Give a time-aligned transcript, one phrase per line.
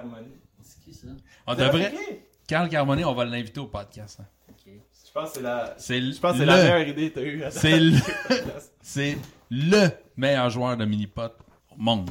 [0.00, 0.28] Carmoni.
[0.62, 1.06] C'est qui ça?
[1.46, 1.92] On avez devrait.
[2.46, 4.20] Carl Carmoni, on va l'inviter au podcast.
[4.20, 4.26] hein.
[4.50, 4.72] Ok.
[5.06, 5.74] Je pense que c'est la...
[5.78, 7.42] C'est Je pense que le- c'est la meilleure idée que t'as eue.
[7.42, 7.96] à ta- C'est le,
[8.82, 9.18] c'est
[9.50, 11.32] le meilleur joueur de mini-pot
[11.72, 12.10] au monde.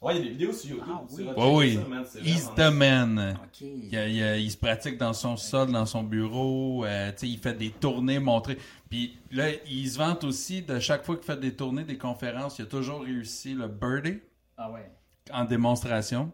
[0.00, 0.84] Ouais, il y a des vidéos sur YouTube.
[0.88, 1.16] Ah, oui.
[1.16, 1.68] Tu vas Ouais, oui.
[1.72, 3.38] checker ça, man, c'est He's vraiment the man.
[3.44, 3.60] Ok.
[3.62, 6.84] Il, il- il se pratique dans son sol, dans son bureau.
[6.84, 8.58] euh, tu sais, il fait des tournées montrées.
[8.88, 12.58] Puis là, il se vante aussi de chaque fois qu'il fait des tournées, des conférences,
[12.60, 14.20] il a toujours réussi le birdie
[14.56, 14.88] Ah ouais.
[15.32, 16.30] en démonstration.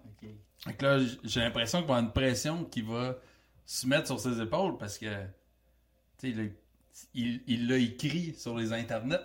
[0.65, 3.17] Fait que là, j'ai l'impression qu'il va avoir une pression qui va
[3.67, 5.07] se mettre sur ses épaules parce que,
[6.19, 6.53] tu sais,
[7.15, 9.21] il, l'a écrit sur les internets.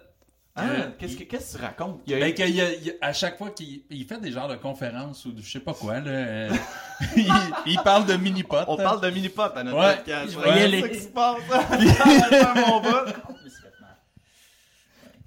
[0.55, 2.01] Ah, Euh, qu'est-ce que il- qu'est-ce que tu racontes?
[2.07, 3.83] Il y a Ben, eu- qu'il y a- il y a- à chaque fois qu'il
[3.89, 6.49] il fait des genres de conférences ou de je sais pas quoi, là, euh,
[7.15, 7.31] il,
[7.67, 8.57] il parle de mini-pot.
[8.67, 9.95] On parle de mini-pot à notre Ouais.
[9.97, 10.31] podcast.
[10.33, 11.37] Je Ouais, c'est les- ça qui se passe.
[11.49, 11.59] Ouais,
[12.67, 12.81] mon.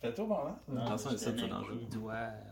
[0.03, 0.57] Fais-toi bon, hein?
[0.69, 1.81] Non, Attention, c'est dangereux.
[1.91, 2.52] doigt, ouais.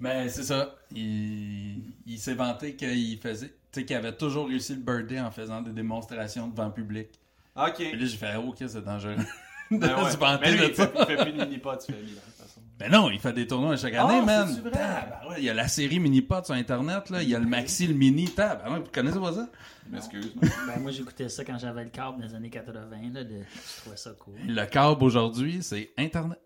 [0.00, 0.74] Mais c'est ça.
[0.94, 5.30] Il, il s'est vanté qu'il faisait, tu sais, qu'il avait toujours réussi le birthday en
[5.30, 7.08] faisant des démonstrations devant le public.
[7.56, 7.74] Ok.
[7.76, 9.16] Puis là, j'ai fait, oh, ok, c'est dangereux.
[9.70, 10.10] de Ben ouais.
[10.10, 10.86] se vanter Mais lui, de il ça.
[10.88, 12.60] fait, il fait plus de mini-pot, tu fais lui, de toute façon.
[12.78, 14.60] Ben non, il fait des tournois chaque année, Ah, man.
[14.62, 14.70] vrai?
[14.70, 17.22] Tabarouette, il y a la série Mini-Pot sur Internet, là.
[17.22, 18.24] Il y a le Maxi, le Mini.
[18.30, 19.48] Tabarouette, vous connaissez pas ça?
[19.86, 20.32] Je m'excuse.
[20.40, 22.86] Ben, moi, j'écoutais ça quand j'avais le câble dans les années 80.
[23.12, 23.30] Là, de...
[23.30, 24.34] Je trouvais ça cool.
[24.46, 26.40] Le câble aujourd'hui, c'est Internet.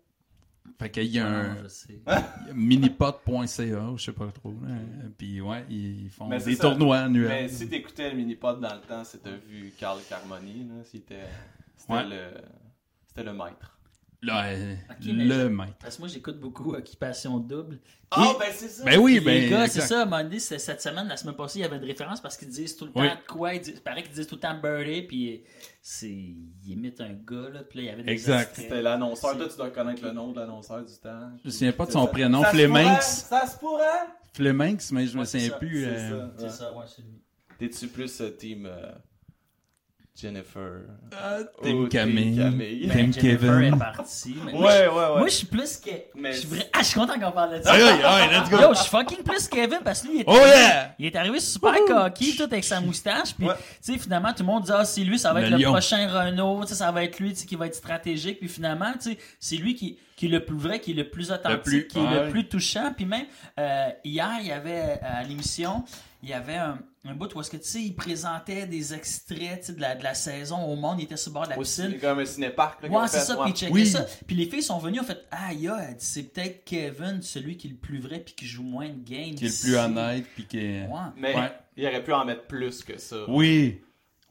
[0.77, 2.01] Fait qu'il y a un Non, je sais.
[2.53, 4.53] minipot.ca, ou je sais pas trop.
[4.61, 4.75] là.
[5.17, 6.63] Puis ouais, ils font Mais des ça.
[6.69, 7.27] tournois annuels.
[7.29, 10.83] Mais si t'écoutais le mini-pot dans le temps, t'as vu Carl Carmoni, là.
[10.83, 11.23] C'était
[11.77, 12.05] c'était Ouais.
[12.05, 12.41] le...
[13.07, 13.74] C'était le maître.
[14.33, 15.73] Euh, le je- maître.
[15.81, 17.79] Parce que moi, j'écoute beaucoup Occupation Double.
[18.11, 18.83] Ah, ben c'est ça!
[18.85, 19.41] Ben oui, ben.
[19.43, 21.65] les gars, c'est ça, à un moment donné, cette semaine, la semaine passée, il y
[21.65, 23.53] avait une référence parce qu'ils disent tout le temps de quoi.
[23.55, 25.43] Ils disent, il paraît qu'ils disent tout le temps birthday, puis
[25.81, 28.53] c'est, ils imitent un gars, là, puis là, il y avait des Exact.
[28.55, 29.35] C'était l'annonceur.
[29.37, 31.31] Toi, tu dois connaître le nom de l'annonceur du temps.
[31.43, 32.11] Je me souviens pas de son ça.
[32.11, 33.25] prénom, Fleminx.
[33.29, 33.83] Ça se pourrait!
[34.33, 35.83] Fleminx, mais je me Ouais, c'est souviens ça, plus.
[35.83, 36.33] c'est euh, ça.
[36.37, 36.49] C'est Ouais.
[36.51, 37.21] ça, ouais, c'est lui.
[37.57, 38.91] T'es-tu plus euh, team euh,
[40.19, 40.83] Jennifer?
[41.11, 42.37] Ah, Ou Tim Camille.
[42.37, 42.87] Camille?
[42.87, 43.61] Tim Ben, Kevin.
[43.73, 44.35] est partie.
[44.45, 45.17] mais Ouais, moi, je- ouais, ouais.
[45.19, 45.89] Moi, je suis plus que.
[46.15, 47.73] Mais je suis vrai- Ah, je suis content qu'on parle de ça.
[47.73, 48.57] Aïe, aïe, aïe, let's go.
[48.61, 50.95] Yo, je suis fucking plus Kevin parce que lui, il est, Oh yeah!
[50.97, 53.33] il est arrivé super cocky, tout avec sa moustache.
[53.35, 53.55] Puis, Ouais.
[53.83, 56.07] tu sais, finalement, tout le monde dit, ah, c'est lui, ça va être le prochain
[56.07, 58.39] Renault, tu sais, ça va être lui, tu sais, qui va être stratégique.
[58.39, 61.09] Puis finalement, tu sais, c'est lui qui, qui est le plus vrai, qui est le
[61.09, 62.25] plus authentique, plus- qui est ouais.
[62.27, 62.93] le plus touchant.
[62.95, 63.25] Puis même,
[63.59, 65.83] euh, hier, il y avait, euh, à l'émission,
[66.23, 69.71] il y avait un, un bout où est-ce que, tu sais, il présentait des extraits,
[69.71, 70.99] de la, de la saison au monde.
[70.99, 71.89] Il était sur le bord de la piscine.
[71.91, 72.81] C'est comme un cinéparc.
[72.83, 73.85] là, Ouais, c'est fait, ça, puis ils Oui.
[73.85, 74.05] ça.
[74.25, 75.67] Puis les filles sont venues, ont fait Ah, dit,
[75.99, 79.35] c'est peut-être Kevin, celui qui est le plus vrai, puis qui joue moins de games.
[79.35, 80.87] Qui est le plus honnête, puis qui est.
[80.87, 80.99] Ouais.
[81.17, 81.51] Mais Ouais.
[81.77, 83.17] il aurait pu en mettre plus que ça.
[83.27, 83.81] Oui.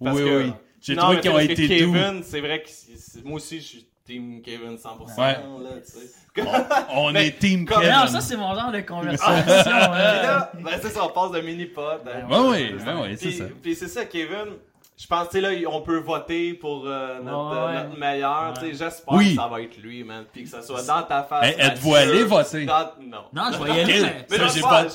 [0.02, 0.52] Parce oui, que- oui.
[0.80, 1.92] J'ai Non, trouvé mais qu'ils ont été doux.
[1.94, 5.18] Kevin, c'est vrai que moi aussi, je suis team Kevin 100%.
[5.18, 5.32] Ouais.
[5.32, 6.42] Là, tu sais.
[6.94, 7.94] On Mais est team comme- Kevin.
[7.96, 9.42] Non, ça, c'est mon genre de conversation.
[9.42, 12.02] Puis là, ben c'est ça, on passe de mini-pot.
[12.04, 12.94] ben, Ouais, ouais, c'est ça.
[12.96, 13.44] ouais, ouais, c'est Puis- ça.
[13.62, 14.54] Puis c'est ça, Kevin.
[14.96, 18.54] Je pense, tu sais, là, on peut voter pour euh, notre, Ouais, euh, notre meilleur.
[18.54, 19.34] tu sais, J'espère Oui.
[19.34, 20.24] que ça va être lui, man.
[20.32, 21.46] Puis que ça soit dans ta face.
[21.48, 22.64] Hey, êtes-vous allé voter?
[22.64, 23.24] dans- Non.
[23.32, 24.38] Non, je vais y aller, mais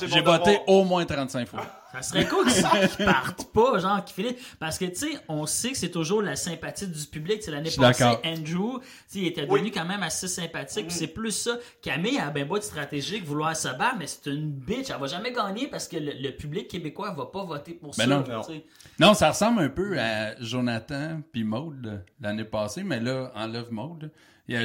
[0.08, 1.60] j'ai voté au moins 35 fois.
[1.92, 2.64] Ça serait cool qu'ils
[2.96, 4.42] qu'ils partent pas, genre, qu'ils finissent.
[4.58, 7.38] Parce que, tu sais, on sait que c'est toujours la sympathie du public.
[7.38, 8.04] Tu sais, L'année passée.
[8.24, 10.86] Andrew, tu sais, il était devenu quand même assez sympathique.
[10.88, 11.56] puis c'est plus ça.
[11.82, 14.90] Camille a ben beau être stratégique, vouloir se battre, mais c'est une bitch.
[14.90, 18.04] Elle va jamais gagner parce que le, le public québécois va pas voter pour Ben
[18.04, 18.06] ça.
[18.06, 18.22] non.
[18.42, 18.64] tu sais.
[18.98, 24.10] Non, ça ressemble un peu à Jonathan puis Maude l'année passée, mais là, enlève Maude.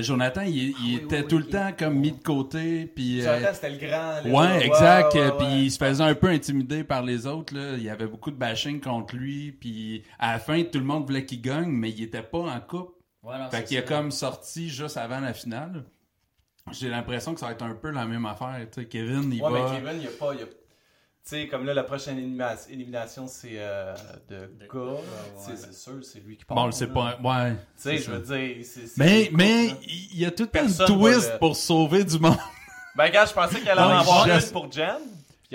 [0.01, 2.85] Jonathan, il, il Ah oui, était oui, tout oui, le temps comme mis de côté,
[2.87, 3.21] puis...
[3.21, 4.21] euh, Jonathan, c'était le grand.
[4.23, 4.23] là.
[4.25, 5.13] Ouais, exact.
[5.13, 5.61] ouais, ouais, puis ouais.
[5.63, 7.53] il se faisait un peu intimider par les autres.
[7.55, 7.73] Là.
[7.77, 9.51] Il y avait beaucoup de bashing contre lui.
[9.51, 12.59] Puis à la fin, tout le monde voulait qu'il gagne, mais il était pas en
[12.61, 12.95] coupe.
[13.21, 13.87] Voilà, Fait qu'il a ça.
[13.87, 15.85] comme sorti juste avant la finale.
[16.71, 18.57] J'ai l'impression que ça va être un peu la même affaire.
[18.71, 18.87] tu sais.
[18.87, 19.71] Kevin, il Ouais, va.
[19.71, 20.33] mais Kevin, il a pas.
[20.33, 20.45] il a-
[21.29, 23.95] sais, comme là, la prochaine élimination, élimination c'est euh,
[24.29, 24.97] de gars.
[25.45, 26.55] Tu sais, C'est sûr, c'est lui qui part.
[26.57, 27.17] Bon, pas.
[27.23, 27.51] Ouais.
[27.53, 28.65] Tu sais, je veux dire.
[28.97, 32.37] Mais, mais il y a tout Personne twist le- pour sauver du monde.
[32.95, 35.01] Ben, gars, je pensais qu'elle allait en avoir une pour Jen,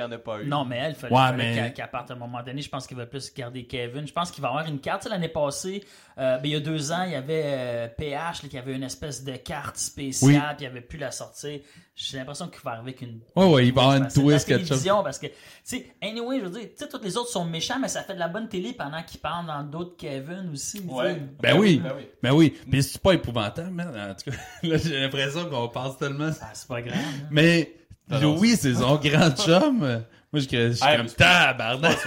[0.01, 0.47] puis il n'y en a pas eu.
[0.47, 2.63] Non, mais elle, fallait, Ouais, fallait mais- qu'elle- qu'elle parte à un moment donné.
[2.63, 4.07] Je pense qu'il va plus garder Kevin.
[4.07, 5.07] Je pense qu'il va avoir une carte.
[5.09, 5.85] L'année passée,
[6.19, 8.75] euh, ben, il y a deux ans, il y avait euh, PH là, qui avait
[8.75, 10.39] une espèce de carte spéciale, Oui.
[10.57, 11.61] puis il avait pu la sortir.
[11.97, 13.21] J'ai l'impression qu'il va arriver avec une.
[13.37, 14.69] Ouais, ouais, il va avoir une twist, quelque chose.
[14.69, 15.33] télévision, parce que, tu
[15.65, 18.15] sais, anyway, je veux dire, tu sais, tous les autres sont méchants, mais ça fait
[18.15, 20.81] de la bonne télé pendant qu'ils parlent dans d'autres Kevin aussi.
[20.81, 21.21] Ouais.
[21.43, 21.79] Ben oui.
[21.85, 22.09] Ben oui.
[22.23, 22.57] Ben oui.
[22.67, 23.89] Mais c'est pas épouvantable, man.
[23.89, 26.31] En tout cas, là, j'ai l'impression qu'on passe tellement.
[26.41, 26.97] Ah, c'est pas grave.
[26.99, 27.27] hein.
[27.31, 27.75] Mais
[28.11, 29.79] non, Louis, c'est son grand chum.
[29.79, 30.01] Moi,
[30.35, 31.99] je je suis mais comme tabarnak.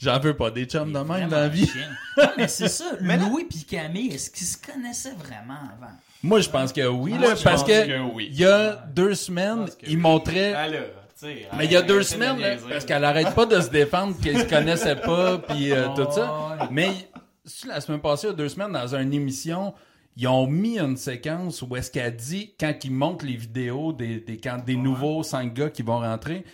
[0.00, 1.70] J'en veux pas des chums de même dans la vie.
[2.16, 2.84] Non, mais c'est ça.
[3.00, 5.92] Louis et Camille, est-ce qu'ils se connaissaient vraiment avant?
[6.22, 8.28] Moi, je pense que oui, Moi, là, je parce que, que oui.
[8.30, 9.96] il y a deux semaines, il oui.
[9.96, 10.52] montrait.
[10.54, 10.80] Alors.
[11.58, 14.38] Mais il y a deux semaines, là, parce qu'elle arrête pas de se défendre, qu'elle
[14.38, 16.56] se connaissait pas, puis euh, tout ça.
[16.58, 16.66] Ouais.
[16.70, 16.90] Mais
[17.66, 19.74] la semaine passée, il y a deux semaines, dans une émission,
[20.20, 24.20] ils ont mis une séquence où est-ce qu'elle dit, quand ils montrent les vidéos des,
[24.20, 26.44] des, quand des nouveaux cinq gars qui vont rentrer,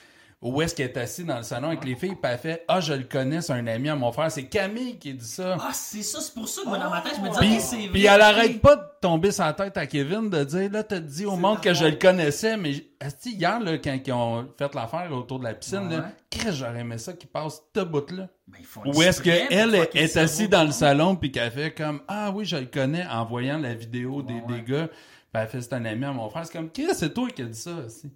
[0.42, 2.78] où est-ce qu'elle est assise dans le salon avec les filles, puis elle fait «Ah,
[2.80, 5.56] je le connais, c'est un ami à mon frère.» C'est Camille qui dit ça.
[5.58, 7.60] Ah, c'est ça, c'est pour ça que moi, dans ma tête, je me disais, Puis,
[7.60, 7.88] c'est vrai.
[7.88, 11.00] puis elle arrête pas de tomber sur la tête à Kevin de dire là t'as
[11.00, 14.74] dit au monde que je le connaissais mais esti, hier là quand ils ont fait
[14.74, 15.96] l'affaire autour de la piscine Ouais.
[15.96, 18.60] là j'aurais aimé ça qui passe ce bout là Ben,
[18.94, 22.44] ou est-ce qu'elle le est assise dans le salon puis qu'elle fait comme ah oui
[22.44, 24.42] je le connais en voyant la vidéo des, Ouais.
[24.60, 24.96] des gars puis
[25.42, 27.46] elle fait c'est un ami à mon frère c'est comme que c'est toi qui as
[27.46, 28.12] dit ça aussi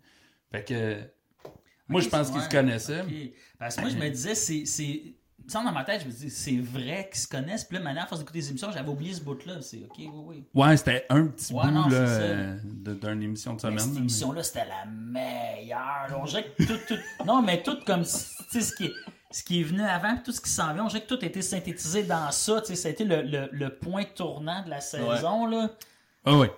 [0.53, 0.99] fait que
[1.89, 3.03] moi je pense qu'ils se connaissaient.
[3.59, 4.65] Parce que moi, je me disais, c'est.
[4.65, 5.03] c'est...
[5.49, 7.65] Ça, dans ma tête, je me dis, c'est vrai qu'ils se connaissent.
[7.65, 9.61] Puis là, maintenant, à force d'écouter les émissions, j'avais oublié ce bout-là.
[9.61, 10.45] C'est OK, oui, oui.
[10.55, 14.43] ouais c'était un petit Ouais, bout euh, d'une émission de Mais semaine cette mais- émission-là,
[14.45, 16.17] c'était la meilleure.
[16.21, 17.25] On dirait que tout, tout.
[17.27, 18.03] Non, mais tout comme.
[18.05, 18.93] Tu sais, ce qui est.
[19.31, 21.19] Ce qui est venu avant, puis tout ce qui s'en vient, on dirait que tout
[21.23, 22.61] a été synthétisé dans ça.
[22.61, 25.47] Tu sais, ça a été le, le, le point tournant de la saison.
[25.47, 25.71] Là.
[26.25, 26.51] ah ouais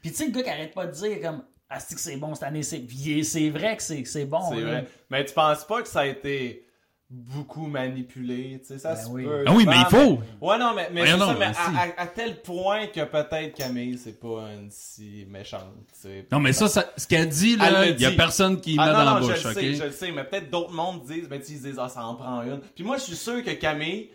[0.00, 2.16] Puis tu sais, le gars qui arrête pas de dire comme Ah, c'est que c'est
[2.16, 2.86] bon cette année, c'est,
[3.24, 4.40] c'est vrai que c'est, c'est bon.
[4.50, 4.70] C'est là.
[4.70, 4.86] vrai.
[5.10, 6.64] Mais tu penses pas que ça a été
[7.12, 9.24] beaucoup manipulé, tu sais, ça Ben se oui.
[9.24, 9.44] peut.
[9.46, 11.54] ah oui mais il faut Ouais, non, mais, mais Ouais, c'est non, ça, mais mais
[11.54, 11.60] si.
[11.60, 16.26] à, à- à tel point que peut-être Camille, c'est pas une si méchante, tu sais.
[16.30, 18.86] Non, mais ça, ça- ce qu'elle dit, là, le il y a personne qui Ah
[18.86, 19.56] met non, dans non, la je bouche, le OK?
[19.56, 21.88] sais, je le sais, mais peut-être d'autres mondes disent, ben, tu sais, ils disent, ah,
[21.88, 22.60] ça en prend une.
[22.76, 24.10] Puis moi, je suis sûr que Camille,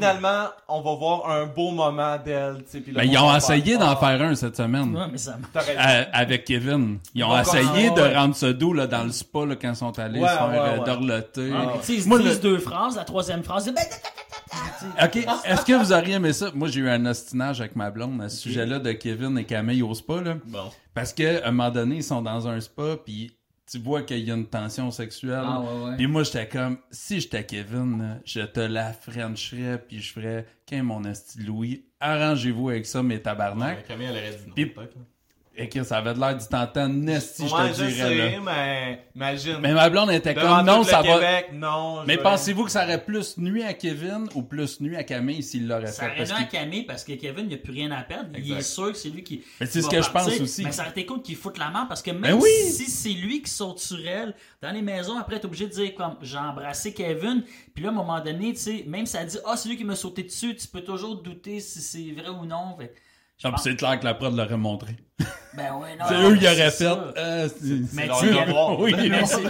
[0.00, 2.64] finalement, on va voir un beau moment d'elle,
[2.94, 4.96] Ben, ils ont essayé d'en ah, faire un cette semaine.
[4.96, 5.36] Ouais, mais ça.
[5.56, 6.98] Euh, avec Kevin.
[7.14, 8.16] Ils ont Bon, essayé de ouais.
[8.16, 10.48] rendre ça doux là, dans le spa là, quand ils sont allés Ouais, se faire
[10.48, 10.84] ouais, euh, ouais.
[10.84, 11.50] dorloter.
[11.54, 13.84] Ah, Tu sais, ils disent le- deux phrases, la troisième phrase, ben,
[15.02, 16.50] OK, est-ce que vous auriez aimé ça?
[16.54, 19.82] Moi, j'ai eu un ostinage avec ma blonde à ce sujet-là de Kevin et Camille
[19.82, 20.20] au spa.
[20.20, 20.64] Là, Bon.
[20.94, 23.32] parce qu'à un moment donné, ils sont dans un spa, puis
[23.70, 25.42] tu vois qu'il y a une tension sexuelle.
[25.44, 25.96] Ah, ouais, ouais.
[25.96, 30.46] Puis moi, j'étais comme, si j'étais Kevin, là, je te la frencherais, puis je ferais,
[30.66, 33.86] qu'est mon esti Louis, arrangez-vous avec ça, mes tabarnak.
[33.86, 34.54] Camille, elle aurait dit non.
[34.54, 35.02] Puis- peut-être, là.
[35.56, 38.14] Et que ça avait de l'air du tentant Nesti, je te je dirais.
[38.14, 38.30] là.
[38.30, 39.56] sais, mais imagine.
[39.60, 41.14] Mais ma blonde était Devant comme, non, ça va.
[41.14, 42.00] Québec, non.
[42.02, 45.42] je Mais pensez-vous que ça aurait plus nuit à Kevin ou plus nuit à Camille
[45.42, 46.22] s'il l'aurait Ça fait?
[46.22, 48.30] aurait Parce à Camille parce que Kevin, il n'y a plus rien à perdre.
[48.34, 48.58] Il Exact.
[48.58, 49.42] est sûr que c'est lui qui.
[49.60, 50.64] Mais c'est ce que je pense aussi.
[50.64, 52.48] Mais ça aurait été cool qu'il foute la main parce que même Ben oui!
[52.70, 55.94] si c'est lui qui saute sur elle, dans les maisons, après, t'es obligé de dire
[55.94, 57.42] comme j'ai embrassé Kevin.
[57.74, 59.76] Puis là, à un moment donné, tu sais, même si ça dit ah, c'est lui
[59.76, 62.76] qui m'a sauté dessus, tu peux toujours douter si c'est vrai ou non.
[62.78, 62.94] Fait
[63.42, 64.96] je Ah, c'est clair que la prod l'aurait montré.
[65.54, 66.04] Ben ouais, non.
[66.08, 66.84] c'est eux qui auraient fait.
[66.86, 68.08] euh, c'est- Mais.
[68.78, 68.94] Oui.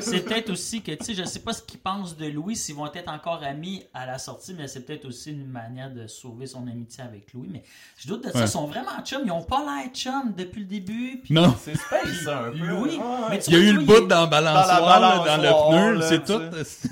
[0.01, 2.75] C'est peut-être aussi que, tu sais, je sais pas ce qu'ils pensent de Louis, s'ils
[2.75, 6.47] vont être encore amis à la sortie, mais c'est peut-être aussi une manière de sauver
[6.47, 7.49] son amitié avec Louis.
[7.53, 7.63] Mais
[7.99, 8.45] je doute de ça, Ouais.
[8.47, 11.21] ils sont vraiment chums, ils ont pas l'air chums depuis le début.
[11.23, 11.55] puis Non.
[11.63, 12.57] C'est space, ça, un peu.
[12.59, 13.27] Louis, Ouais, ouais.
[13.31, 16.25] mais tu Il y a eu le bout dans la balançoire, dans le pneu, c'est
[16.25, 16.41] tout.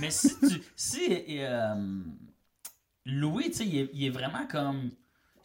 [0.00, 0.62] Mais si tu.
[0.76, 1.00] Si.
[1.30, 1.74] euh,
[3.06, 4.90] Louis, tu sais, il est vraiment comme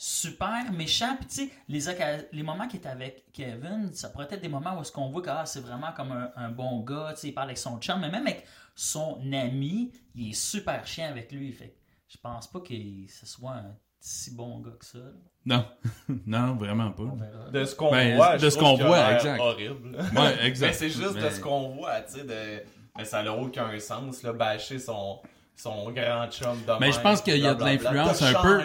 [0.04, 1.16] super méchant.
[1.18, 4.78] Puis, tu sais, les, les moments qu'il est avec Kevin, ça pourrait être des moments
[4.78, 7.28] où est-ce qu'on voit que ah, c'est vraiment comme un, un bon gars, tu sais,
[7.30, 8.46] il parle avec son chum, mais même avec
[8.76, 11.54] son ami, il est super chiant avec lui.
[11.54, 11.76] Fait que
[12.10, 12.74] je pense pas que
[13.08, 15.00] ce soit un si bon gars que ça.
[15.46, 15.66] Non.
[16.26, 17.50] non, vraiment pas.
[17.54, 19.40] De ce qu'on Ben, voit, de je ce qu'on voit, exact.
[19.40, 19.98] horrible.
[20.18, 20.68] Ouais, exact.
[20.72, 22.62] Mais c'est juste de ce qu'on voit, tu sais, de...
[22.98, 25.22] Mais ça n'a aucun sens, là, bâcher son,
[25.56, 28.64] son grand chum de Mais je pense qu'il y a de l'influence un peu-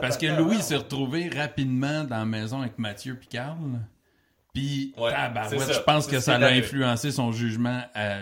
[0.00, 3.56] Parce que Louis s'est retrouvé rapidement dans la maison avec Mathieu Picard.
[4.52, 8.16] Puis, Ouais, tabarouette, je pense que ça l'a influencé son jugement à,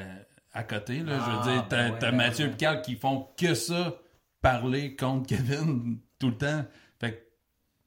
[0.52, 0.99] à côté.
[1.00, 1.14] Là.
[1.16, 2.50] je Ah, veux dire, t'as ben ouais, ben Mathieu ouais.
[2.50, 3.95] Picard qui font que ça,
[4.42, 6.64] parler contre Kevin tout le temps.
[7.00, 7.16] Fait que,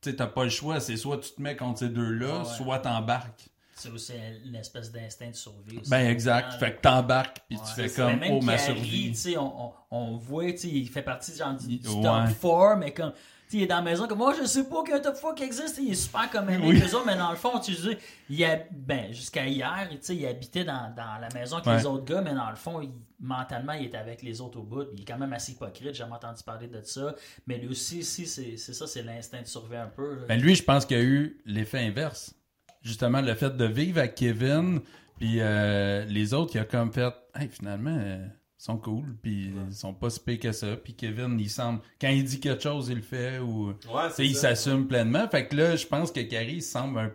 [0.01, 0.79] tu sais, t'as pas le choix.
[0.79, 3.47] C'est soit tu te mets contre ces deux-là, Ah soit t'embarques.
[3.81, 4.13] C'est aussi
[4.45, 5.79] une espèce d'instinct de survie.
[5.79, 5.89] aussi.
[5.89, 6.53] Ben, exact.
[6.53, 9.09] Fait que t'embarques, puis tu fais comme, même oh, ma survie.
[9.11, 12.01] tu sais, on, on, on voit, tu sais, il fait partie genre, du, du Ouais.
[12.03, 14.65] top 4, mais comme, tu sais, il est dans la maison comme, moi, je sais
[14.69, 16.81] pas qu'il y a un top 4 qui existe, il est super comme un Oui.
[16.83, 17.97] autres, mais dans le fond, tu sais,
[18.29, 21.77] il a, ben, jusqu'à hier, tu sais, il habitait dans, dans la maison avec Ouais.
[21.77, 24.63] les autres gars, mais dans le fond, il- mentalement, il était avec les autres au
[24.63, 27.13] bout, il est quand même assez hypocrite, j'ai jamais entendu parler de ça,
[27.45, 30.15] mais lui aussi, si, c'est c'est ça, c'est l'instinct de survie un peu.
[30.15, 30.25] là.
[30.27, 32.33] Ben lui, je pense qu'il y a eu l'effet inverse.
[32.81, 34.81] Justement, le fait de vivre avec Kevin,
[35.19, 39.53] puis euh, les autres, il a comme fait, hey, finalement, euh, ils sont cool, puis
[39.67, 40.75] ils sont pas si pires que ça.
[40.77, 44.25] Puis Kevin, il semble, quand il dit quelque chose, il le fait, ou Ouais, c'est
[44.25, 45.27] il s'assume pleinement.
[45.29, 47.11] Fait que là, je pense que Carrie il semble un-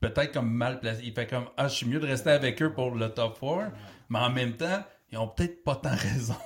[0.00, 1.02] peut-être comme mal placé.
[1.04, 3.72] Il fait comme, ah, je suis mieux de rester avec eux pour le top 4,
[4.08, 6.36] mais en même temps, ils ont peut-être pas tant raison.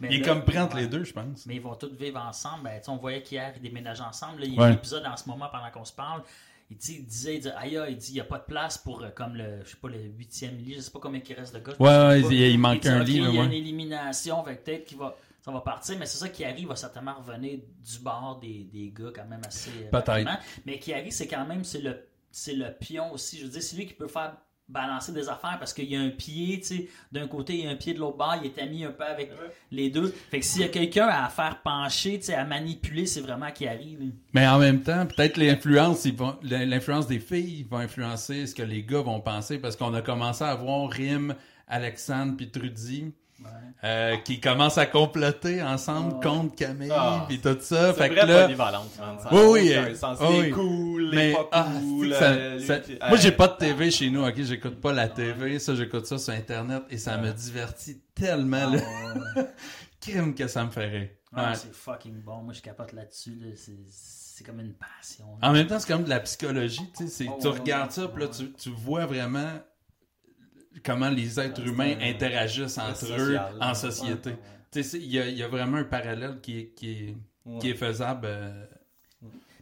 [0.00, 0.82] Mais il est comme prendre ouais.
[0.82, 1.44] les deux, je pense.
[1.46, 2.64] Mais ils vont tous vivre ensemble.
[2.64, 4.40] Ben, on voyait qu'hier, ils déménagent ensemble.
[4.42, 4.68] Là, il y a Ouais.
[4.68, 6.22] un épisode en ce moment pendant qu'on se parle.
[6.70, 8.78] Il, dit- il disait, il disait, aïe, il dit, il n'y a pas de place
[8.78, 11.34] pour euh, comme le, je sais pas, le huitième lit, je sais pas combien il
[11.34, 11.74] reste de gars.
[11.78, 13.16] Ouais, il, il manque dit, un lit.
[13.16, 13.46] Il y a ouais.
[13.46, 16.76] une élimination, fait peut-être qu'il va, ça va partir, mais c'est ça qui arrive, va
[16.76, 20.30] certainement revenir du bord des, des gars quand même assez euh, Peut-être.
[20.66, 23.38] Mais qui arrive, c'est quand même, c'est le, c'est le pion aussi.
[23.38, 24.36] Je veux dire, c'est lui qui peut faire
[24.68, 27.66] balancer des affaires parce qu'il y a un pied, tu sais, d'un côté, il y
[27.66, 29.30] a un pied de l'autre bord, il est ami un peu avec
[29.70, 30.14] les deux.
[30.30, 33.50] Fait que s'il y a quelqu'un à faire pencher, tu sais, à manipuler, c'est vraiment
[33.50, 34.00] qui arrive.
[34.00, 34.06] là.
[34.34, 36.06] Mais en même temps, peut-être l'influence,
[36.42, 40.44] l'influence des filles va influencer ce que les gars vont penser parce qu'on a commencé
[40.44, 41.34] à voir Rim,
[41.66, 43.46] Alexandre puis Trudy Ouais.
[43.84, 46.20] euh, qui commencent à comploter ensemble Ouais.
[46.22, 47.24] contre Camille Ah.
[47.28, 47.92] puis tout ça.
[47.94, 48.56] C'est Fait que là, man.
[48.96, 50.18] Ça Oui, oui, euh, sens.
[50.20, 52.06] oui, Les cool, les pas ah, cool.
[52.06, 54.34] c'est que ça- euh, ça- lui qui- moi j'ai pas de TV chez nous, ok,
[54.42, 58.80] j'écoute pas la TV, ça j'écoute ça sur internet et ça me divertit tellement là,
[59.36, 59.40] Ah,
[60.00, 60.70] crime que ça me.
[61.34, 61.54] Ah, Ouais.
[61.54, 62.38] C'est fucking bon.
[62.42, 63.38] Moi, je capote là-dessus.
[63.40, 63.48] là.
[63.54, 63.72] C'est-
[64.40, 65.24] C'est comme une passion.
[65.42, 65.48] là.
[65.48, 67.94] En même temps, c'est comme de la psychologie, tu sais, Oh, tu ouais, regardes ouais,
[68.02, 69.50] ça, puis là, tu vois vraiment
[70.84, 74.30] comment les êtres Ouais, humains un- interagissent entre social, eux en société.
[74.30, 74.36] Ouais,
[74.76, 74.82] ouais.
[74.94, 77.16] Il y a, il y a vraiment un parallèle qui est, qui est,
[77.46, 77.58] Ouais.
[77.60, 78.26] qui est faisable.
[78.26, 78.66] euh,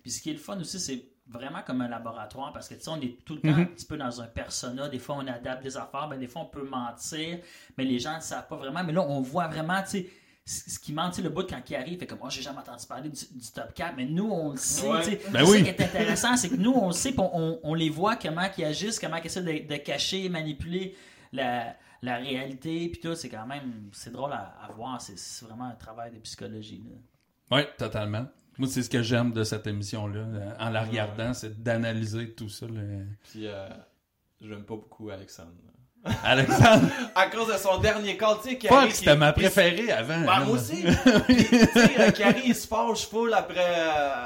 [0.03, 2.81] Puis ce qui est le fun aussi, c'est vraiment comme un laboratoire parce que tu
[2.81, 3.61] sais, on est tout le temps Mhm.
[3.61, 4.89] un petit peu dans un persona.
[4.89, 7.39] Des fois, on adapte des affaires, ben, des fois, on peut mentir,
[7.77, 8.83] mais les gens ne savent pas vraiment.
[8.85, 10.11] Mais là, on voit vraiment, tu sais,
[10.49, 12.87] ce ce qui sais, le bout quand il arrive, fait comme, oh, j'ai jamais entendu
[12.87, 14.89] parler du, du top 4, mais nous, on le sait.
[14.89, 15.03] Ouais.
[15.03, 15.21] tu sais.
[15.33, 15.59] Ben oui.
[15.59, 17.91] ça qui est intéressant, c'est que nous, on le sait, puis on, on- on les
[17.91, 20.95] voit comment ils agissent, comment ils essaient de, de cacher, manipuler
[21.33, 23.17] la, la réalité, puis tout.
[23.17, 25.01] C'est quand même, c'est drôle à, à voir.
[25.01, 26.85] C'est vraiment un travail de psychologie.
[26.89, 27.57] là.
[27.59, 28.27] Oui, totalement.
[28.59, 32.49] Moi, c'est ce que j'aime de cette émission-là, euh, en la regardant, c'est d'analyser tout
[32.49, 32.67] ça.
[32.67, 32.81] là.
[33.25, 33.69] Puis, euh,
[34.41, 35.51] j'aime pas beaucoup Alexandre.
[36.25, 40.21] Alexandre, À cause de son dernier call, tu sais, qui fuck, c'était ma préférée avant.
[40.21, 40.45] Bah, hein.
[40.47, 40.85] moi aussi.
[41.27, 43.57] Puis, tu sais, euh, Carrie, il se fâche full après.
[43.59, 44.25] euh,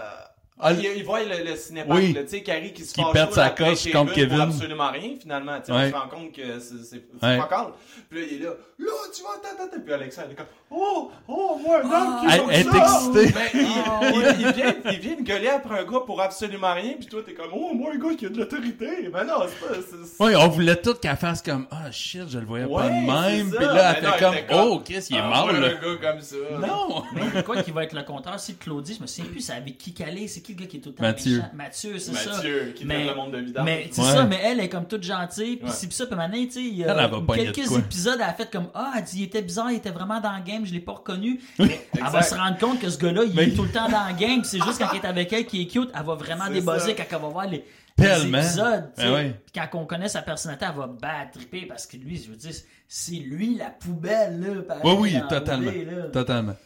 [0.62, 2.12] Ah, il, il voit le, le cinépark, Oui.
[2.12, 4.37] là, tu sais, Carrie qui se Qui fâche perd sa coche contre Kevin.
[4.37, 5.59] Pour absolument rien, finalement.
[5.64, 5.90] Tu Ouais.
[5.90, 7.38] se rend compte que c'est c'est- c'est Ouais.
[7.38, 7.73] pas calme.
[8.09, 9.81] Puis là, il est là, là, tu vas, attends, attends.
[9.85, 12.64] Puis Alexandre, il est comme, oh, oh, moi, un homme qui Elle- est comme elle
[12.64, 12.71] ça.
[12.76, 13.40] est excitée.
[13.55, 14.00] Il, Ah,
[14.38, 17.35] il- vient, il vient de gueuler après un gars pour absolument rien, puis toi, t'es
[17.35, 18.87] comme, oh, moi, un gars qui a de l'autorité.
[19.12, 19.75] Mais non, c'est pas.
[19.75, 22.88] c'est- c'est- Oui, on voulait tout qu'elle fasse comme Ah shit, je le voyais pas
[22.88, 23.50] de même.
[23.50, 25.59] c'est Puis là, elle non, fait elle comme Oh, Chris, il est Ah, mort là.
[25.69, 26.37] un gars comme ça.
[26.61, 27.02] Non!
[27.14, 29.52] Mais quoi qui va être le contraire aussi de Claudie, je me souviens plus, c'est
[29.52, 31.37] avec qui qu'elle est, c'est qui le gars qui est tout le temps Mathieu.
[31.37, 31.50] méchant?
[31.54, 32.30] Mathieu, c'est ça.
[32.37, 33.64] Mathieu, qui Mais- traite le monde de vidange.
[33.64, 34.09] Mais c'est Ouais.
[34.09, 36.76] ça, mais elle est comme toute gentille, puis c'est ça, puis maintenant, tu sais, il
[36.78, 39.42] y a Elle, elle quelques épisodes, elle a fait comme Ah, elle dit, il était
[39.42, 41.40] bizarre, il était vraiment dans le game, je l'ai pas reconnu.
[41.59, 43.88] Mais elle va se rendre compte que ce gars-là, il Mais- est tout le temps
[43.88, 46.14] dans le game, c'est juste quand il est avec elle qui est cute, elle va
[46.14, 47.64] vraiment débosser quand elle va voir les,
[47.99, 48.90] épisodes.
[48.97, 52.37] Ben quand on connaît sa personnalité, elle va battre triper parce que lui, je veux
[52.37, 52.52] dire,
[52.88, 54.62] c'est lui la poubelle, là.
[54.62, 55.71] pareil, Oui, oui, totalement.
[56.12, 56.57] Totalement.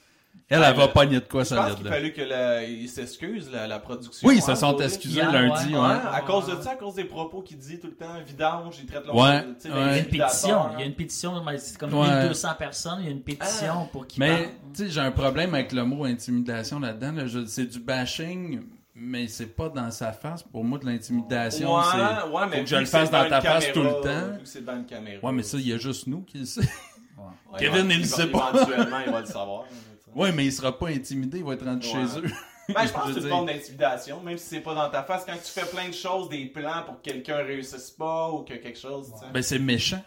[0.50, 2.86] Elle, Ah, elle va le- pogner de quoi Je pense qu'il fallu que la- il
[2.88, 4.28] s'excuse, la, la production.
[4.28, 5.80] Oui, ils hein, se sont excusés lundi, ouais.
[5.80, 5.86] ouais.
[5.88, 8.76] Ouais, à cause de ça, à cause des propos qu'il dit tout le temps, vidange,
[8.78, 9.42] il traite le Ouais.
[9.64, 12.08] Il y a une pétition, il y a une pétition, mais c'est comme Ouais.
[12.24, 15.54] 1200 personnes, il y a une pétition pour qu'ils Mais, tu sais, j'ai un problème
[15.54, 17.12] avec le mot intimidation là-dedans.
[17.12, 17.24] là.
[17.46, 18.60] C'est du bashing,
[18.94, 20.42] mais c'est pas dans sa face.
[20.42, 22.28] Pour moi, de l'intimidation, Ouais, c'est.
[22.30, 24.38] ouais, mais faut que je le fasse dans ta face tout le temps.
[24.44, 25.24] c'est dans une caméra.
[25.26, 26.60] Ouais, mais ça, il y a juste nous qui le sait.
[26.60, 28.50] Ouais, Kevin, il le va- sait pas.
[28.54, 29.64] Éventuellement, il va le savoir.
[30.14, 31.92] Ouais, mais il sera pas intimidé, il va être rendu Ouais.
[31.92, 32.30] chez eux.
[32.74, 35.24] Ben, je pense que c'est une forme d'intimidation, même si c'est pas dans ta face.
[35.26, 38.54] Quand tu fais plein de choses, des plans pour que quelqu'un réussisse pas ou que
[38.54, 39.12] quelque chose.
[39.32, 40.02] Ben, c'est méchant.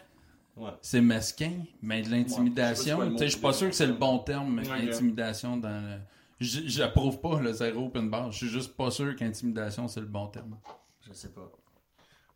[0.56, 0.70] Ouais.
[0.82, 4.18] C'est mesquin, mais de Ouais, l'intimidation, sais, je suis pas sûr que c'est le bon
[4.18, 4.88] terme, mais Ok.
[4.92, 5.98] intimidation dans le...
[6.40, 8.30] J'approuve pas le zéro open bar.
[8.32, 10.56] Je suis juste pas sûr qu'intimidation c'est le bon terme.
[11.06, 11.50] Je sais pas.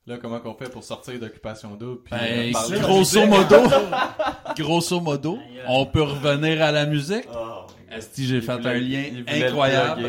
[0.06, 2.02] Là, comment qu'on fait pour sortir d'occupation double?
[2.02, 3.56] Puis, Ben, euh, parler de grosso modo,
[4.56, 7.28] grosso modo, on peut revenir à la musique.
[7.32, 7.66] Oh.
[7.88, 10.02] Esti, j'ai fait voulait- un lien incroyable.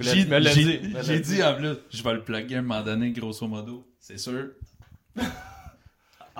[0.00, 3.86] J'ai dit, dit en plus, je vais le plugger à un moment donné, grosso modo.
[4.00, 4.50] C'est sûr.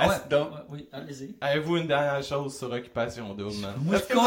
[0.00, 1.35] Ah ouais, donc- oui, allez-y.
[1.40, 3.75] Avez-vous une dernière chose sur Occupation Double, man?
[3.83, 4.25] Moi, je Ben, qu'on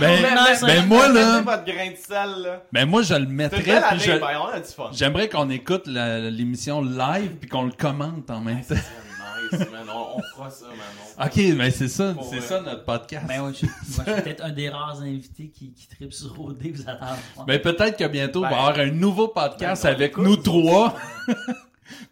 [0.00, 2.62] ben, ben, moi, là- Mettez votre grain de sel, là.
[2.72, 4.90] Mais moi, je le mettrais, belle puis année, je- ben, on a du fun.
[4.92, 8.74] j'aimerais qu'on écoute l'émission live puis qu'on le commente en même temps.
[9.50, 9.86] C'est nice, man.
[9.94, 10.76] On, on fera ça, man.
[11.18, 13.24] On- Ok, mais c'est ça, c'est ça notre podcast.
[13.28, 16.38] Ben ouais, je, moi, je suis peut-être un des rares invités qui, qui tripe sur
[16.40, 17.06] OD, vous allez en
[17.36, 17.46] voir.
[17.46, 20.24] Mais peut-être que bientôt, Ben, on va avoir un nouveau podcast ben, avec écoute.
[20.24, 20.94] nous trois.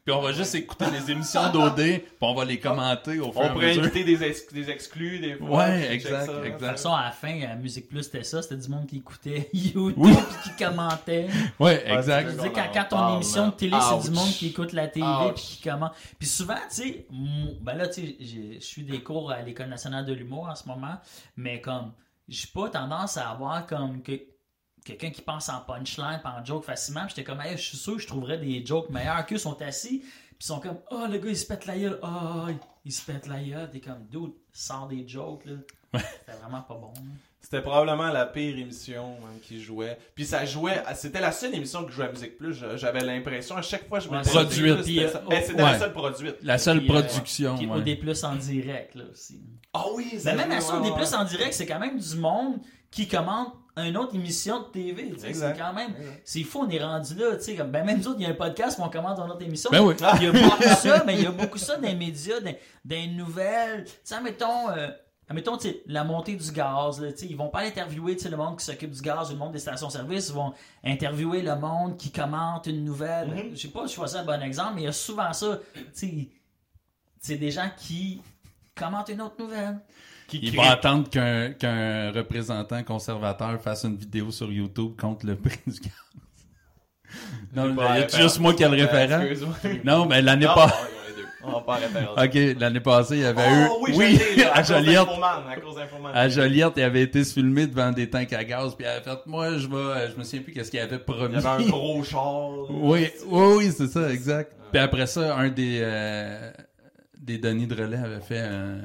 [0.05, 3.43] puis on va juste écouter les émissions d'OD, puis on va les commenter au fur
[3.43, 3.83] et On à pourrait mesure.
[3.85, 5.59] inviter des, ex- des exclus, des fois.
[5.69, 6.45] Ouais, exact, ça, exact.
[6.45, 8.43] De toute façon, à la fin, à Musique Plus, c'était ça.
[8.43, 10.13] C'était du monde qui écoutait YouTube Oui.
[10.13, 11.29] puis qui commentait.
[11.59, 12.27] Ouais, exact.
[12.27, 14.73] Je c'est veux dire, quand, quand ton émission de télé, c'est du monde qui écoute
[14.73, 15.35] la télé Ouch.
[15.35, 15.93] puis qui commente.
[16.19, 17.07] Puis souvent, tu sais,
[17.61, 20.67] ben là, tu sais, je suis des cours à l'École nationale de l'humour en ce
[20.69, 20.97] moment,
[21.37, 21.93] mais comme,
[22.29, 24.13] j'ai pas tendance à avoir comme que
[24.85, 27.03] quelqu'un qui pense en punchline, pas en joke facilement.
[27.07, 29.61] Puis J'étais comme, hey, je suis sûr que je trouverais des jokes meilleurs qu'eux sont
[29.63, 30.01] assis.
[30.01, 31.99] Puis ils sont comme, oh, le gars, il se pète la gueule.
[32.03, 32.47] Oh,
[32.85, 33.71] il se pète la gueule.
[33.71, 35.55] T'es comme, dude, sors des jokes, là.
[35.95, 36.93] C'était vraiment pas bon.
[36.97, 37.01] là.
[37.41, 39.99] C'était probablement la pire émission man, qui jouait.
[40.15, 42.65] Puis ça jouait, c'était la seule émission que jouait à Musique Plus.
[42.77, 44.85] J'avais l'impression, à chaque fois que je me Ouais, disais, Produite.
[44.85, 45.57] C'était euh.
[45.57, 45.73] Ben, ouais.
[45.73, 46.37] la seule produite.
[46.43, 47.57] La seule Puis, euh, production.
[47.59, 47.77] Puis ouais.
[47.79, 49.43] OD Plus en direct, là aussi.
[49.75, 50.97] Ah oui, Mais ça même jouait, à ça, ouais, OD ouais.
[50.99, 52.61] Plus en direct, c'est quand même du monde
[52.91, 55.13] qui commente une autre émission de TV.
[55.17, 55.95] C'est quand même.
[56.25, 57.37] C'est fou, on est rendu là.
[57.37, 59.19] tu sais, Comme, ben même nous autres, il y a un podcast, puis on commente
[59.19, 59.71] une autre émission.
[59.71, 59.95] Ben oui.
[60.17, 62.55] Il y a beaucoup ça, mais il y a beaucoup ça dans les médias, dans,
[62.85, 63.85] dans les nouvelles.
[63.85, 64.89] Tu sais, admettons, euh,
[65.29, 67.01] admettons tu sais, la montée du gaz.
[67.01, 69.39] Là, tu sais, ils vont pas interviewer le monde qui s'occupe du gaz ou le
[69.39, 70.29] monde des stations-service.
[70.29, 70.53] Ils vont
[70.85, 73.29] interviewer le monde qui commente une nouvelle.
[73.29, 73.51] Mhm.
[73.55, 75.59] Je sais pas, je choisis un bon exemple, mais il y a souvent ça.
[75.75, 76.29] Tu sais,
[77.21, 78.21] c'est des gens qui
[78.75, 79.79] commentent une autre nouvelle.
[80.33, 85.59] Qui Il va attendre qu'un représentant conservateur fasse une vidéo sur YouTube contre le prix
[85.67, 85.93] du gaz.
[87.55, 89.23] Non, il y a juste moi qui ai le référent.
[89.85, 90.73] Non, mais l'année Non, pas.
[91.45, 91.79] On va.
[92.25, 93.93] Ok, l'année passée, il y avait Oh, eu.
[93.95, 94.19] oui,
[94.55, 95.07] à Joliette.
[95.07, 95.77] cause.
[96.15, 99.27] À Joliette, il avait été filmé devant des tanks à gaz, puis il avait fait,
[99.27, 101.35] moi, je vais, je me souviens plus qu'est-ce qu'il avait promis.
[101.35, 102.71] Il y avait un gros char.
[102.71, 104.53] Oui, oui, oui, c'est ça, exact.
[104.71, 106.53] Puis après ça, un des, euh,
[107.21, 108.79] des Denis de relais avait fait un...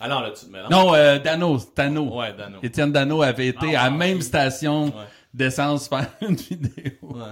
[0.00, 0.68] Ah non, là, tu te là.
[0.70, 2.16] Non, euh, Dano, Dano.
[2.18, 2.58] Ouais, Dano.
[2.62, 4.22] Étienne Dano avait été Ah, à la ouais, même oui.
[4.22, 4.92] station Ouais.
[5.32, 6.92] d'essence faire une vidéo.
[7.02, 7.22] Ouais.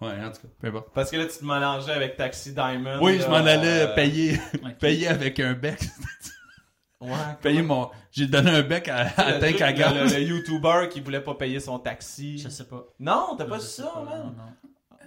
[0.00, 0.88] Ouais, en tout cas, peu importe.
[0.94, 2.98] Parce que là, tu te mélangeais avec Taxi Diamond.
[3.00, 4.38] Oui, là, je m'en allais euh, payer,
[4.80, 5.80] payer avec un bec.
[6.98, 7.10] Ouais.
[7.42, 10.14] payer mon, j'ai donné un bec à, à Le tank truc, à le, gaz.
[10.14, 12.38] le, le YouTuber qui voulait pas payer son taxi.
[12.38, 12.84] Je sais pas.
[12.98, 14.34] Non, t'as pas Je su sais ça, pas, man.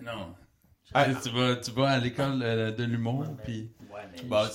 [0.03, 0.18] non, non.
[0.20, 0.36] Non.
[0.94, 1.06] Ah.
[1.06, 3.72] Tu vas, tu vas à l'école euh, de l'humour, Ouais, mais- puis...
[4.00, 4.29] Ouais, mais.
[4.29, 4.50] Bah,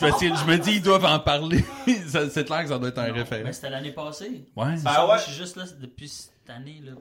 [0.00, 1.64] parce que je me dis, ils doivent en parler.
[2.06, 3.42] C'est clair que ça doit être un Non, référent.
[3.44, 4.44] Mais c'était l'année passée.
[4.56, 4.76] Ouais.
[4.76, 5.18] C'est Ben ouais.
[5.18, 6.80] Je suis juste là depuis cette année.
[6.84, 6.92] Là,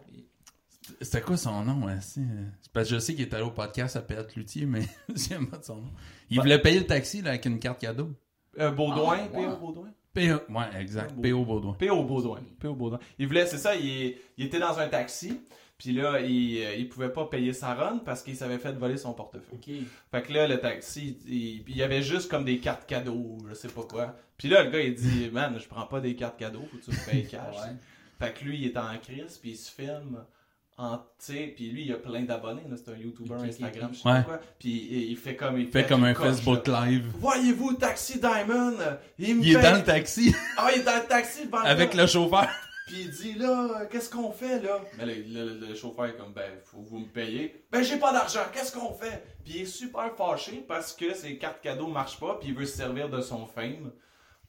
[1.02, 2.24] C'était quoi son nom, c'est, euh,
[2.62, 4.82] c'est parce que je sais qu'il est allé au podcast à Pérette Luthier, mais
[5.16, 5.92] je pas de son nom.
[6.30, 8.12] Il Ben- voulait payer le taxi là, avec une carte cadeau.
[8.60, 9.46] Euh, Baudouin, Ah, ouais.
[9.46, 9.56] P.O.
[9.58, 9.90] Baudouin?
[10.14, 10.36] P.O.
[10.54, 11.20] Ouais, exact.
[11.22, 11.44] P.O.
[11.44, 11.74] Baudouin.
[11.74, 12.04] P.O.
[12.04, 12.40] Baudouin.
[12.60, 12.76] P.O.
[12.76, 13.00] Baudouin.
[13.18, 15.42] Il voulait, c'est ça, il, il était dans un taxi,
[15.84, 18.96] puis là, il, euh, il pouvait pas payer sa run parce qu'il s'avait fait voler
[18.96, 19.84] son portefeuille.
[20.12, 23.54] Fait que là, le taxi, il, il y avait juste comme des cartes cadeaux, je
[23.54, 24.16] sais pas quoi.
[24.38, 26.86] Puis là, le gars, il dit, man, je prends pas des cartes cadeaux, faut que
[26.86, 27.56] tu me payes cash.
[27.56, 27.76] Ouais.
[28.18, 30.24] Fait que lui, il est en crise, puis il se filme
[30.78, 34.08] en, tu sais, puis lui, il a plein d'abonnés, c'est un YouTuber, Instagram, je sais
[34.08, 34.14] Ouais.
[34.16, 34.40] pas quoi.
[34.58, 36.86] Puis il, il fait comme, il Il fait comme un coche, Facebook là.
[36.86, 37.12] Live.
[37.20, 38.78] Voyez-vous, Taxi Diamond,
[39.20, 41.94] il me Il est dans le taxi Ah, il est dans le taxi devant avec
[41.94, 42.48] le chauffeur.
[42.86, 44.80] Puis il dit, là, qu'est-ce qu'on fait, là?
[44.98, 47.64] Mais le, le- le chauffeur est comme, ben, faut que vous me payer.
[47.72, 49.24] Ben, j'ai pas d'argent, qu'est-ce qu'on fait?
[49.46, 52.66] Puis il est super fâché parce que ses cartes cadeaux marchent pas, puis il veut
[52.66, 53.92] se servir de son fame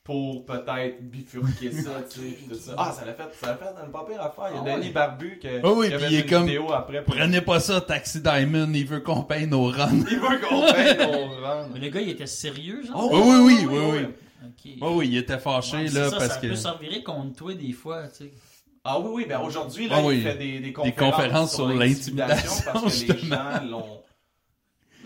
[0.02, 2.74] pour peut-être bifurquer ça, tu sais, puis tout ça.
[2.76, 4.50] Ah, ça l'a fait, ça l'a fait dans le pas pire affaire.
[4.50, 4.90] Il y a Ah ouais.
[4.90, 7.14] Barbu qui, Oh oui, qui avait il est une comme, vidéo après pour...
[7.14, 10.04] Prenez pas ça, Taxi Diamond, il veut qu'on paye nos runs.
[10.10, 10.98] Il veut qu'on paye
[11.40, 11.68] rang.
[11.72, 13.08] Mais le gars, il était sérieux, genre?
[13.12, 14.14] Oh, Oui, oui, oui, oui, oui.
[14.42, 14.72] Ok.
[14.80, 16.46] Oh oui, il était fâché, Ouais, là, ça, parce ça que...
[16.48, 18.32] peut servir contre toi des fois, tu sais.
[18.84, 20.22] Ah oui, oui, ben aujourd'hui, là, Ah il oui.
[20.22, 23.36] fait des, des conférences, conférences sur l'intimidation, parce que les justement.
[23.36, 24.00] gens l'ont...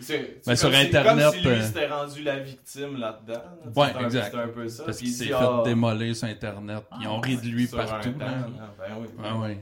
[0.00, 3.34] C'est Ben, sur si- Internet, Comme si lui euh, s'était rendu la victime là-dedans.
[3.34, 3.72] là.
[3.74, 4.30] Ouais, C'est un- exact.
[4.32, 4.84] C'est un peu ça.
[4.84, 6.84] Parce Puis qu'il il s'est dit, fait ah, démolir sur Internet.
[7.00, 8.10] Ils ont ri de lui partout.
[8.12, 8.36] temps, là.
[8.36, 8.74] là,
[9.18, 9.56] Ben oui.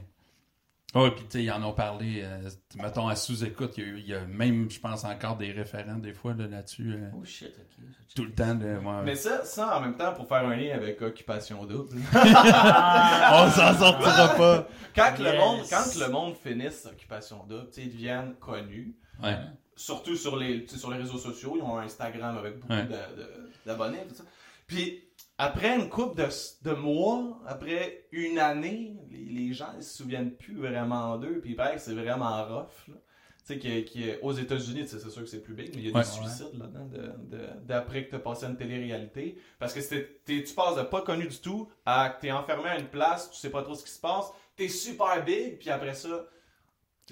[0.96, 1.04] Ah oui.
[1.04, 3.88] Ouais, puis tu sais, ils en ont parlé, euh, mettons, à sous-écoute, il y, a
[3.90, 6.92] eu- il y a même, je pense, encore des référents des fois là, là-dessus.
[6.94, 7.84] euh, Oh shit, ok.
[8.14, 8.54] tout le temps.
[8.58, 9.02] là, ouais.
[9.04, 11.96] Mais ça, ça, en même temps, pour faire un lien avec Occupation Double.
[12.12, 14.68] On s'en sortira pas.
[14.94, 18.94] quand, le monde, quand le monde finisse Occupation Double, tu sais, ils deviennent connus.
[19.22, 19.36] Ouais.
[19.74, 22.72] surtout sur les, tu sais, sur les réseaux sociaux, ils ont un Instagram avec beaucoup
[22.72, 22.84] Ouais.
[22.84, 24.04] de- de- d'abonnés.
[24.08, 24.24] tout ça.
[24.66, 25.02] Puis
[25.38, 26.28] après une couple de,
[26.68, 31.40] de mois, après une année, les, les gens ne se souviennent plus vraiment d'eux.
[31.40, 32.88] Puis il paraît que c'est vraiment rough.
[32.88, 32.94] là.
[33.46, 35.92] Tu sais, que- que- aux États-Unis, c'est sûr que c'est plus big, mais il y
[35.92, 36.00] a Ouais.
[36.02, 39.38] des suicides là-dedans de- de- d'après que tu as passé à une télé-réalité.
[39.60, 42.32] Parce que c'était- t'es- tu passes de pas connu du tout à que tu es
[42.32, 45.24] enfermé à une place, tu sais pas trop ce qui se passe, tu es super
[45.24, 46.24] big, puis après ça.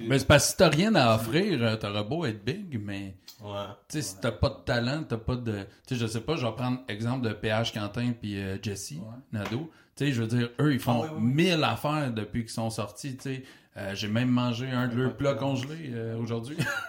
[0.01, 3.15] Mais c'est parce que si t'as rien à offrir, euh, t'auras beau être big, mais
[3.43, 3.51] Ouais.
[3.89, 5.59] tu sais, si t'as pas de talent, t'as pas de.
[5.87, 8.95] Tu sais, je sais pas, je vais prendre exemple de PH Quentin puis euh, Jesse
[9.33, 9.71] Nadeau.
[9.97, 13.17] Tu sais, je veux dire, eux, ils font Ah mille affaires depuis qu'ils sont sortis.
[13.17, 13.43] Tu sais,
[13.77, 16.57] Euh, j'ai même mangé un de leurs plats congelés euh, aujourd'hui.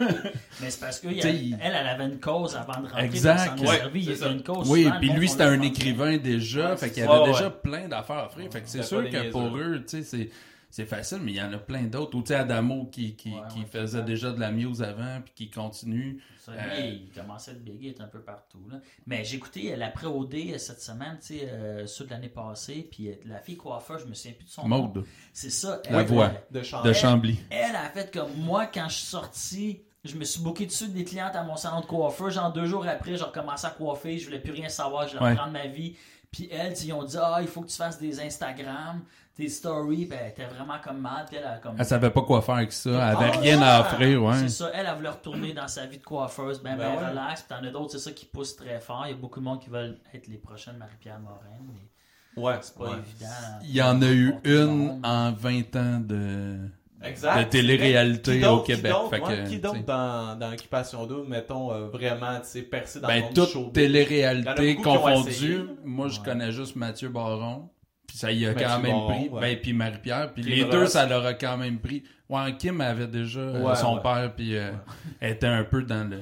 [0.61, 3.49] Mais c'est parce qu'elle, T'sais, elle, elle avait une cause avant de rentrer Exact.
[3.53, 3.99] dans son Ouais, servi.
[4.01, 4.37] Il y c'est avait ça.
[4.37, 4.69] une cause.
[4.69, 7.53] Oui, puis lui, c'était un écrivain déjà, Ouais, fait qu'il avait Ouais, déjà ouais.
[7.63, 8.51] plein d'affaires à offrir.
[8.51, 10.29] Fait que c'est sûr que pour eux, tu sais, c'est.
[10.75, 12.17] C'est facile, mais il y en a plein d'autres.
[12.17, 15.21] Ou tu sais, Adamo qui, qui, Ouais, qui ouais, faisait déjà de la muse avant,
[15.23, 16.21] puis qui continue.
[16.37, 18.59] Ça, lui, Euh, il commençait à être big, il est un peu partout.
[18.69, 18.81] Là.
[19.07, 22.87] Mais j'ai écouté euh, l'après-OD euh, cette semaine, tu sais, euh, ceux de l'année passée,
[22.91, 24.81] puis euh, la fille coiffeur, je me souviens plus de son nom.
[24.87, 25.81] Maude C'est ça.
[25.89, 26.25] La elle, voix.
[26.53, 27.39] euh, De de Chambly.
[27.49, 29.81] Elle a fait comme moi quand je suis sorti.
[30.03, 32.29] Je me suis booké dessus des clientes à mon salon de coiffeur.
[32.29, 34.19] Genre deux jours après, j'ai recommencé à coiffer.
[34.19, 35.07] Je voulais plus rien savoir.
[35.07, 35.31] Je voulais Ouais.
[35.31, 35.95] reprendre ma vie.
[36.35, 39.01] Puis elle, ils ont dit Ah, il faut que tu fasses des Instagram,
[39.35, 40.05] tes stories.
[40.05, 41.25] Ben, elle était vraiment comme mal.
[41.27, 41.75] Puis elle a comme.
[41.79, 42.89] Elle savait pas quoi faire avec ça.
[42.89, 44.39] Elle avait Ah, rien à offrir, ouais.
[44.39, 47.09] C'est ça, elle, elle voulait retourner dans sa vie de coiffeuse, ben, ben, Ben ouais.
[47.09, 47.41] relax.
[47.43, 49.03] Puis t'en as d'autres, c'est ça qui pousse très fort.
[49.07, 51.37] Il y a beaucoup de monde qui veulent être les prochaines Marie-Pierre Morin,
[51.73, 52.97] mais Ouais, c'est pas ouais.
[52.97, 53.59] évident.
[53.63, 56.57] Il y en a eu une en 20 ans de,
[57.07, 57.43] Exact.
[57.45, 58.93] de télé-réalité Qui d'autre, au Québec.
[59.03, 59.45] Qui Fait que,
[59.77, 59.83] sais.
[59.83, 63.51] dans, dans Occupation Double, mettons, euh, vraiment, tu sais, percé dans le Ben, monde du
[63.51, 65.61] toute télé-réalité confondue.
[65.83, 67.69] Moi, je connais juste Mathieu Baron.
[68.07, 69.29] Puis ça y a Mathieu quand même Baron, pris.
[69.29, 69.41] ouais.
[69.41, 70.33] Ben, puis Marie-Pierre.
[70.33, 72.03] Puis les deux, ça leur a quand même pris.
[72.29, 74.01] Ouais, Kim avait déjà euh, Ouais, son ouais.
[74.01, 74.71] père, puis euh,
[75.21, 76.19] était un peu dans le.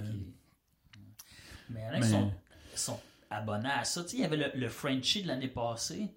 [1.70, 2.32] Mais il y en a qui Mais- sont,
[2.76, 4.04] sont abonnés à ça.
[4.04, 6.10] Tu sais, il y avait le, le Frenchie de l'année passée.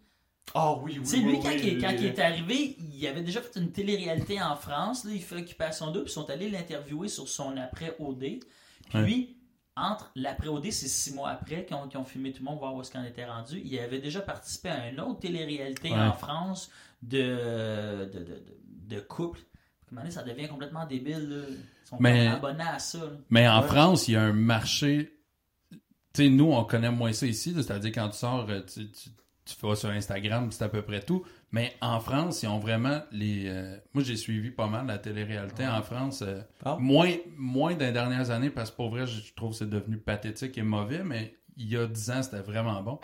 [0.55, 1.01] Ah oui, oui.
[1.01, 1.97] Tu sais, lui, oui, quand, oui, il, quand oui.
[1.99, 5.05] il est arrivé, il avait déjà fait une télé-réalité en France.
[5.05, 8.19] Là, il fait Occupation 2, puis ils sont allés l'interviewer sur son après-OD.
[8.89, 9.37] Puis lui,
[9.77, 12.75] entre l'après-OD, c'est six mois après qu'ils ont, qu'ils ont filmé tout le monde, voir
[12.75, 13.61] où est-ce qu'on était rendu.
[13.65, 15.99] Il avait déjà participé à une autre télé-réalité Ouais.
[15.99, 16.71] en France
[17.03, 18.43] de, de, de,
[18.97, 19.41] de, couple.
[19.93, 21.29] Donné, ça devient complètement débile.
[21.29, 21.45] là.
[21.51, 22.99] Ils sont Mais- abonnés à ça.
[22.99, 23.11] là.
[23.31, 23.67] Mais en Ouais.
[23.69, 25.13] France, il y a un marché.
[25.71, 25.79] Tu
[26.15, 27.53] sais, nous, on connaît moins ça ici.
[27.55, 29.11] C'est-à-dire, quand tu sors, euh, tu, tu,
[29.47, 31.25] tu vas sur Instagram, c'est à peu près tout.
[31.53, 33.45] Mais en France, ils ont vraiment les.
[33.47, 36.23] euh, Moi, j'ai suivi pas mal la télé-réalité en France.
[36.23, 36.77] euh, Ah.
[36.81, 39.97] moins, moins dans les dernières années, parce que pour vrai, je trouve que c'est devenu
[39.99, 42.99] pathétique et mauvais, mais il y a 10 ans, c'était vraiment bon.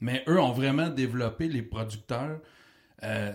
[0.00, 2.40] Mais eux ont vraiment développé, les producteurs,
[3.02, 3.32] euh,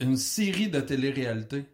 [0.00, 1.66] une série de télé-réalité.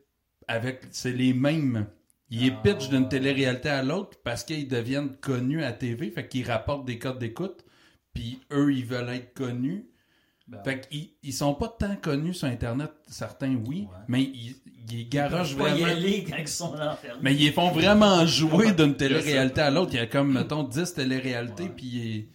[0.48, 1.86] Avec, c'est les mêmes.
[2.30, 6.46] Ils Ah, pitchent d'une télé-réalité à l'autre parce qu'ils deviennent connus à TV, fait qu'ils
[6.50, 7.64] rapportent des codes d'écoute,
[8.14, 9.86] puis eux, ils veulent être connus.
[10.48, 13.98] Ben, Fait qu'ils ils sont pas tant connus sur Internet, certains oui, Ouais.
[14.06, 14.54] mais ils,
[14.88, 15.86] ils ils pas y vraiment.
[15.86, 17.18] aller quand ils sont enfermés.
[17.20, 19.90] Mais ils font vraiment jouer d'une télé-réalité à l'autre.
[19.94, 21.72] Il y a comme, mettons, 10 téléréalités, Ouais.
[21.76, 22.28] puis ils,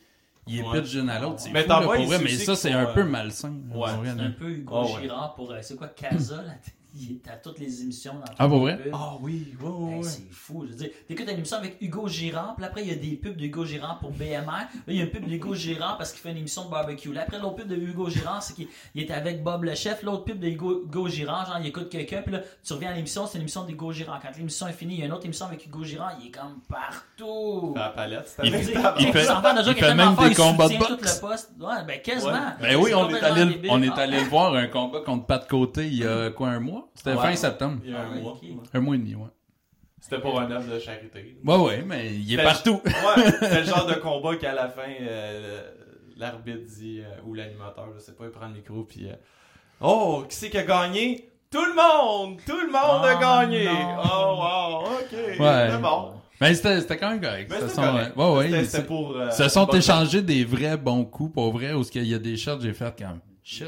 [0.47, 0.81] ils Ouais.
[0.81, 1.39] pitchent d'une à l'autre.
[1.39, 3.57] C'est Mais fou, t'en là, pour vrai, mais ça, c'est un euh, peu malsain.
[3.69, 4.23] là, Ouais, C'est là.
[4.23, 5.01] un peu Hugo Ah ouais.
[5.03, 5.51] Girard pour.
[5.51, 6.53] euh, c'est quoi, Casa là?
[6.93, 8.13] Il est à toutes les émissions.
[8.15, 8.77] Dans Ah, pour vrai?
[8.91, 10.03] Ah oui, ouais, ouais, Hey, ouais.
[10.03, 10.63] c'est fou.
[10.65, 13.15] Je veux dire, t'écoutes une émission avec Hugo Girard, puis après, il y a des
[13.15, 14.45] pubs de Hugo Girard pour BMR.
[14.45, 17.13] Là, il y a une pub d'Hugo Girard parce qu'il fait une émission de barbecue.
[17.13, 20.03] Là, après, l'autre pub de Hugo Girard, c'est qu'il il est avec Bob le chef.
[20.03, 22.93] L'autre pub de Hugo, Hugo Girard, genre, il écoute quelqu'un, puis là, tu reviens à
[22.93, 24.19] l'émission, c'est une émission d'Hugo Girard.
[24.21, 26.31] Quand l'émission est finie, il y a une autre émission avec Hugo Girard, il est
[26.31, 27.73] comme partout.
[27.75, 29.13] La palette, c'est Il fait- il fait- il
[29.75, 30.87] fait même des combats de boxe.
[30.89, 31.51] tout le poste.
[31.59, 32.33] Ouais, ben quasiment.
[32.61, 35.87] Ben oui, on est allé, on est allé le voir un combat contre Pat Côté
[35.87, 36.80] il y a quoi, un mois?
[36.95, 37.17] C'était Ouais.
[37.21, 37.79] fin septembre.
[37.83, 38.37] Il y a un Ah, mois.
[38.73, 39.27] Un mois et demi, ouais.
[39.99, 41.37] C'était pour un œuvre de charité.
[41.45, 42.81] Ouais, ouais, mais il est partout.
[42.83, 42.91] Ouais,
[43.39, 45.61] c'est le genre de combat qu'à la fin, euh,
[46.17, 49.13] l'arbitre dit, euh, ou l'animateur, je sais pas, il prend le micro, puis euh,
[49.79, 51.27] Oh, qui c'est qui a gagné?
[51.51, 53.97] Tout le monde Tout le monde a Oh, gagné non.
[54.03, 55.39] Oh, wow, ok.
[55.39, 55.67] Ouais.
[55.69, 56.11] C'est bon.
[56.39, 57.53] Mais c'était c'était quand même correct.
[57.59, 58.15] Ce sont, correct.
[58.17, 59.15] ouais, ouais, C'était- ils c'était se- pour.
[59.17, 62.37] euh, se sont échangés des vrais bons coups, pour vrai, où il y a des
[62.37, 63.67] shots que j'ai fait comme shit.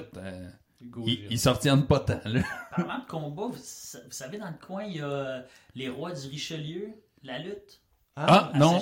[0.84, 2.42] Euh, Hugo ils, s'en retiennent pas tant, là.
[2.76, 5.42] Parlant de combat, vous, sa- vous savez, dans le coin, il y a euh,
[5.76, 6.90] les rois du Richelieu,
[7.24, 7.80] la lutte?
[8.16, 8.80] Ah, à non.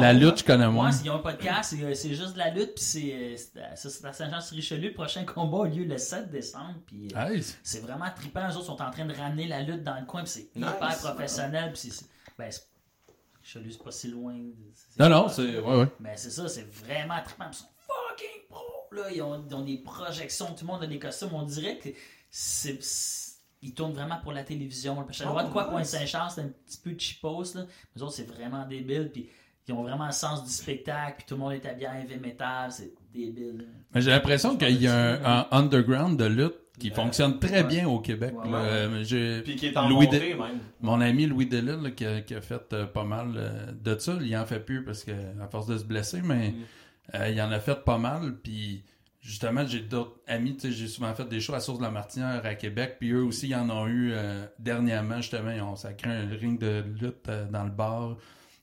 [0.00, 0.90] La lutte, je connais moins.
[0.92, 3.36] Ouais, ils ont un podcast, c'est, euh, c'est juste de la lutte, puis c'est, euh,
[3.36, 4.88] c'est à- ça, c'est à Saint-Jean-sur-Richelieu.
[4.90, 8.48] Le prochain combat a lieu le 7 décembre, puis euh, c'est vraiment trippant.
[8.48, 10.68] Eux autres sont en train de ramener la lutte dans le coin, puis c'est Nice.
[10.76, 12.06] hyper professionnel, puis c'est,
[12.38, 12.50] ben,
[13.42, 14.36] Richelieu, c'est pas si loin.
[14.74, 15.58] c'est- non, non, c'est- c'est.
[15.58, 15.88] Ouais, ouais.
[15.98, 17.46] Mais c'est ça, c'est vraiment trippant.
[17.50, 17.64] Ils sont.
[18.92, 19.10] Là.
[19.14, 21.30] Ils, ont, ils ont des projections, tout le monde a des costumes.
[21.32, 21.88] On dirait que
[22.30, 22.78] c'est.
[23.60, 24.94] Ils tournent vraiment pour la télévision.
[25.04, 25.70] Parce que le Oh, droit de quoi, nice.
[25.72, 27.54] Pointe-Saint-Charles, c'est un petit peu cheapos.
[27.56, 27.66] Là.
[27.96, 29.10] Les autres, c'est vraiment débile.
[29.12, 29.28] Puis
[29.66, 31.14] ils ont vraiment le sens du spectacle.
[31.18, 32.70] Puis tout le monde est habillé en heavy metal.
[32.70, 33.66] C'est débile.
[33.92, 37.62] Mais j'ai l'impression qu'il y a un, un underground de lutte qui Euh, fonctionne très
[37.62, 37.64] ouais.
[37.64, 38.32] bien au Québec.
[38.40, 38.88] Ouais, là.
[38.88, 39.02] ouais.
[39.02, 40.60] J'ai- Puis qui est en Louis montée, même.
[40.80, 43.98] Mon ami Louis Delisle, là, qui, a, qui a fait euh, pas mal euh, de
[43.98, 45.10] ça, il en fait plus parce que
[45.42, 46.62] à force de se blesser, mais Mm.
[47.14, 48.36] Euh, il en a fait pas mal.
[48.42, 48.84] Puis
[49.20, 51.90] justement, j'ai d'autres amis, tu sais, j'ai souvent fait des shows à Source de la
[51.90, 55.76] Martinière à Québec, puis eux aussi, ils en ont eu euh, dernièrement, justement, ils ont
[55.76, 58.16] sacré un ring de lutte euh, dans le bar.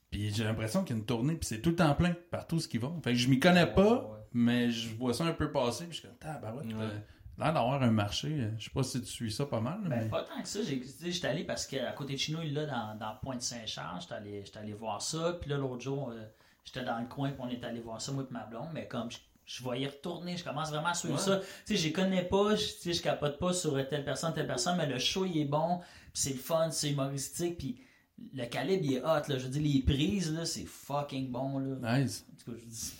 [0.09, 2.59] Puis j'ai l'impression qu'il y a une tournée, puis c'est tout le temps plein, partout
[2.59, 2.99] ce qu'ils vont.
[3.03, 4.19] Fait que je m'y connais pas, Ouais, ouais.
[4.33, 6.73] mais je vois ça un peu passer, puis je suis comme, tabarouette, Ouais.
[6.81, 6.89] euh,
[7.37, 8.47] l'air d'avoir un marché.
[8.57, 10.09] Je sais pas si tu suis ça pas mal, Ben, mais...
[10.09, 10.59] pas tant que ça.
[10.63, 13.99] J'étais allé parce qu'à côté de Chino, il est là dans, dans Pointe-Saint-Charles.
[14.01, 15.37] J'étais allé, j'étais allé voir ça.
[15.41, 16.13] Puis là, l'autre jour,
[16.65, 18.69] j'étais dans le coin puis on est allé voir ça, moi et ma blonde.
[18.73, 21.21] Mais comme je, je vais y retourner, je commence vraiment à suivre Ouais.
[21.21, 21.39] ça.
[21.65, 24.33] Tu sais, je les connais pas, je, tu sais, je capote pas sur telle personne,
[24.33, 27.79] telle personne, mais le show, il est bon, puis c'est le fun, c'est humoristique, puis
[28.33, 29.37] le calibre, il est hot, là.
[29.37, 31.99] Je veux dire, les prises, là, c'est fucking bon, là.
[31.99, 32.25] Nice.
[32.31, 32.93] En tout cas, je dis...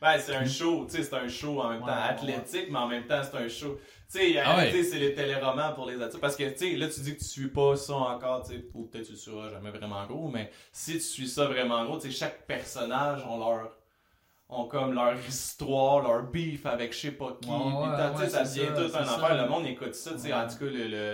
[0.00, 1.98] Ben, c'est un show, tu sais, c'est un show en même temps Ouais, ouais,
[2.34, 3.78] athlétique, mais en même temps, c'est un show.
[4.10, 4.70] Tu sais, Ah ouais.
[4.72, 6.20] sais, c'est les téléromans pour les adultes.
[6.20, 8.64] Parce que, tu sais, là, tu dis que tu suis pas ça encore, tu sais,
[8.72, 11.98] ou peut-être tu le suivras jamais vraiment gros, mais si tu suis ça vraiment gros,
[11.98, 13.77] tu sais, chaque personnage ont leur
[14.50, 17.50] ont comme leur histoire, leur beef avec je sais pas qui.
[17.50, 17.56] Ouais,
[18.14, 19.42] Puis ouais, ça devient tout un affaire.
[19.42, 20.64] Le monde écoute ça, tu sais, en tout cas,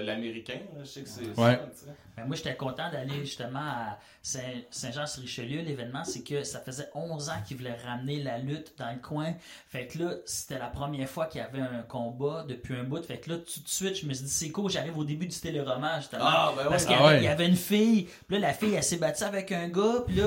[0.03, 1.59] l'américain, je sais que c'est Ouais.
[1.75, 1.87] ça.
[2.17, 4.39] Ben, moi, j'étais content d'aller justement à Saint-
[4.71, 5.63] Saint-Jean-sur-Richelieu.
[5.63, 9.33] L'événement, c'est que ça faisait 11 ans qu'ils voulaient ramener la lutte dans le coin.
[9.69, 13.05] Fait que là, c'était la première fois qu'il y avait un combat depuis un bout.
[13.05, 15.27] Fait que là, tout de suite, je me suis dit, c'est cool, j'arrive au début
[15.27, 16.23] du téléroman, justement.
[16.25, 16.69] Ah, ben ouais.
[16.69, 18.05] Parce qu'il y, Ah y avait une fille.
[18.29, 20.05] Puis là, la fille, elle s'est battue avec un gars.
[20.07, 20.27] Puis là,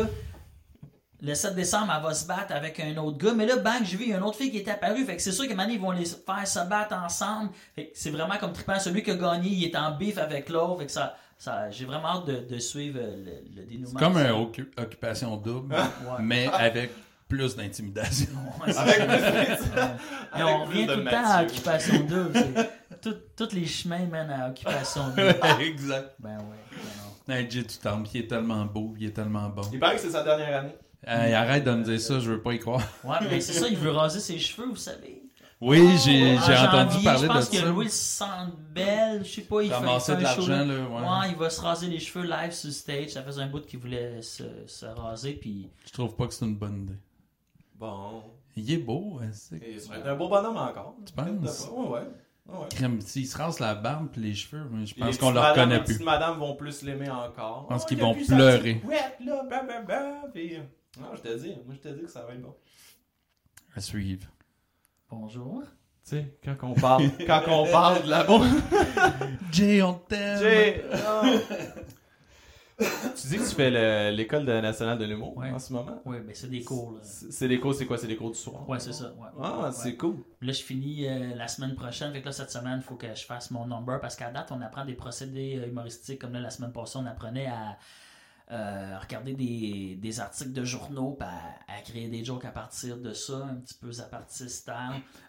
[1.21, 3.33] le 7 décembre, elle va se battre avec un autre gars.
[3.33, 5.03] Mais là, bang, j'ai vu, il y a une autre fille qui est apparue.
[5.05, 7.49] Fait que c'est sûr qu'à un moment donné, ils vont les faire se battre ensemble.
[7.75, 8.79] Fait que c'est vraiment comme trippant.
[8.79, 10.79] Celui qui a gagné, il est en bif avec l'autre.
[10.79, 13.15] Fait que ça, ça, j'ai vraiment hâte de, de suivre euh,
[13.55, 13.99] le, le dénouement.
[13.99, 15.81] C'est comme une occu- occupation double, Ouais.
[16.19, 16.91] mais avec
[17.27, 18.29] plus d'intimidation.
[18.65, 21.43] Ouais, Avec plus on revient tout le temps à.
[21.43, 22.67] Occupation Double.
[23.35, 25.35] Tous les chemins mènent à Occupation Double.
[25.61, 26.15] exact.
[26.19, 26.43] Ben ouais.
[26.71, 26.77] ben
[27.27, 27.33] non.
[27.35, 29.63] Hey, Jay du Temple, il est tellement beau, il est tellement bon.
[29.73, 30.75] Il paraît que c'est sa dernière année.
[31.05, 32.81] Hey, arrête de me dire ça, je veux pas y croire.
[33.03, 35.23] Ouais, mais c'est ça, il veut raser ses cheveux, vous savez.
[35.59, 37.65] Oui, j'ai En j'ai entendu janvier, parler je de pense que ça.
[37.65, 39.75] Louis Sandbell, je sais pas, il fait,
[40.11, 40.65] il de l'argent, là.
[40.65, 41.01] ouais.
[41.25, 43.09] Ouais, il va se raser les cheveux live sur stage.
[43.09, 46.45] Ça faisait un bout qu'il voulait se, se raser, puis Je trouve pas que c'est
[46.45, 46.93] une bonne idée.
[47.75, 48.23] Bon.
[48.55, 50.95] Il est beau, hein, c'est ça va être un beau bonhomme encore.
[51.05, 51.69] Tu penses?
[51.71, 51.89] Ouais, ouais.
[52.47, 52.57] ouais.
[52.59, 52.67] ouais.
[52.69, 53.01] crème.
[53.01, 55.41] S'il se rase la barbe et les cheveux, mais je les pense qu'on petites le
[55.41, 55.93] madames- reconnaît les plus.
[55.95, 57.63] petites madames vont plus l'aimer encore.
[57.69, 58.79] Je pense Ah, qu'ils il vont pleurer.
[58.79, 60.57] couette, là, bah, bah, bah, puis-
[60.99, 62.55] Non, je te dis, moi je te dis que ça va être bon.
[63.75, 64.27] À suivre.
[65.09, 65.61] bonjour.
[66.03, 68.43] Tu sais, quand on parle, quand on parle de la boue.
[69.51, 70.39] Jay, on t'aime!
[70.39, 70.83] Jay,
[72.79, 75.49] tu dis que tu fais le- l'école nationale de l'humour Ouais.
[75.49, 75.99] en ce moment?
[76.05, 76.99] Ouais, ben c'est des cours.
[77.01, 77.97] C'est des cours, c'est quoi?
[77.97, 78.67] C'est des cours du soir?
[78.69, 79.11] Ouais, c'est ça.
[79.17, 79.27] Ouais.
[79.41, 79.71] Ah, Ouais.
[79.71, 80.17] c'est cool.
[80.41, 82.13] Là, je finis euh, la semaine prochaine.
[82.13, 83.99] Fait que là, cette semaine, il faut que je fasse mon number.
[83.99, 86.19] Parce qu'à date, on apprend des procédés euh, humoristiques.
[86.21, 87.77] Comme là, la semaine passée, on apprenait à
[88.51, 92.97] euh, regarder des, des articles de journaux, puis à, à créer des jokes à partir
[92.97, 94.71] de ça, un petit peu zapartiste.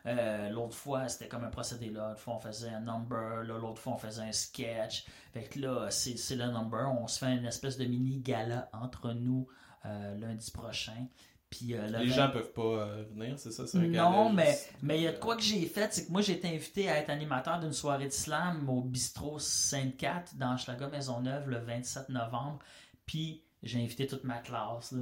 [0.07, 2.09] Euh, l'autre fois, c'était comme un procédé là.
[2.11, 3.43] L'autre fois, on faisait un number.
[3.45, 5.05] Là, l'autre fois, on faisait un sketch.
[5.33, 6.89] Fait que là, c'est c'est le number.
[7.01, 9.49] On se fait une espèce de mini gala entre nous
[9.87, 11.07] euh, lundi prochain.
[11.51, 13.67] Puis, euh, le Les 20 gens peuvent pas euh, venir, c'est ça?
[13.67, 16.05] c'est un non, mais juste- mais il y a de quoi que j'ai fait, c'est
[16.07, 20.25] que moi j'ai été invité à être animateur d'une soirée de slam au bistrot Sainte-Cat
[20.35, 22.59] dans Schlaga Maisonneuve le 27 novembre.
[23.09, 24.93] Puis j'ai invité toute ma classe.
[24.93, 25.01] Là.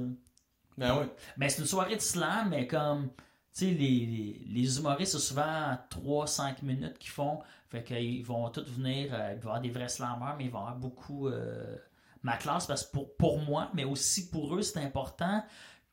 [0.79, 1.05] Ben oui.
[1.37, 3.19] Mais c'est une soirée de slam, mais comme, tu
[3.51, 3.75] sais, les,
[4.07, 7.39] les, les humoristes, c'est souvent 3-5 minutes qu'ils font.
[7.69, 10.51] Fait qu'ils vont tous venir, euh, il va y avoir des vrais slammers, mais il
[10.51, 11.75] va y avoir beaucoup euh,
[12.23, 15.43] ma classe, parce que pour, pour moi, mais aussi pour eux, c'est important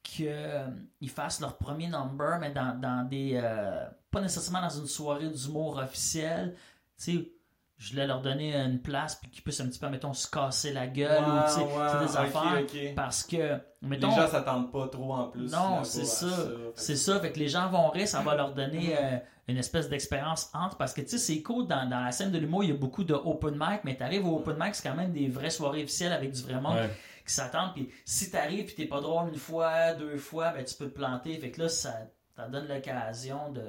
[0.03, 3.33] qu'ils fassent leur premier number, mais dans, dans des.
[3.43, 6.55] euh, pas nécessairement dans une soirée d'humour officielle.
[6.99, 7.33] Tu sais,
[7.77, 10.73] je voulais leur donner une place, puis qu'ils puissent un petit peu, mettons, se casser
[10.73, 12.95] la gueule, ou tu sais, des affaires.
[12.95, 14.11] Parce que, mettons.
[14.11, 15.51] Les gens s'attendent pas trop en plus.
[15.53, 16.29] Non, c'est ça.
[16.75, 19.89] C'est ça, fait que les gens vont rire, ça va leur donner euh, une espèce
[19.89, 20.77] d'expérience entre.
[20.77, 22.77] Parce que tu sais, c'est cool, dans, dans la scène de l'humour, il y a
[22.77, 25.83] beaucoup de open mic, mais t'arrives au open mic, c'est quand même des vraies soirées
[25.83, 26.91] officielles avec du vrai monde Ouais.
[27.27, 27.73] qui s'attendent.
[27.75, 30.95] Puis si t'arrives puis t'es pas drôle une fois, deux fois, ben tu peux te
[30.95, 31.37] planter.
[31.39, 31.93] Fait que là, ça,
[32.37, 33.63] ça donne l'occasion de.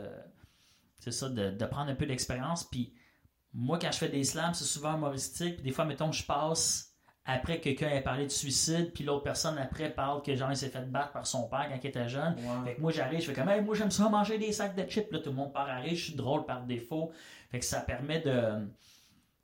[0.99, 2.63] C'est ça, de, de prendre un peu d'expérience.
[2.63, 2.93] Puis
[3.55, 5.55] moi, quand je fais des slams, c'est souvent humoristique.
[5.55, 6.93] Puis des fois, mettons, je passe
[7.25, 10.57] après que quelqu'un ait parlé de suicide, puis l'autre personne après parle que genre il
[10.57, 12.35] s'est fait battre par son père quand il était jeune.
[12.63, 14.83] Fait que moi j'arrive, je fais comme hey, moi j'aime ça manger des sacs de
[14.87, 17.11] chips, là tout le monde part à rire, je suis drôle par défaut.
[17.49, 18.67] Fait que ça permet de.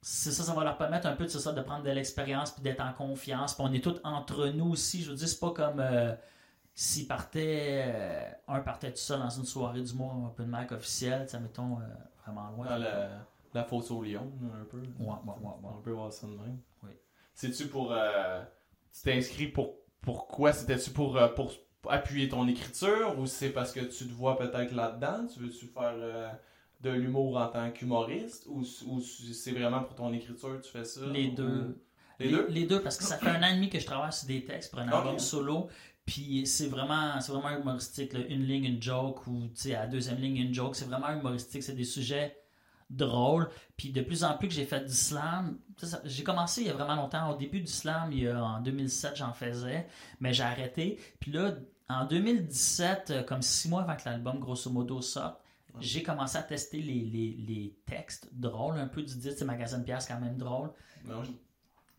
[0.03, 2.61] C'est ça, ça va leur permettre un peu de, ça, de prendre de l'expérience puis
[2.61, 3.55] d'être en confiance.
[3.55, 5.01] Puis on est tous entre nous aussi.
[5.03, 6.13] Je veux dire, c'est pas comme euh,
[6.73, 10.71] s'ils partaient, euh, un partait tout seul dans une soirée d'humour un peu de Mac
[10.71, 11.83] officielle, tu sais, mettons, euh,
[12.23, 12.65] vraiment loin.
[12.65, 12.77] Dans
[13.53, 14.77] la fosse au lion, un peu.
[14.77, 15.69] Ouais, ouais, ouais, ouais.
[15.77, 16.59] On peut voir ça de même.
[16.83, 16.91] Oui.
[17.33, 17.91] C'est-tu pour.
[17.91, 18.43] euh,
[18.93, 19.75] tu t'es inscrit pour.
[20.01, 20.51] Pourquoi?
[20.53, 21.53] C'était-tu pour, euh, pour
[21.87, 25.27] appuyer ton écriture ou c'est parce que tu te vois peut-être là-dedans?
[25.27, 26.29] Tu veux-tu faire euh,
[26.81, 31.01] de l'humour en tant qu'humoriste ou, ou c'est vraiment pour ton écriture tu fais ça?
[31.05, 31.83] Les ou- deux.
[32.19, 32.47] Les deux?
[32.49, 34.43] Les deux, parce que ça fait un an et demi que je travaille sur des
[34.43, 35.67] textes pour un album solo.
[36.05, 38.13] Puis c'est vraiment, c'est vraiment humoristique.
[38.13, 38.19] là.
[38.27, 40.75] Une ligne, une joke, ou tu sais, à la deuxième ligne, une joke.
[40.75, 41.61] C'est vraiment humoristique.
[41.63, 42.35] C'est des sujets
[42.91, 43.49] drôles.
[43.77, 45.57] Puis de plus en plus que j'ai fait du slam,
[46.05, 47.29] j'ai commencé il y a vraiment longtemps.
[47.31, 49.87] Au début du slam, il y a- en 2007, j'en faisais,
[50.19, 50.99] mais j'ai arrêté.
[51.19, 51.55] Puis là,
[51.89, 55.39] en 2017, euh, comme six mois avant que l'album, grosso modo, sorte,
[55.79, 59.83] j'ai commencé à tester les, les, les textes drôles, un peu du dit, c'est Magazine
[59.83, 60.69] Pierre, c'est quand même drôle.
[61.05, 61.23] Non.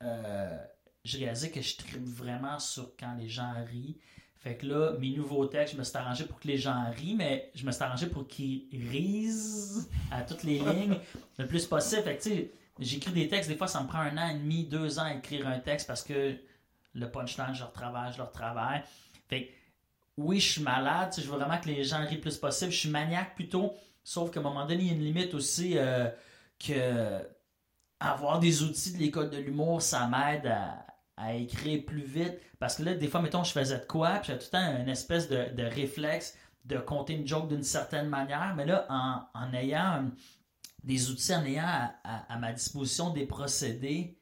[0.03, 0.59] Euh,
[1.05, 3.97] j'ai réalisé que je tripe vraiment sur quand les gens rient.
[4.43, 7.15] Fait que là, mes nouveaux textes, je me suis arrangé pour que les gens rient,
[7.15, 10.97] mais je me suis arrangé pour qu'ils risent à toutes les lignes
[11.39, 12.03] le plus possible.
[12.03, 14.35] Fait que tu sais, j'écris des textes, des fois ça me prend un an et
[14.35, 16.35] demi, deux ans à écrire un texte parce que
[16.95, 18.83] le punchline, je le retravaille, je le retravaille.
[19.29, 19.53] Fait que
[20.17, 22.37] oui, je suis malade, tu sais, je veux vraiment que les gens rient le plus
[22.37, 22.73] possible.
[22.73, 25.79] Je suis maniaque plutôt, sauf qu'à un moment donné, il y a une limite aussi
[25.79, 26.09] euh,
[26.59, 27.21] que
[28.01, 30.85] avoir des outils de l'école de l'humour, ça m'aide à,
[31.17, 32.39] à écrire plus vite.
[32.59, 34.77] Parce que là, des fois, mettons, je faisais de quoi, puis j'avais tout le temps
[34.81, 38.55] une espèce de, de réflexe de compter une joke d'une certaine manière.
[38.57, 40.05] Mais là, en, en ayant
[40.85, 44.17] des outils, en ayant à, à- à ma disposition des procédés,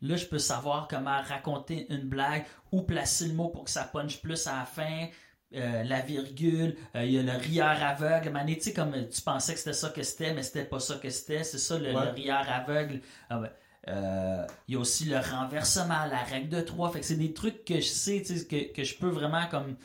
[0.00, 3.84] là, je peux savoir comment raconter une blague ou placer le mot pour que ça
[3.84, 5.06] punch plus à la fin.
[5.54, 8.30] euh, la virgule, euh, il y a le rieur aveugle.
[8.30, 10.94] Mané, tu sais, comme tu pensais que c'était ça que c'était, mais c'était pas ça
[10.96, 11.44] que c'était.
[11.44, 12.04] C'est ça, le, Ouais.
[12.06, 13.02] le rieur aveugle.
[13.28, 13.42] Ah.
[13.88, 16.92] Euh, il y a aussi le renversement, la règle de 3.
[16.92, 19.76] Fait que c'est des trucs que je sais, que, que je peux vraiment comme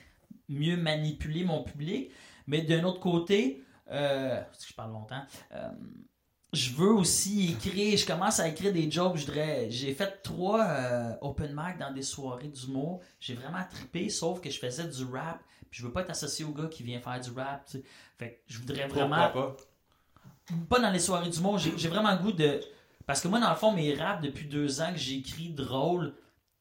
[0.50, 2.12] mieux manipuler mon public.
[2.48, 5.70] Mais d'un autre côté, euh, parce que je parle longtemps, euh,
[6.54, 10.66] je veux aussi écrire, je commence à écrire des jokes, je dirais, j'ai fait trois
[10.66, 15.04] euh, open mic dans des soirées d'humour, j'ai vraiment trippé, sauf que je faisais du
[15.06, 17.78] rap, puis je veux pas être associé au gars qui vient faire du rap, tu
[17.78, 17.84] sais.
[18.18, 19.64] Fait que je voudrais vraiment Pourquoi pas?
[20.70, 21.58] pas dans les soirées d'humour.
[21.58, 22.62] J'ai vraiment le goût de.
[23.08, 26.13] Parce que moi, dans le fond, mes raps, depuis deux ans que j'écris drôle,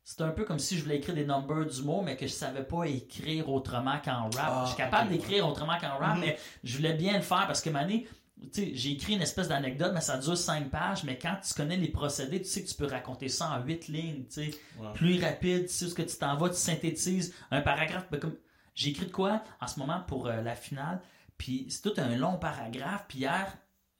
[0.05, 2.63] c'est un peu comme si je voulais écrire des numbers d'humour, mais que je savais
[2.63, 4.33] pas écrire autrement qu'en rap.
[4.39, 6.21] Ah, je suis capable d'écrire autrement qu'en rap, Mhm.
[6.21, 8.07] mais je voulais bien le faire parce que, Mané,
[8.41, 11.53] tu sais, j'ai écrit une espèce d'anecdote, mais ça dure cinq pages, mais quand tu
[11.55, 14.59] connais les procédés, tu sais que tu peux raconter ça en huit lignes, tu sais
[14.95, 18.07] plus rapide, tu sais où ce que tu t'en vas, tu synthétises un paragraphe.
[18.11, 18.37] Ben, comme
[18.75, 21.01] j'ai écrit de quoi en ce moment pour euh, la finale,
[21.39, 23.53] puis c'est tout un long paragraphe, puis hier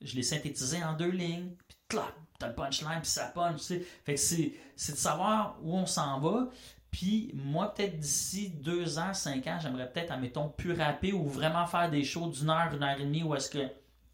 [0.03, 3.63] je l'ai synthétisé en deux lignes, puis clac, t'as le punchline, puis ça punch, tu
[3.63, 3.87] sais.
[4.05, 6.49] Fait que c'est, c'est de savoir où on s'en va.
[6.91, 11.67] Puis moi, peut-être d'ici deux ans, cinq ans, j'aimerais peut-être, admettons, plus rapper ou vraiment
[11.67, 13.67] faire des shows d'une heure, une heure et demie où est-ce que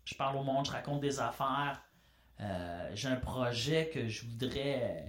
[0.05, 1.81] je parle au monde, je raconte des affaires.
[2.41, 5.01] Euh, j'ai un projet que je voudrais euh,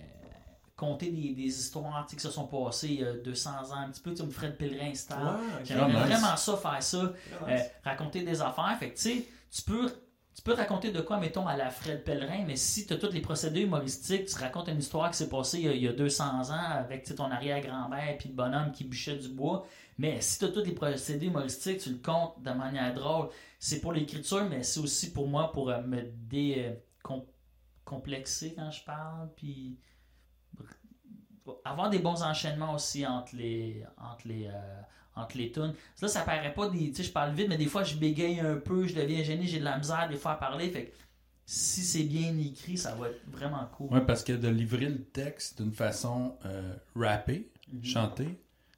[0.75, 3.77] compter des, des histoires tu sais, qui se sont passées il y a 200 ans,
[3.77, 5.15] un petit peu comme Fred Pellerin style.
[5.15, 5.97] Ouais, J'aimerais nice.
[5.97, 7.13] vraiment ça, faire ça, Ouais,
[7.59, 8.75] euh, raconter des affaires.
[8.79, 9.91] Fait que tu sais, tu peux,
[10.35, 13.11] tu peux raconter de quoi, mettons, à la Fred Pellerin, mais si tu as tous
[13.11, 15.87] les procédés humoristiques, tu racontes une histoire qui s'est passée il y a, il y
[15.87, 19.67] a 200 ans avec ton arrière-grand-mère puis le bonhomme qui bûchait du bois.
[19.97, 23.29] Mais si tu as tous les procédés humoristiques, tu le comptes de manière drôle.
[23.59, 29.29] C'est pour l'écriture, mais c'est aussi pour moi pour euh, me décomplexer quand je parle.
[29.35, 29.77] Puis
[31.63, 34.81] avoir des bons enchaînements aussi entre les entre les euh,
[35.15, 35.73] entre les tunes.
[36.01, 36.89] Là, ça paraît pas des.
[36.91, 39.45] Tu sais, je parle vite, mais des fois je bégaye un peu, je deviens gêné,
[39.47, 40.69] j'ai de la misère des fois à parler.
[40.69, 40.91] Fait que
[41.45, 43.91] si c'est bien écrit, ça va être vraiment cool.
[43.93, 47.83] Ouais, parce que de livrer le texte d'une façon euh, rappée, Mhm.
[47.85, 48.25] chanter,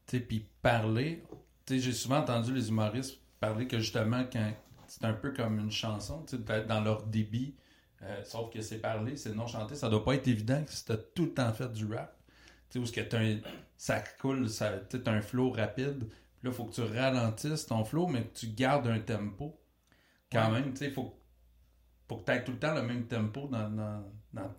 [0.08, 1.24] tu sais, puis parler.
[1.66, 4.52] Tu sais, j'ai souvent entendu les humoristes parler que justement, quand
[4.88, 7.56] c'est un peu comme une chanson, tu sais, dans leur débit,
[8.04, 9.76] euh, sauf que c'est parler, c'est non chanter.
[9.76, 12.16] Ça doit pas être évident si t'as tout le temps fait du rap.
[12.70, 13.38] Tu sais, où ce que t'as un,
[13.78, 16.08] ça coule, ça, t'as un flow rapide.
[16.46, 19.60] Là, il faut que tu ralentisses ton flow, mais que tu gardes un tempo.
[20.32, 20.62] Quand Ouais.
[20.62, 21.20] même, tu sais, il faut,
[22.08, 24.04] faut que tu aies tout le temps le même tempo dans, dans,
[24.34, 24.54] dans,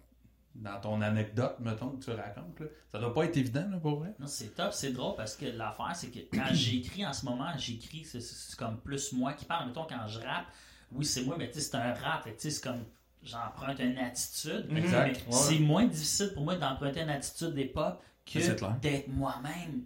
[0.54, 2.58] dans ton anecdote, mettons, que tu racontes.
[2.60, 2.66] Là.
[2.90, 4.14] Ça doit pas être évident, là, pour vrai.
[4.18, 7.50] Non, c'est top, c'est drôle parce que l'affaire, c'est que quand j'écris en ce moment,
[7.56, 9.68] j'écris, c'est- comme plus moi qui parle.
[9.68, 10.46] Mettons, quand je rappe,
[10.92, 12.24] oui, c'est moi, mais tu sais, c'est un rap.
[12.24, 12.84] que, tu sais, C'est comme
[13.22, 14.66] j'emprunte une attitude.
[14.76, 15.24] Exact.
[15.28, 15.40] Mais Ouais.
[15.40, 18.76] C'est moins difficile pour moi d'emprunter une attitude d'époque que Ça, c'est clair.
[18.80, 19.84] d'être moi-même.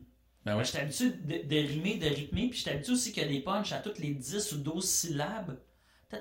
[0.51, 0.65] Ben ouais.
[0.65, 3.79] J'étais habitué de, de rimer, de rythmer, puis j'étais habitué aussi que les punchs à
[3.79, 5.57] toutes les 10 ou 12 syllabes.
[6.11, 6.19] Ben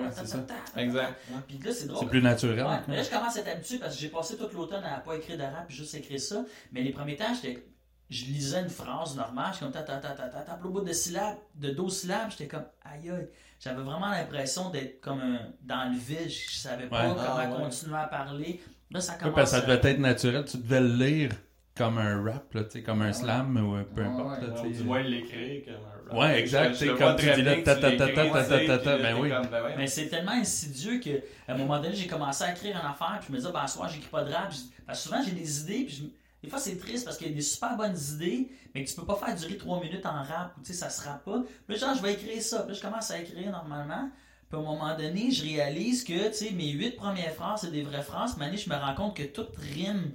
[0.00, 0.38] ouais, c'est ça.
[0.76, 1.14] Exact.
[1.46, 2.00] Puis là, c'est drôle.
[2.04, 2.64] C'est plus naturel.
[2.64, 5.00] Ouais, mais là, je commence à être habitué parce que j'ai passé tout l'automne à
[5.00, 6.44] pas écrire de rap, puis juste écrire ça.
[6.72, 7.62] Mais les premiers temps, j'étais.
[8.08, 10.80] Je lisais une phrase normale, j'étais comme ta ta ta ta ta ta, au bout
[10.80, 13.28] de syllabes, de 12 syllabes, j'étais comme aïe aïe.
[13.58, 17.14] J'avais vraiment l'impression d'être comme un- dans le vide, je, savais pas Ouais.
[17.16, 17.62] comment Ah, ouais.
[17.64, 18.62] continuer à parler.
[18.92, 20.44] Là, ça Ouais, commence parce que ça à- devait être naturel.
[20.44, 21.32] Tu devais le lire
[21.76, 23.12] comme un rap, là, tu sais, comme un Ouais.
[23.12, 24.40] slam ou peu Ouais, importe.
[24.42, 24.46] ouais.
[24.48, 26.18] là, tu moins l'écrire comme un rap.
[26.30, 29.28] Ouais, exact, c'est comme vois tu très dis là, ta, tu ta, ta, ben oui.
[29.30, 29.42] ben.
[29.76, 31.10] Mais c'est tellement insidieux que
[31.48, 33.60] à un moment donné, j'ai commencé à écrire une affaire, puis je me disais, ben,
[33.60, 34.52] à soir, j'écris pas de rap.
[34.86, 37.30] Parce que souvent, j'ai des idées, puis je- des fois, c'est triste parce qu'il y
[37.30, 40.22] a des super bonnes idées, mais que tu peux pas faire durer trois minutes en
[40.22, 41.42] rap, ou tu sais, ça se rappe pas.
[41.66, 42.60] Puis là, genre, je vais écrire ça.
[42.60, 44.10] Puis là, je commence à écrire normalement.
[44.48, 47.72] Puis à un moment donné, je réalise que, tu sais, mes huit premières phrases, c'est
[47.72, 48.36] des vraies phrases.
[48.38, 50.12] Mais je me rends compte que tout rime.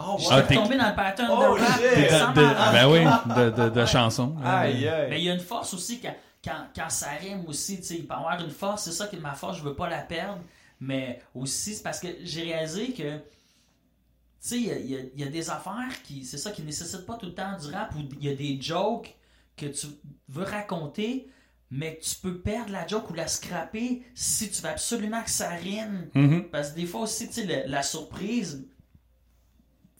[0.00, 1.80] Oh, Je suis tombé dans le pattern Oh, de rap.
[2.10, 4.36] sans De- ben oui, de, de, de chansons.
[4.44, 5.06] Aïe, aïe.
[5.10, 7.94] Mais il y a une force aussi quand, quand, quand ça rime aussi, tu sais,
[7.96, 9.88] il peut y avoir une force, c'est ça qui est ma force, je veux pas
[9.88, 10.38] la perdre,
[10.80, 13.20] mais aussi c'est parce que j'ai réalisé que, tu
[14.40, 16.52] sais, il y a, il y a- il y a des affaires qui, c'est ça,
[16.52, 19.14] qui nécessitent pas tout le temps du rap, ou il y a des jokes
[19.56, 19.88] que tu
[20.28, 21.28] veux raconter,
[21.72, 25.30] mais que tu peux perdre la joke ou la scraper si tu veux absolument que
[25.30, 26.08] ça rime.
[26.14, 26.44] mhm.
[26.50, 28.64] Parce que des fois aussi, tu sais, le- la surprise,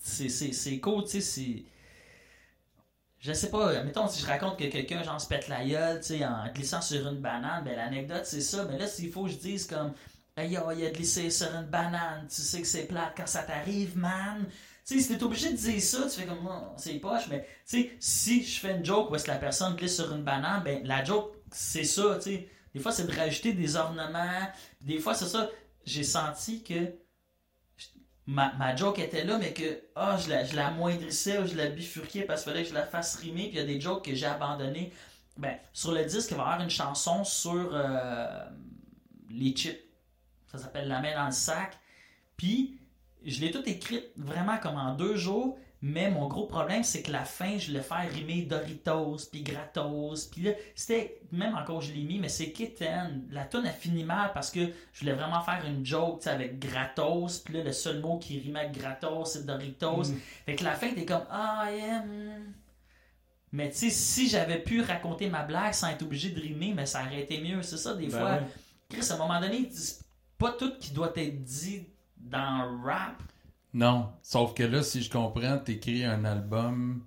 [0.08, 1.64] c'est, cool, tu sais, c'est...
[3.20, 6.18] Je sais pas, mettons, si je raconte que quelqu'un, genre, se pète la gueule, tu
[6.18, 8.64] sais, en glissant sur une banane, ben l'anecdote, c'est ça.
[8.70, 9.92] Mais là, s'il faut que je dise comme,
[10.36, 13.42] hey, yo, il a glissé sur une banane, tu sais que c'est plate quand ça
[13.42, 14.46] t'arrive, man.
[14.86, 17.42] Tu sais, si t'es obligé de dire ça, tu fais comme, oh, c'est poche, mais,
[17.68, 20.22] tu sais, si je fais une joke où est-ce que la personne glisse sur une
[20.22, 22.48] banane, ben, la joke, c'est ça, tu sais.
[22.74, 24.48] Des fois, c'est de rajouter des ornements.
[24.80, 25.50] Des fois, c'est ça.
[25.84, 26.92] J'ai senti que
[28.28, 31.68] ma, ma joke était là, mais que ah, je, la, je l'amoindrissais ou je la
[31.68, 33.44] bifurquais parce qu'il fallait que je la fasse rimer.
[33.44, 34.92] Puis il y a des jokes que j'ai abandonnés.
[35.38, 38.44] Ben, sur le disque, il va y avoir une chanson sur euh,
[39.30, 39.80] les chips.
[40.52, 41.78] Ça s'appelle La main dans le sac.
[42.36, 42.78] Puis
[43.24, 45.58] je l'ai tout écrite vraiment comme en deux jours.
[45.80, 50.26] Mais mon gros problème, c'est que la fin, je voulais faire rimer Doritos, puis Gratos,
[50.26, 53.28] puis là, c'était, même encore je l'ai mis, mais c'est Kitten.
[53.30, 54.60] La tune a fini mal parce que
[54.92, 58.60] je voulais vraiment faire une joke, avec Gratos, puis là, le seul mot qui rimait
[58.60, 60.08] avec Gratos, c'est Doritos.
[60.08, 60.16] Mm.
[60.46, 62.04] Fait que la fin, t'es comme, ah, yeah.
[63.52, 66.86] Mais tu sais, si j'avais pu raconter ma blague sans être obligé de rimer, mais
[66.86, 67.62] ça aurait été mieux.
[67.62, 68.32] C'est ça, des Ben fois.
[68.32, 68.42] ouais.
[68.88, 69.70] Chris, à un moment donné,
[70.38, 73.22] pas tout qui doit être dit dans le rap.
[73.78, 77.04] Non, sauf que là, si je comprends, t'écris un album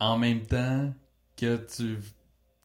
[0.00, 0.92] en même temps
[1.36, 1.98] que tu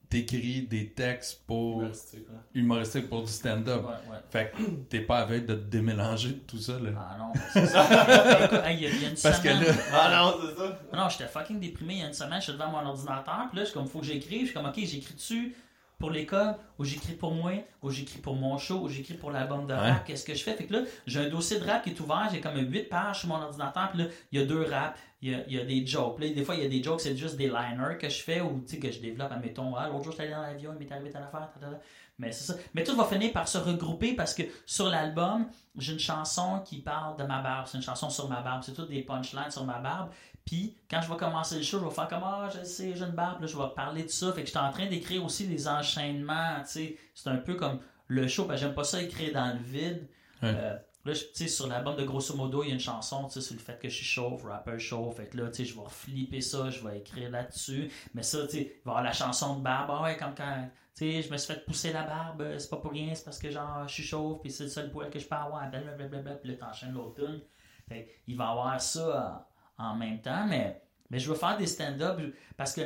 [0.10, 2.36] t'écris des textes pour Humoristique, ouais.
[2.54, 3.84] humoristiques pour du stand-up.
[3.84, 4.18] Ouais, ouais.
[4.30, 6.90] Fait que t'es pas avec de te démélanger de tout ça, là.
[6.98, 7.84] Ah non, c'est ça.
[8.46, 10.38] Écoute, hey, il y a- il y a une Parce que semaine- là- Ah non,
[10.48, 10.80] c'est ça.
[10.94, 13.58] Non, j'étais fucking déprimé il y a une semaine, je suis devant mon ordinateur, puis
[13.58, 15.56] là, je suis comme, faut que j'écrive, je suis comme, ok, j'écris dessus
[16.00, 19.66] pour l'école, ou j'écris pour moi, ou j'écris pour mon show, ou j'écris pour l'album
[19.66, 19.92] de Ouais.
[19.92, 20.54] rap, qu'est-ce que je fais?
[20.54, 23.20] Fait que là, j'ai un dossier de rap qui est ouvert, j'ai comme 8 pages
[23.20, 25.66] sur mon ordinateur, puis là, il y a deux raps, il y a, y a
[25.66, 26.20] des jokes.
[26.20, 28.42] Là, des fois, il y a des jokes, c'est juste des liners que je fais,
[28.42, 30.86] ou tu sais, que je développe, admettons, ah, l'autre jour, j'étais allé dans l'avion, il
[30.86, 31.80] m'est arrivé telle affaire, ta, ta, ta.
[32.18, 32.58] Mais c'est ça.
[32.74, 36.78] Mais tout va finir par se regrouper parce que sur l'album, j'ai une chanson qui
[36.80, 37.68] parle de ma barbe.
[37.68, 38.64] C'est une chanson sur ma barbe.
[38.64, 40.12] C'est toutes des punchlines sur ma barbe.
[40.46, 43.04] Puis, quand je vais commencer le show, je vais faire comme Ah, je sais, j'ai
[43.06, 43.42] une barbe.
[43.42, 44.32] Là, je vais parler de ça.
[44.32, 46.58] Fait que j'étais en train d'écrire aussi des enchaînements.
[46.62, 46.98] tu sais.
[47.16, 48.46] C'est un peu comme le show.
[48.46, 50.08] que j'aime pas ça écrire dans le vide.
[50.44, 50.54] Ouais.
[50.56, 53.26] Euh, Là, je- tu sais, sur l'album de Grosso Modo, il y a une chanson,
[53.28, 55.16] tu sais, sur le fait que je suis chauve, rapper chauve.
[55.16, 57.92] Fait que là, tu sais, je vais flipper ça, je vais écrire là-dessus.
[58.16, 59.92] Mais ça, tu sais, il va y avoir la chanson de barbe.
[59.94, 62.72] Ah ouais, comme quand, tu sais, je me suis fait pousser la barbe, euh, c'est
[62.72, 65.12] pas pour rien, c'est parce que, genre, je suis chauve, puis c'est le seul poil
[65.12, 67.40] que je peux avoir, blablabla, puis là, t'enchaînes l'autre tune.
[67.88, 69.30] Fait il va y avoir ça euh,
[69.78, 72.20] en même temps, mais, mais je veux faire des stand-up
[72.58, 72.82] parce que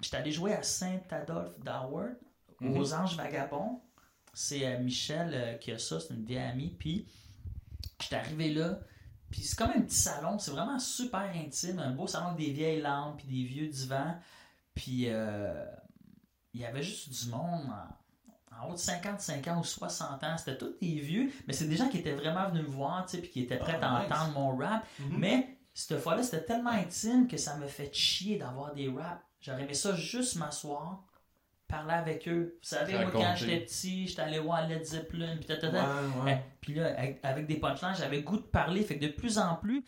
[0.00, 2.14] j'étais allé jouer à Saint-Adolphe d'Howard,
[2.60, 3.80] aux Anges Vagabonds.
[4.32, 7.06] C'est euh, Michel euh, qui a ça, c'est une vieille amie, puis
[7.98, 8.78] J'étais arrivé là,
[9.30, 12.52] puis c'est comme un petit salon, c'est vraiment super intime, un beau salon avec des
[12.52, 14.14] vieilles lampes, puis des vieux divans,
[14.74, 15.64] puis euh,
[16.52, 17.62] il y avait juste du monde
[18.52, 21.76] en, haut de 55 ans ou 60 ans, c'était tous des vieux, mais c'est des
[21.76, 24.02] gens qui étaient vraiment venus me voir, tu sais, puis qui étaient prêts Ah, à
[24.04, 24.12] nice.
[24.12, 25.16] entendre mon rap, Mhm.
[25.18, 29.22] mais cette fois-là, c'était tellement intime que ça me fait chier d'avoir des raps.
[29.40, 31.04] J'aurais aimé ça juste m'asseoir,
[31.68, 32.56] parler avec eux.
[32.62, 35.70] Vous savez, moi, quand j'étais petit, j'étais allé voir Led Zeppelin, puis Ouais,
[36.24, 36.42] ouais.
[36.44, 38.82] eh, Puis là, avec, des punchlines, j'avais goût de parler.
[38.84, 39.84] Fait que de plus en plus,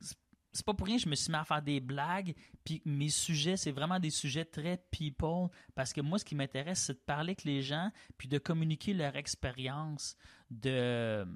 [0.00, 0.14] c'est-
[0.52, 2.34] c'est pas pour rien que je me suis mis à faire des blagues.
[2.62, 5.48] Puis mes sujets, c'est vraiment des sujets très people.
[5.74, 8.92] Parce que moi, ce qui m'intéresse, c'est de parler avec les gens, puis de communiquer
[8.92, 10.16] leur expérience,
[10.50, 11.26] de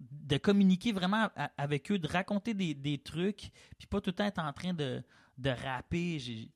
[0.00, 4.24] de communiquer vraiment avec eux, de raconter des, des trucs, puis pas tout le temps
[4.24, 5.02] être en train de,
[5.36, 6.18] de rapper.
[6.18, 6.50] J'ai-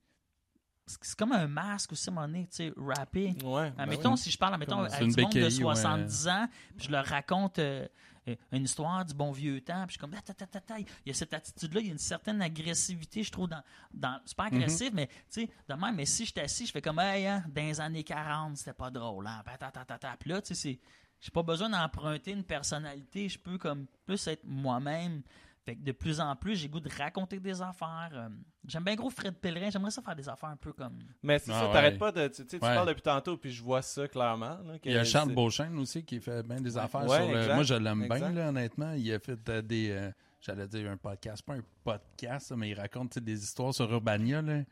[0.86, 3.34] C'est comme un masque aussi, à un moment donné, tu sais, rapper.
[3.44, 3.70] Ouais.
[3.70, 4.18] ben Admettons, oui.
[4.18, 7.58] si je parle admettons, une du monde de béquille, 70 ans, puis je leur raconte
[7.60, 7.86] euh,
[8.28, 10.60] euh, une histoire du bon vieux temps, puis je suis comme, Ah, ta, ta, ta,
[10.60, 10.78] ta.
[10.78, 13.62] il y a cette attitude-là, il y a une certaine agressivité, je trouve, dans,
[13.92, 16.72] dans c'est pas agressif, mais tu sais, de même, mais si je suis assis, je
[16.72, 19.98] fais comme, hey, hein, dans les années 40, c'était pas drôle, hein, ta, ta, ta,
[19.98, 20.16] ta.
[20.16, 20.80] Puis là, tu sais, c'est,
[21.22, 25.22] j'ai pas besoin d'emprunter une personnalité, je peux comme plus être moi-même.
[25.64, 28.10] Fait que de plus en plus, j'ai goût de raconter des affaires.
[28.14, 28.28] euh,
[28.66, 30.98] j'aime bien gros Fred Pellerin, j'aimerais ça faire des affaires un peu comme.
[31.22, 31.72] Mais c'est Ah, ça, ouais.
[31.72, 32.26] t'arrêtes pas de.
[32.26, 32.60] Tu tu Ouais.
[32.60, 34.58] parles depuis tantôt, puis je vois ça clairement.
[34.66, 37.54] là, Il y a Charles Beauchesne aussi qui fait bien des affaires Ouais, sur le...
[37.54, 38.92] Moi, je l'aime bien, là, honnêtement.
[38.94, 39.90] Il a fait euh, des...
[39.90, 40.10] euh,
[40.40, 44.42] J'allais dire un podcast, pas un podcast, mais il raconte des histoires sur Urbania.
[44.42, 44.62] Là.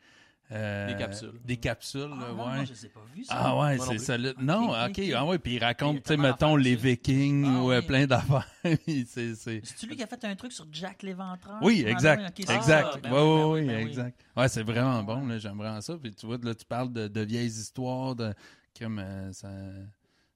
[0.53, 1.41] Euh, Des capsules.
[1.45, 2.57] Des capsules, Ah, là, non, ouais.
[2.59, 3.35] non, je les ai pas vus, ça.
[3.37, 4.05] Ah ouais, Moi non c'est plus.
[4.05, 4.35] solide.
[4.41, 6.75] Non, Ok, ah ouais, puis il raconte, a tu sais, mettons, les.
[6.77, 8.49] Vikings Ah ou euh, plein d'affaires.
[8.87, 9.61] c'est, c'est...
[9.65, 11.59] C'est lui qui a fait un truc sur Jack l'Éventreur?
[11.63, 12.93] Oui, Ah, exact, ok, c'est exact.
[12.95, 12.99] ça.
[13.01, 13.89] Ben ouais, oui, ben oui, oui, ben oui.
[13.91, 14.21] exact.
[14.37, 15.05] Ouais, c'est vraiment Ouais.
[15.05, 15.97] bon, là, j'aime vraiment ça.
[15.97, 18.35] Puis tu vois, là, tu parles de, de vieilles histoires, de
[18.79, 19.49] comme euh, ça,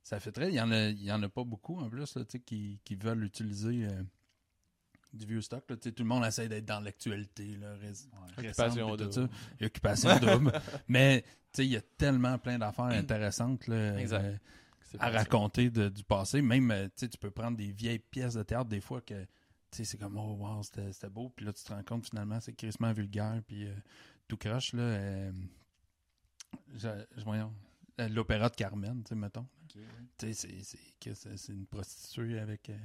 [0.02, 0.48] ça fait très.
[0.48, 2.40] Il y en a, il y en a pas beaucoup en plus, là, tu sais,
[2.40, 4.02] qui, qui veulent utiliser euh,
[5.14, 5.64] du vieux stock.
[5.70, 9.12] Là, tu sais, tout le monde essaie d'être dans l'actualité, là, ré- récente, Occupation double.
[9.12, 9.28] ça.
[9.62, 10.52] Occupation double.
[10.88, 14.36] Mais tu sais, il y a tellement plein d'affaires intéressantes là, euh,
[14.98, 16.42] à raconter de- du passé.
[16.42, 19.22] Même, euh, tu sais, tu peux prendre des vieilles pièces de théâtre des fois que,
[19.22, 19.28] tu
[19.78, 21.30] sais, c'est comme, oh, wow, c'était c'était beau.
[21.30, 23.40] Puis là, tu te rends compte, finalement, c'est crissement vulgaire.
[23.46, 23.74] Puis euh,
[24.28, 24.82] tout croche, là.
[24.82, 25.32] euh,
[26.74, 27.52] je- je- voyons,
[28.10, 29.46] L'opéra de Carmen, tu sais, mettons.
[29.76, 29.82] Oui.
[30.18, 32.68] Tu sais, c'est- une prostituée avec.
[32.70, 32.76] euh,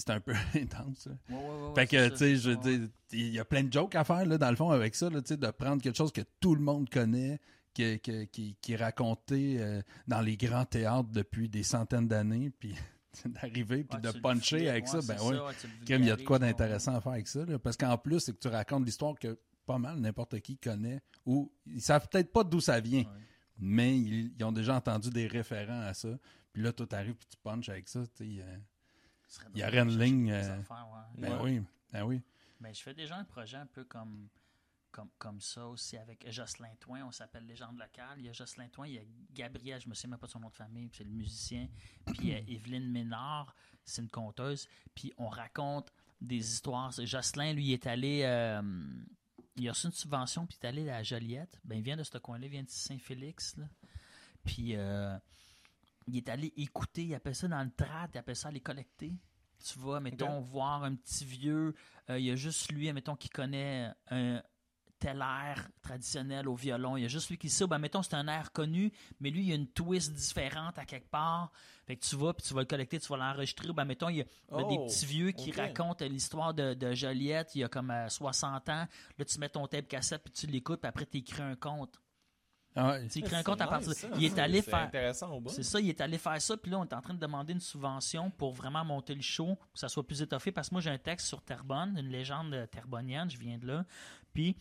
[0.00, 1.12] c'est un peu intense, là.
[1.30, 3.72] Ouais, ouais, ouais, ouais, Fait que, tu sais, je veux il y a plein de
[3.72, 5.96] jokes à faire, là, dans le fond, avec ça, là, tu sais, de prendre quelque
[5.96, 7.38] chose que tout le monde connaît,
[7.74, 12.74] que- qui, qui est raconté euh, dans les grands théâtres depuis des centaines d'années, puis
[13.26, 15.36] d'arriver, puis de puncher avec ça, ben oui.
[15.88, 18.32] il y a de quoi d'intéressant à faire avec ça, là, parce qu'en plus, c'est
[18.32, 22.44] que tu racontes l'histoire que pas mal n'importe qui connaît, ou ils savent peut-être pas
[22.44, 23.04] d'où ça vient,
[23.58, 26.18] mais ils, ils ont déjà entendu des référents à ça,
[26.52, 28.56] puis là, toi, t'arrives, puis tu punches avec ça, tu sais, euh,
[29.54, 31.20] Il y aurait de une ligne, euh, affaires, ouais.
[31.20, 31.42] ben Ouais.
[31.58, 31.62] oui,
[31.92, 32.20] ben oui.
[32.60, 34.28] Mais je fais déjà un projet un peu comme,
[34.90, 37.04] comme, comme ça aussi avec Jocelyn Toin.
[37.06, 38.18] On s'appelle Légende locale.
[38.18, 39.02] Il y a Jocelyn Toin, il y a
[39.32, 41.68] Gabriel, je me souviens même pas de son nom de famille, puis c'est le musicien.
[42.06, 43.54] Puis il y a Evelyne Ménard,
[43.84, 44.68] c'est une conteuse.
[44.94, 46.92] Puis on raconte des histoires.
[46.92, 48.22] Jocelyn, lui, il est allé.
[48.24, 48.62] euh,
[49.56, 51.60] il a reçu une subvention, puis il est allé à Joliette.
[51.64, 53.56] Ben, il vient de ce coin-là, il vient de Saint-Félix.
[53.56, 53.66] là.
[54.44, 55.18] Puis euh,
[56.06, 59.12] il est allé écouter, il appelle ça dans le trad, il appelle ça aller collecter.
[59.64, 61.74] Tu vas, mettons, voir un petit vieux,
[62.10, 64.42] euh, il y a juste lui, mettons, qui connaît un
[65.02, 66.96] tel air traditionnel au violon.
[66.96, 69.40] Il y a juste lui qui sait, ben, mettons, c'est un air connu, mais lui,
[69.40, 71.50] il y a une twist différente à quelque part.
[71.86, 73.72] Fait que tu vas, puis tu vas le collecter, tu vas l'enregistrer.
[73.72, 77.54] Ben, mettons, il y a, des Oh, petits vieux qui racontent l'histoire de, de Joliette,
[77.56, 78.86] il y a comme euh, 60 ans.
[79.18, 82.00] Là, tu mets ton tape cassette, puis tu l'écoutes, puis après, tu écris un conte.
[82.74, 83.94] Ah un C'est compte à nice, partir de...
[83.94, 84.08] ça.
[84.16, 84.80] Il est allé C'est faire...
[84.80, 85.50] intéressant au bout.
[85.50, 87.52] C'est ça, il est allé faire ça, puis là, on est en train de demander
[87.52, 90.74] une subvention pour vraiment monter le show, pour que ça soit plus étoffé, parce que
[90.74, 93.84] moi, j'ai un texte sur Terrebonne, une légende terrebonnienne, je viens de là,
[94.32, 94.56] puis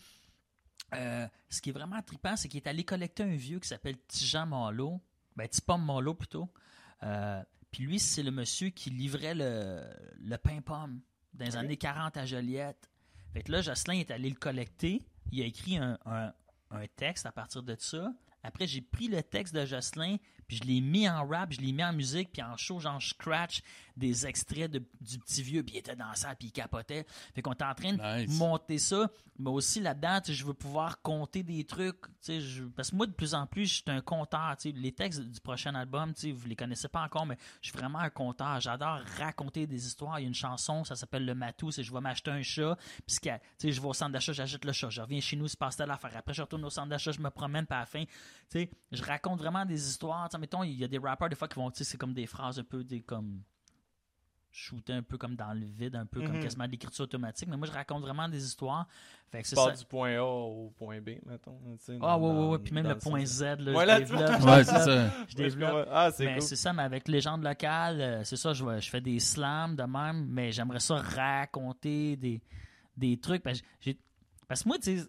[0.94, 3.96] euh, ce qui est vraiment trippant, c'est qu'il est allé collecter un vieux qui s'appelle
[4.08, 5.00] Tijan Malo,
[5.36, 6.50] ben Tipom Malo plutôt,
[7.04, 7.42] Euh,
[7.72, 9.84] puis lui, c'est le monsieur qui livrait le,
[10.20, 11.00] le pain-pomme
[11.34, 12.90] dans les années 40 à Joliette.
[13.34, 15.02] Fait que là, Jocelyn est allé le collecter,
[15.32, 16.34] il a écrit un, un-
[16.72, 18.14] un texte à partir de ça.
[18.44, 20.18] Après, j'ai pris le texte de Jocelyn,
[20.52, 23.00] puis je l'ai mis en rap, je l'ai mis en musique, puis en show, genre
[23.00, 23.62] je scratch
[23.96, 27.06] des extraits de- du petit vieux, puis il était dans ça, puis il capotait.
[27.34, 28.38] Fait qu'on est en train de Nice.
[28.38, 33.08] monter ça, mais aussi là-dedans, je veux pouvoir compter des trucs, je- parce que moi,
[33.08, 34.02] de plus en plus, je suis un
[34.58, 38.00] sais, les textes du prochain album, vous les connaissez pas encore, mais je suis vraiment
[38.00, 41.72] un conteur, j'adore raconter des histoires, il y a une chanson, ça s'appelle Le Matou,
[41.72, 43.16] c'est je vais m'acheter un chat, puis
[43.72, 45.78] je vais au centre d'achat, j'achète le chat, je reviens chez nous, il se passe
[45.78, 48.04] telle affaire, après je retourne au centre d'achat, je me promène, à la fin,
[48.54, 51.72] je raconte vraiment des histoires, mettons, il y a des rappers, des fois, qui vont,
[51.72, 53.42] tu sais, c'est comme des phrases un peu, des, comme
[54.54, 56.42] shooter un peu comme dans le vide, un peu comme Mhm.
[56.42, 57.48] quasiment de l'écriture automatique.
[57.48, 58.86] Mais moi, je raconte vraiment des histoires.
[59.32, 59.72] Fait que c'est ça.
[59.72, 61.58] du point A au point B, mettons.
[62.02, 62.60] Ah, ouais, ouais, ouais.
[62.60, 64.42] Puis même le point Z, là, Voilà, je développe.
[64.42, 64.86] Ouais, c'est ça.
[64.86, 65.70] Je Ouais, je développe.
[65.86, 65.92] comprends.
[65.96, 66.42] Ah, c'est Mais cool.
[66.42, 69.84] c'est ça, mais avec légende locale, euh, c'est ça, je, je fais des slams de
[69.84, 72.42] même, mais j'aimerais ça raconter des,
[72.98, 73.44] des trucs.
[73.44, 74.00] Parce que, j'ai-
[74.50, 75.08] parce que moi, tu sais,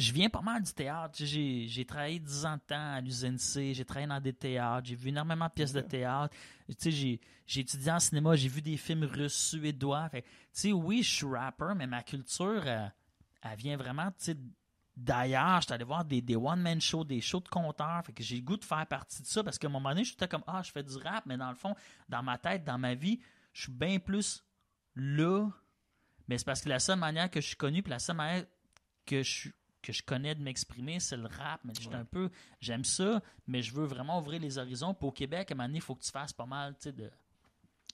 [0.00, 1.14] je viens pas mal du théâtre.
[1.18, 4.94] J'ai, travaillé 10 ans de temps à l'usine C, j'ai travaillé dans des théâtres, j'ai
[4.94, 6.34] vu énormément de pièces de théâtre.
[6.68, 7.20] J'ai,
[7.56, 10.08] étudié en cinéma, j'ai vu des films russes, suédois.
[10.08, 10.24] Fait,
[10.72, 12.86] oui, je suis rapper, mais ma culture, euh,
[13.42, 14.36] elle vient vraiment, tu sais,
[14.96, 15.60] d'ailleurs.
[15.60, 18.02] J'étais allé voir des, des one-man shows, des shows de compteurs.
[18.06, 20.04] Fait que j'ai le goût de faire partie de ça parce qu'à un moment donné,
[20.04, 21.74] j'étais comme, ah, je fais du rap, mais dans le fond,
[22.08, 23.20] dans ma tête, dans ma vie,
[23.52, 24.42] je suis bien plus
[24.94, 25.48] là.
[26.28, 28.44] Mais c'est parce que la seule manière que je suis connu, puis la seule manière
[29.04, 29.52] que je suis
[29.82, 31.60] que je connais de m'exprimer, c'est le rap.
[31.64, 34.94] Mais j'étais un peu, j'aime ça, mais je veux vraiment ouvrir les horizons.
[34.94, 36.82] Puis au Québec, à un moment donné, il faut que tu fasses pas mal, tu
[36.84, 37.10] sais, de,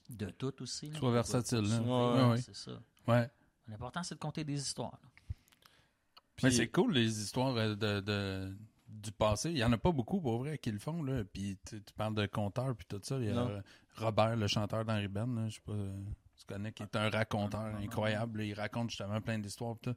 [0.09, 0.89] de tout aussi.
[0.89, 0.99] là.
[0.99, 1.79] Sois versatile, là.
[1.81, 2.41] Ouais, Ouais, ouais.
[2.41, 2.71] C'est ça.
[3.07, 3.29] Ouais.
[3.67, 4.99] L'important, c'est de compter des histoires.
[6.43, 8.55] Mais c'est cool, les histoires euh, de, de-
[8.87, 9.49] du passé.
[9.51, 11.01] Il y en a pas beaucoup, pour vrai, qui le font.
[11.03, 11.23] Là.
[11.25, 13.17] Puis tu, tu parles de conteur puis tout ça.
[13.17, 13.61] Il y a Non.
[13.95, 15.97] Robert, le chanteur d'Henri Ben, là, je sais pas, euh,
[16.37, 18.39] tu connais, qui est un raconteur Ah, non, non, incroyable.
[18.39, 18.45] là.
[18.45, 19.75] Il raconte justement plein d'histoires.
[19.77, 19.95] pis tout.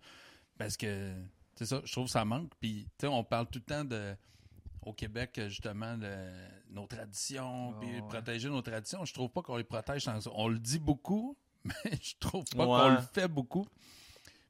[0.58, 1.14] Parce que,
[1.56, 2.50] c'est ça, je trouve que ça manque.
[2.60, 4.14] Puis, tu sais, on parle tout le temps de
[4.82, 6.10] au Québec, justement, de
[6.70, 8.08] nos traditions, Ah, puis ouais.
[8.08, 9.04] protéger nos traditions.
[9.04, 10.02] Je trouve pas qu'on les protège.
[10.04, 10.30] sans ça.
[10.34, 12.78] On le dit beaucoup, mais je trouve pas Ouais.
[12.80, 13.66] qu'on le fait beaucoup.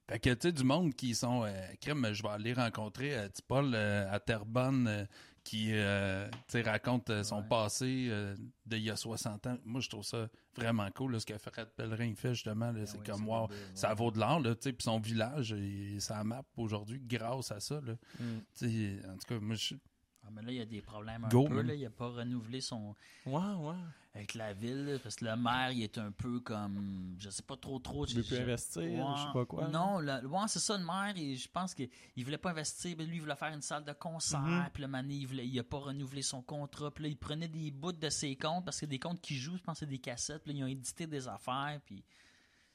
[0.09, 1.45] Fait que, tu sais, du monde qui sont.
[1.45, 5.05] Euh, crème, je vais aller rencontrer euh, Paul euh, à Terrebonne euh,
[5.45, 6.29] qui, euh,
[6.65, 7.49] raconte euh, son Ouais.
[7.49, 8.37] passé euh,
[8.67, 9.59] d'il y a 60 ans.
[9.65, 12.71] Moi, je trouve ça vraiment cool, là, ce que Fred Pellerin fait, justement.
[12.73, 12.87] là.
[12.87, 14.73] c'est oui, comme, c'est wow, ça vaut de l'or, là, tu sais.
[14.73, 17.95] Puis son village, il, ça map aujourd'hui grâce à ça, là.
[18.19, 18.25] Mm.
[18.57, 19.75] Tu sais, en tout cas, moi, je.
[20.23, 21.63] Ah, mais là, il y a des problèmes un Go, peu.
[21.63, 21.75] Là.
[21.75, 22.95] Il n'a pas renouvelé son.
[23.25, 23.75] Ouais, ouais.
[24.13, 27.15] Avec la ville, parce que le maire, il est un peu comme.
[27.19, 28.07] Je sais pas trop, trop.
[28.07, 29.05] Tu veux plus investir, Ouais.
[29.17, 29.69] je sais pas quoi.
[29.69, 32.95] Non, le- ouais, c'est ça, le maire, il- je pense qu'il il voulait pas investir.
[32.99, 34.41] mais lui, il voulait faire une salle de concert.
[34.41, 34.69] Mhm.
[34.75, 36.91] Puis le mané, il, voulait, il a pas renouvelé son contrat.
[36.91, 39.57] Puis là, il prenait des bouts de ses comptes, parce que des comptes qui jouent,
[39.57, 40.43] je pense que c'est des cassettes.
[40.43, 41.81] Puis là, ils ont édité des affaires.
[41.87, 42.03] Puis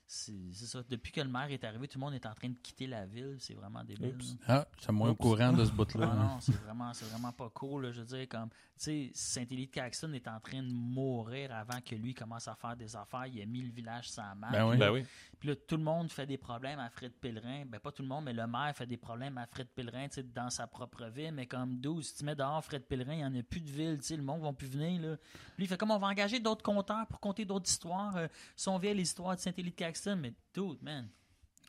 [0.07, 0.83] c'est c'est ça.
[0.87, 3.05] Depuis que le maire est arrivé, tout le monde est en train de quitter la
[3.05, 3.37] ville.
[3.39, 4.15] C'est vraiment débile.
[4.47, 6.09] Ah, suis moins au courant de ce bout-là.
[6.11, 6.23] Ah là.
[6.23, 7.85] non, c'est vraiment, c'est vraiment pas cool.
[7.85, 7.91] là.
[7.91, 11.81] Je veux dire, comme, tu sais, Saint-Élie de Caxton est en train de mourir avant
[11.81, 13.25] que lui commence à faire des affaires.
[13.25, 14.51] Il a mis le village sans map.
[14.51, 14.77] Ben oui.
[14.77, 15.05] Ben oui.
[15.39, 17.65] Puis là, tout le monde fait des problèmes à Fred Pellerin.
[17.65, 20.15] Ben, pas tout le monde, mais le maire fait des problèmes à Fred Pellerin, tu
[20.15, 21.33] sais, dans sa propre ville.
[21.33, 23.69] Mais comme 12, si tu mets dehors Fred Pellerin, il n'y en a plus de
[23.69, 25.15] ville, tu sais, le monde va plus venir, là.
[25.57, 28.15] Lui, il fait comme on va engager d'autres conteurs pour compter d'autres histoires.
[28.17, 31.07] Euh, si on vient les histoires de Saint-Élie de Caxton, mais dude, man.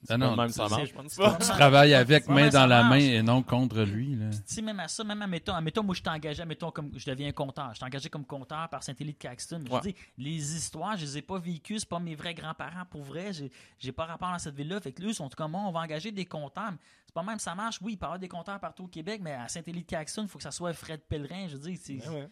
[0.09, 1.33] Ah non, même tu- ça marche, je pense c'est pas.
[1.33, 4.15] pas- tu travailles avec main dans la main et non contre lui.
[4.15, 4.27] Là.
[4.45, 7.33] Sais, même à ça, même admettons, admettons, moi, je t'ai engagé, admettons, comme je deviens
[7.33, 7.73] compteur.
[7.75, 9.65] Je engagé comme compteur par Saint-Élie de Caxton.
[9.71, 9.81] Ouais.
[9.83, 11.79] Je dis, les histoires, je les ai pas vécues.
[11.81, 13.33] C'est pas mes vrais grands-parents pour vrai.
[13.33, 14.81] J'ai, j'ai pas rapport à cette ville-là.
[14.81, 16.71] Fait que là, ils sont comme, on va engager des compteurs.
[16.73, 17.79] Mais C'est pas même, ça marche.
[17.81, 20.23] Oui, il peut y avoir des compteurs partout au Québec, mais à Saint-Élie de Caxton,
[20.25, 21.49] il faut que ça soit Fred Pellerin.
[21.49, 22.29] Je c'est, Ben ouais.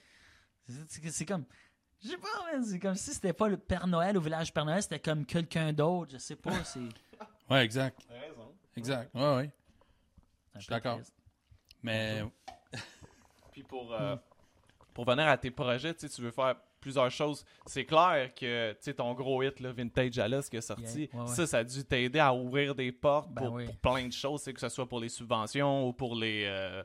[0.69, 1.45] c'est, c'est- c'est comme.
[2.05, 4.83] Je sais pas, c'est comme si c'était pas le Père Noël au village Père Noël,
[4.83, 6.13] c'était comme quelqu'un d'autre.
[6.13, 6.63] Je sais pas.
[6.65, 6.81] C'est,
[7.51, 7.99] Ouais, exact.
[8.09, 8.53] T'as raison.
[8.77, 9.15] Exact.
[9.15, 9.51] Ouais, ouais.
[10.55, 10.97] un suis d'accord.
[10.97, 11.15] triste.
[11.83, 12.23] Mais
[13.53, 14.17] Puis pour, euh,
[14.93, 17.45] pour venir à tes projets, tu sais, tu veux faire plusieurs choses.
[17.67, 21.21] C'est clair que tu sais, ton gros hit, là, Vintage Alice, qui est sorti, Yeah,
[21.23, 21.35] ouais, ouais.
[21.35, 23.65] ça, ça a dû t'aider à ouvrir des portes Ben pour, oui.
[23.67, 26.45] pour plein de choses, que ce soit pour les subventions ou pour les.
[26.47, 26.83] euh,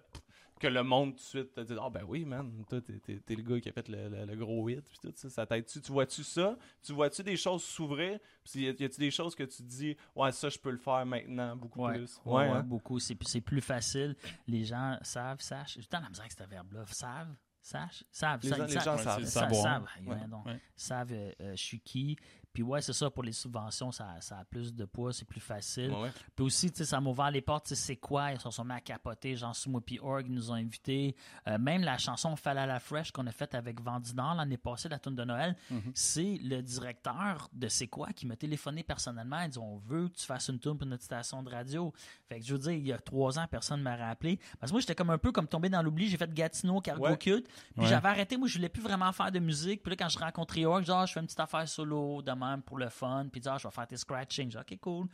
[0.60, 3.20] que le monde tout de suite te dit Ah ben oui, man, toi, t'es, t'es-
[3.20, 5.46] t'es le gars qui a fait le, le- le gros hit, puis tout ça, ça
[5.46, 6.58] t'aide-tu Tu vois-tu ça?
[6.84, 8.20] Tu vois-tu des choses s'ouvrir?
[8.44, 11.06] Puis y a-tu des choses que tu te dis Ouais, ça, je peux le faire
[11.06, 12.20] maintenant beaucoup Ouais, plus?
[12.26, 12.64] ouais, ouais, hein?
[12.64, 13.00] beaucoup.
[13.00, 14.16] C'est, c'est plus facile.
[14.48, 15.78] Les gens savent, sachent.
[15.80, 16.84] J'ai tant la misère avec ce verbe-là.
[16.88, 18.40] Savent, sachent, savent.
[18.44, 19.20] Les sa- gens- les sa- gens Ouais, savent.
[19.20, 19.64] c'est sa- savoir.
[19.64, 19.88] savent.
[20.08, 20.16] Ouais.
[20.16, 20.60] Ouais, donc, Ouais.
[20.76, 22.18] savent euh, euh, je suis qui.
[22.60, 25.40] Puis ouais, c'est ça, pour les subventions, ça, ça a plus de poids, c'est plus
[25.40, 25.92] facile.
[25.92, 26.12] Ouais, ouais.
[26.36, 28.34] Puis aussi, ça m'a ouvert les portes, c'est quoi?
[28.34, 31.16] Ils se sont mis à capoter, genre Sumo Org nous ont invités.
[31.48, 34.58] Euh, même la chanson Fall à la Fresh qu'on a faite avec Vendu Nord l'année
[34.58, 35.56] passée, la tune de Noël,
[35.94, 39.40] c'est le directeur de C'est quoi qui m'a téléphoné personnellement.
[39.44, 41.94] Il dit On veut que tu fasses une tune pour notre station de radio.
[42.28, 44.38] Fait que je veux dire, il y a trois ans, personne ne m'a rappelé.
[44.60, 46.10] Parce que moi, j'étais comme un peu comme tombé dans l'oubli.
[46.10, 47.18] J'ai fait Gatineau, Cargo Ouais.
[47.18, 47.48] Cute.
[47.78, 48.36] Puis j'avais arrêté.
[48.36, 49.82] Moi, je voulais plus vraiment faire de musique.
[49.82, 52.62] Puis là, quand je rencontrais Org, genre, je fais une petite affaire solo de même
[52.62, 53.28] pour le fun.
[53.32, 54.52] Puis genre, je vais faire tes scratching.
[54.52, 55.08] Genre, ok, cool.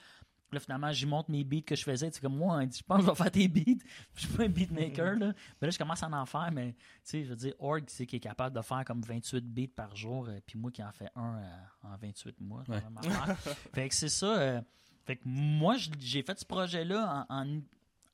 [0.52, 2.08] Là, finalement, j'y montre mes beats que je faisais.
[2.10, 3.84] Tu sais, comme moi, hein, je pense que je vais faire tes beats.
[4.16, 5.34] Je suis pas un beatmaker, là.
[5.60, 6.50] Mais là, je commence à en faire.
[6.54, 9.42] Mais, tu sais, je veux dire, Org, c'est qui est capable de faire comme 28
[9.54, 10.28] beats par jour.
[10.30, 12.64] euh, puis moi qui en fais un euh, en 28 mois.
[12.70, 12.80] Ouais.
[13.74, 14.38] fait que c'est ça.
[14.38, 14.62] euh,
[15.06, 17.62] fait que moi, j'ai fait ce projet-là en, en-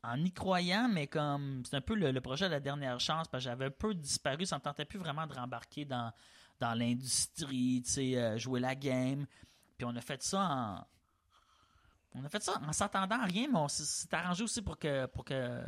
[0.03, 3.27] en y croyant, mais comme c'est un peu le, le projet de la dernière chance,
[3.27, 6.11] parce que j'avais un peu disparu, ça me tentait plus vraiment de rembarquer dans,
[6.61, 9.25] dans l'industrie, tu sais, euh, jouer la game.
[9.77, 10.87] Puis on a fait ça en.
[12.13, 15.05] On a fait ça en s'attendant à rien, mais on s'est arrangé aussi pour que
[15.07, 15.61] pour que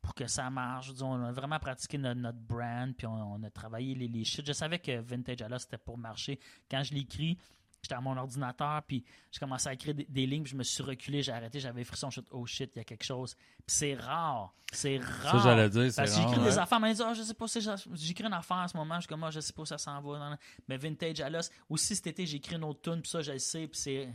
[0.00, 0.92] pour que ça marche.
[1.00, 4.24] On a vraiment pratiqué notre, notre brand, puis on, a travaillé les, les.
[4.24, 6.38] Je savais que Vintage Allah, c'était pour marcher.
[6.70, 7.38] Quand je l'ai écrit,
[7.82, 10.62] j'étais à mon ordinateur, puis je commençais à écrire des, des lignes, puis je me
[10.62, 13.34] suis reculé, j'ai arrêté, j'avais frisson, je suis oh shit, il y a quelque chose.
[13.34, 15.32] Puis c'est rare, c'est rare.
[15.32, 16.28] ça, j'allais dire, c'est Parce que rare.
[16.30, 17.60] j'écris des affaires, mais dit, Ah, je sais pas, si
[17.94, 19.78] j'écris une affaire en ce moment, je suis comme, Ah, je sais pas où ça
[19.78, 20.18] s'en va.
[20.18, 20.38] nan.
[20.66, 23.38] Mais Vintage Alos, aussi cet été, j'ai écrit une autre tune, puis ça, je le
[23.38, 24.08] sais, puis c'est.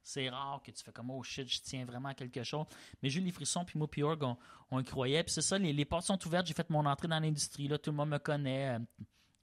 [0.00, 2.64] C'est rare que tu fais comme oh shit, je tiens vraiment à quelque chose.
[3.02, 4.38] Mais j'ai eu les frissons, puis moi, puis Org, on,
[4.70, 5.22] on y croyait.
[5.22, 6.46] Puis c'est ça, les, les portes sont ouvertes.
[6.46, 7.68] J'ai fait mon entrée dans l'industrie.
[7.68, 8.78] Là, tout le monde me connaît.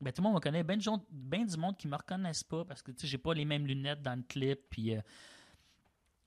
[0.01, 0.63] Ben, tout le monde me connaît.
[0.63, 0.79] Ben,
[1.09, 3.65] ben du monde qui me reconnaissent pas parce que tu sais, j'ai pas les mêmes
[3.65, 4.59] lunettes dans le clip.
[4.69, 5.01] Puis euh,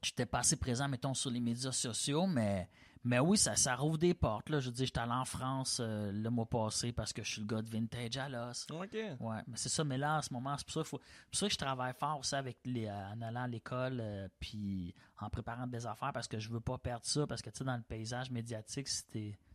[0.02, 2.26] j'étais pas assez présent, mettons, sur les médias sociaux.
[2.26, 2.68] Mais,
[3.04, 4.48] mais oui, ça, ça rouvre des portes.
[4.48, 4.58] Là.
[4.60, 7.40] Je veux dire, j'étais allé en France euh, le mois passé parce que je suis
[7.42, 8.66] le gars de Vintage à l'os.
[8.70, 8.94] Ok.
[9.20, 9.84] Ouais, mais c'est ça.
[9.84, 12.18] Mais là, en ce moment, c'est pour ça, faut- pour ça que je travaille fort
[12.20, 14.02] aussi avec les, euh, en allant à l'école,
[14.40, 17.26] puis en préparant des affaires parce que je veux pas perdre ça.
[17.26, 19.04] Parce que tu sais, dans le paysage médiatique, si,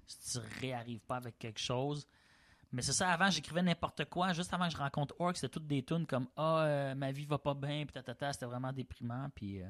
[0.05, 2.05] si tu réarrives pas avec quelque chose.
[2.73, 4.33] Mais c'est ça, avant, j'écrivais n'importe quoi.
[4.33, 7.25] Juste avant que je rencontre Orc, c'était toutes des tunes comme Ah, euh, ma vie
[7.25, 9.29] va pas bien, puis tatata, c'était vraiment déprimant.
[9.35, 9.65] Puis euh,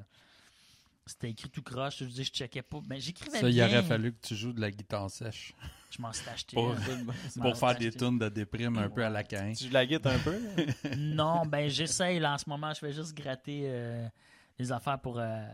[1.04, 1.98] c'était écrit tout croche.
[1.98, 2.80] Je dis, je checkais pas.
[2.88, 3.66] Mais j'écrivais Ça, il bien.
[3.66, 5.52] aurait fallu que tu joues de la guitare sèche
[5.90, 6.56] Je m'en suis acheté.
[6.56, 6.74] pour,
[7.42, 9.52] pour faire des tunes de déprime un peu à la cain.
[9.54, 10.40] Tu la guettes un peu
[10.96, 14.08] Non, ben j'essaye là en ce moment, je fais juste gratter euh,
[14.58, 15.18] les affaires pour.
[15.18, 15.44] euh,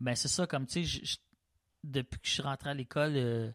[0.00, 1.16] ben c'est ça, comme tu sais,
[1.84, 3.52] depuis que je suis rentré à l'école, euh,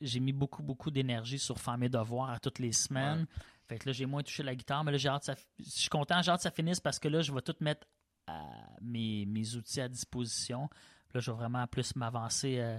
[0.00, 3.26] j'ai mis beaucoup, beaucoup d'énergie sur faire mes devoirs à toutes les semaines.
[3.66, 5.64] Fait que là, j'ai moins touché la guitare, mais là, j'ai hâte que ça, je
[5.64, 7.86] suis content, j'ai hâte que ça finisse parce que là, je vais tout mettre
[8.28, 8.44] à
[8.80, 10.68] mes, mes outils à disposition.
[11.14, 12.78] Là, je vais vraiment plus m'avancer, euh,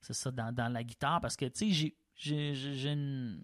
[0.00, 3.42] c'est ça, dans, dans la guitare parce que, tu sais, j'ai- j'ai une-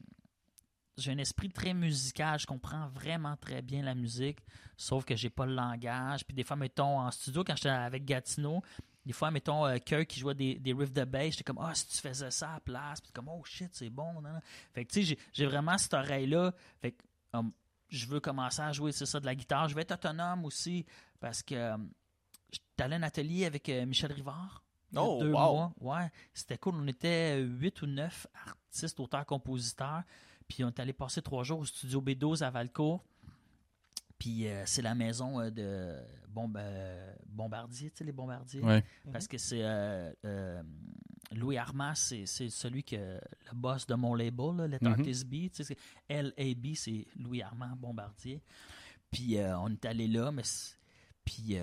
[0.97, 4.39] j'ai un esprit très musical, je comprends vraiment très bien la musique,
[4.77, 6.25] sauf que j'ai pas le langage.
[6.27, 8.63] Puis des fois, mettons, en studio, quand j'étais avec Gatineau,
[9.09, 11.75] des fois, mettons, euh, Kirk qui jouait des, des riffs de bass, j'étais comme, ah,
[11.75, 14.23] si tu faisais ça à la place, puis comme, oh shit, c'est bon.
[14.75, 16.53] Fait que, tu sais, j'ai- vraiment cette oreille-là.
[16.83, 17.03] Fait que,
[17.33, 17.51] um,
[17.89, 19.67] je veux commencer à jouer, c'est ça, de la guitare.
[19.67, 20.85] Je vais être autonome aussi,
[21.21, 21.91] parce que um,
[22.53, 24.63] j'étais allé à un atelier avec euh, Michel Rivard.
[24.93, 25.55] il y a Oh, deux wow.
[25.55, 25.73] mois.
[25.81, 26.75] Ouais, c'était cool.
[26.75, 30.03] On était huit ou neuf artistes, auteurs, compositeurs.
[30.47, 33.03] Puis on est allé passer trois jours au studio B12 à Valcourt.
[34.19, 35.95] Puis euh, c'est la maison euh, de
[36.29, 38.63] Bomb- euh, Bombardier, tu sais, les Bombardiers.
[38.63, 38.85] Ouais.
[39.13, 39.63] Parce que c'est
[41.33, 44.89] Louis Armas, c'est celui que le boss de mon label, là, Let Mhm.
[44.93, 45.51] Artist Be.
[45.53, 45.77] Tu sais,
[46.09, 48.41] LAB, c'est Louis Armand Bombardier.
[49.11, 50.77] Puis on est allé là, mais c'est-
[51.25, 51.57] puis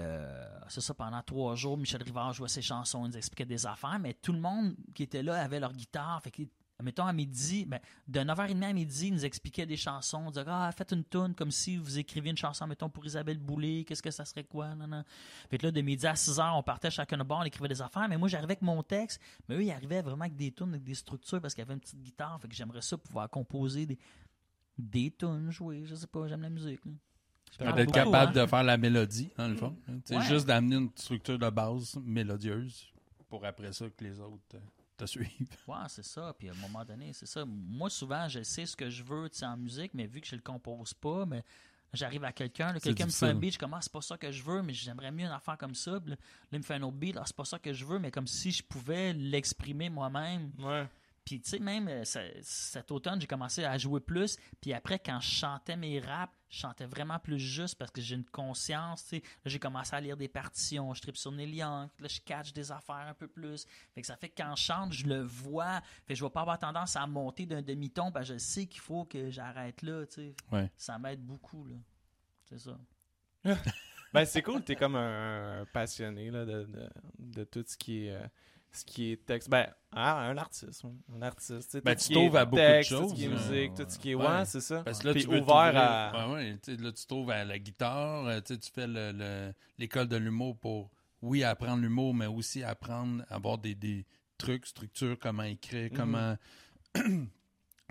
[0.67, 3.97] c'est ça, pendant trois jours, Michel Rivard jouait ses chansons, il nous expliquait des affaires,
[3.99, 6.21] mais tout le monde qui était là avait leur guitare.
[6.21, 6.43] Fait que,
[6.83, 10.23] mettons, à midi, ben, de 9h30 à midi, il nous expliquait des chansons.
[10.27, 13.37] On disait, ah, faites une tune comme si vous écriviez une chanson, mettons, pour Isabelle
[13.37, 15.03] Boulay, qu'est-ce que ça serait quoi, non, non.
[15.49, 17.81] Fait que là, de midi à 6h, on partait chacun de bord, on écrivait des
[17.81, 20.69] affaires, mais moi, j'arrivais avec mon texte, mais eux, ils arrivaient vraiment avec des tunes,
[20.69, 23.29] avec des structures, parce qu'il y avait une petite guitare, fait que j'aimerais ça pouvoir
[23.29, 23.97] composer des,
[24.77, 26.81] des tunes, jouer, je sais pas, j'aime la musique.
[26.85, 27.71] là.
[27.71, 28.43] D'être capable hein.
[28.43, 29.77] de faire la mélodie, dans le fond.
[29.87, 29.99] hein.
[30.03, 30.23] C'est Ouais.
[30.25, 32.87] juste d'amener une structure de base mélodieuse
[33.29, 34.59] pour après ça que les autres euh,
[34.95, 35.29] te suivent.
[35.67, 36.33] Ouais, c'est ça.
[36.37, 37.43] Puis à un moment donné, c'est ça.
[37.45, 40.27] Moi, souvent, je sais ce que je veux tu sais, en musique, mais vu que
[40.27, 41.43] je le compose pas, mais
[41.93, 44.31] j'arrive à quelqu'un, quelqu'un me fait un beat, je commence, ah, c'est pas ça que
[44.31, 45.99] je veux, mais j'aimerais mieux une affaire comme ça.
[45.99, 47.85] Puis là, là, il me fait un autre beat, ah, c'est pas ça que je
[47.85, 50.51] veux, mais comme si je pouvais l'exprimer moi-même.
[50.59, 50.87] Ouais.
[51.23, 54.37] Puis, tu sais, même euh, ça- cet automne, j'ai commencé à jouer plus.
[54.61, 58.15] Puis après, quand je chantais mes raps, je chantais vraiment plus juste parce que j'ai
[58.15, 59.03] une conscience.
[59.03, 59.21] tu sais.
[59.21, 60.93] Là, j'ai commencé à lire des partitions.
[60.93, 61.89] Je tripe sur Neil Young.
[61.99, 63.65] Là, je catch des affaires un peu plus.
[63.93, 65.81] Fait que ça fait que quand je chante, je le vois.
[66.05, 68.11] Fait que je vais pas avoir tendance à monter d'un demi-ton.
[68.11, 70.05] parce que je sais qu'il faut que j'arrête là.
[70.05, 70.35] tu sais.
[70.51, 70.71] Ouais.
[70.77, 71.65] Ça m'aide beaucoup.
[71.65, 71.75] là.
[72.45, 72.77] C'est ça.
[74.13, 76.89] Ben, c'est cool, t'es comme un, un passionné là, de, de,
[77.19, 78.25] de tout ce qui est, euh,
[78.75, 79.49] ce qui est texte.
[79.49, 80.83] Ben, ah, un artiste,
[81.15, 81.77] un artiste.
[81.83, 83.23] Ben, tout tu ce qui t'ouvres est à beaucoup de texte, Tout choses, ce qui
[83.25, 83.35] est là.
[83.35, 84.15] musique, tout ce qui est.
[84.15, 84.27] Ouais.
[84.27, 84.83] Ouais, c'est ça.
[84.83, 86.29] Parce que là, Puis tu ouvert à.
[86.31, 90.57] Ouais, là, tu trouves à la guitare, euh, tu fais le- le- l'école de l'humour
[90.57, 94.05] pour, oui, apprendre l'humour, mais aussi apprendre à avoir des, des
[94.37, 95.97] trucs, structures, comment écrire, Mhm.
[95.97, 96.37] comment.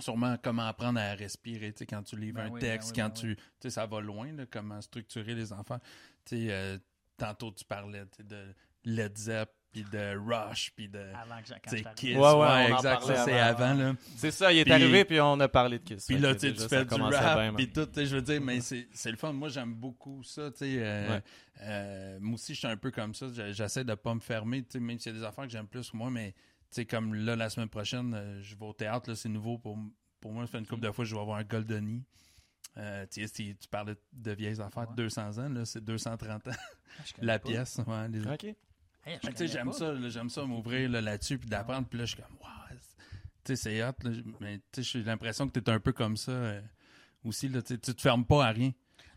[0.01, 3.05] Sûrement comment apprendre à respirer, tu sais, quand tu livres Ben un oui, texte, ben
[3.05, 3.37] oui, quand ben tu.
[3.37, 5.79] Tu sais, ça va loin, là, comment structurer les enfants.
[6.25, 6.79] Tu sais, euh,
[7.17, 8.53] tantôt, tu parlais de
[8.85, 11.01] Led Zepp, puis de Rush, puis de.
[11.01, 11.95] Avant que.
[11.97, 12.17] Kiss.
[12.17, 13.03] Ouais, ouais, Ouais, exact.
[13.03, 13.75] Ça, c'est avant.
[13.75, 13.95] là.
[14.17, 16.07] C'est ça, il est arrivé, puis on a parlé de Kiss.
[16.07, 18.87] Puis là, tu fais du rap, puis tout, tu sais, je veux dire, mais c'est
[18.93, 19.33] c'est le fun.
[19.33, 20.77] Moi, j'aime beaucoup ça, tu sais.
[20.79, 21.23] euh, Ouais.
[21.63, 23.27] euh, moi aussi, je suis un peu comme ça.
[23.51, 25.67] J'essaie de pas me fermer, tu sais, même s'il y a des affaires que j'aime
[25.67, 26.37] plus que moi, mais tu
[26.71, 29.77] sais, comme là, la semaine prochaine, euh, je vais au théâtre, là, c'est nouveau pour,
[30.21, 30.47] pour moi.
[30.47, 32.05] Ça fait une couple de fois, je vais avoir un Goldeny.
[32.77, 34.97] Euh, tu sais, si tu parlais de vieilles affaires, Ouais.
[34.97, 37.49] 200 ans, là, c'est 230 ans, Ah, la pas.
[37.49, 37.81] pièce.
[37.87, 38.55] Ouais, les-.
[39.07, 41.87] Hey, j'aime ça, j'aime ça m'ouvrir là, là-dessus puis d'apprendre.
[41.89, 42.49] Puis là, je suis comme, wow,
[43.45, 43.93] tu sais, c'est hot.
[44.03, 44.11] là.
[44.41, 46.61] mais tu sais, j'ai l'impression que tu es un peu comme ça euh,
[47.25, 47.49] aussi.
[47.49, 48.73] Là, tu te fermes pas à rien.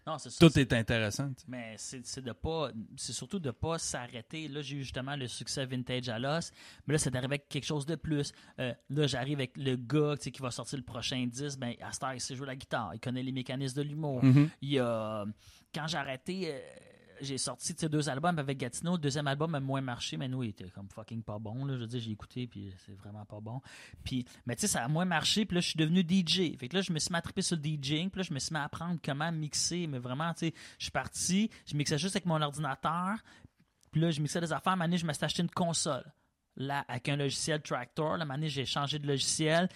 [0.07, 0.39] Non, c'est ça.
[0.39, 1.31] Tout est intéressant.
[1.49, 4.47] Mais c'est de pas c'est surtout de pas s'arrêter.
[4.47, 6.53] Là, j'ai eu justement le succès vintage à l'os,
[6.87, 8.31] mais là c'est d'arriver avec quelque chose de plus.
[8.59, 12.13] Euh, là, j'arrive avec le gars qui va sortir le prochain 10, ben à Star
[12.13, 14.21] il sait jouer la guitare, il connaît les mécanismes de l'humour.
[14.61, 15.25] Il y a
[15.75, 16.59] quand j'ai arrêté euh,
[17.21, 18.93] j'ai sorti deux albums avec Gatineau.
[18.93, 21.65] Le deuxième album a moins marché, mais nous, il était comme fucking pas bon.
[21.65, 21.75] Là.
[21.75, 23.61] Je veux dire, j'ai écouté, puis c'est vraiment pas bon.
[24.03, 26.57] Puis, mais tu sais, ça a moins marché, puis là, je suis devenu DJ.
[26.57, 28.39] Fait que là, je me suis mis à sur le DJing, puis là, je me
[28.39, 29.87] suis mis à apprendre comment mixer.
[29.87, 33.17] Mais vraiment, tu sais, je suis parti, je mixais juste avec mon ordinateur,
[33.91, 34.77] puis là, je mixais des affaires.
[34.77, 36.05] Donné, je me suis acheté une console.
[36.55, 38.17] Là, avec un logiciel Tractor.
[38.17, 39.69] Là, donné, j'ai changé de logiciel.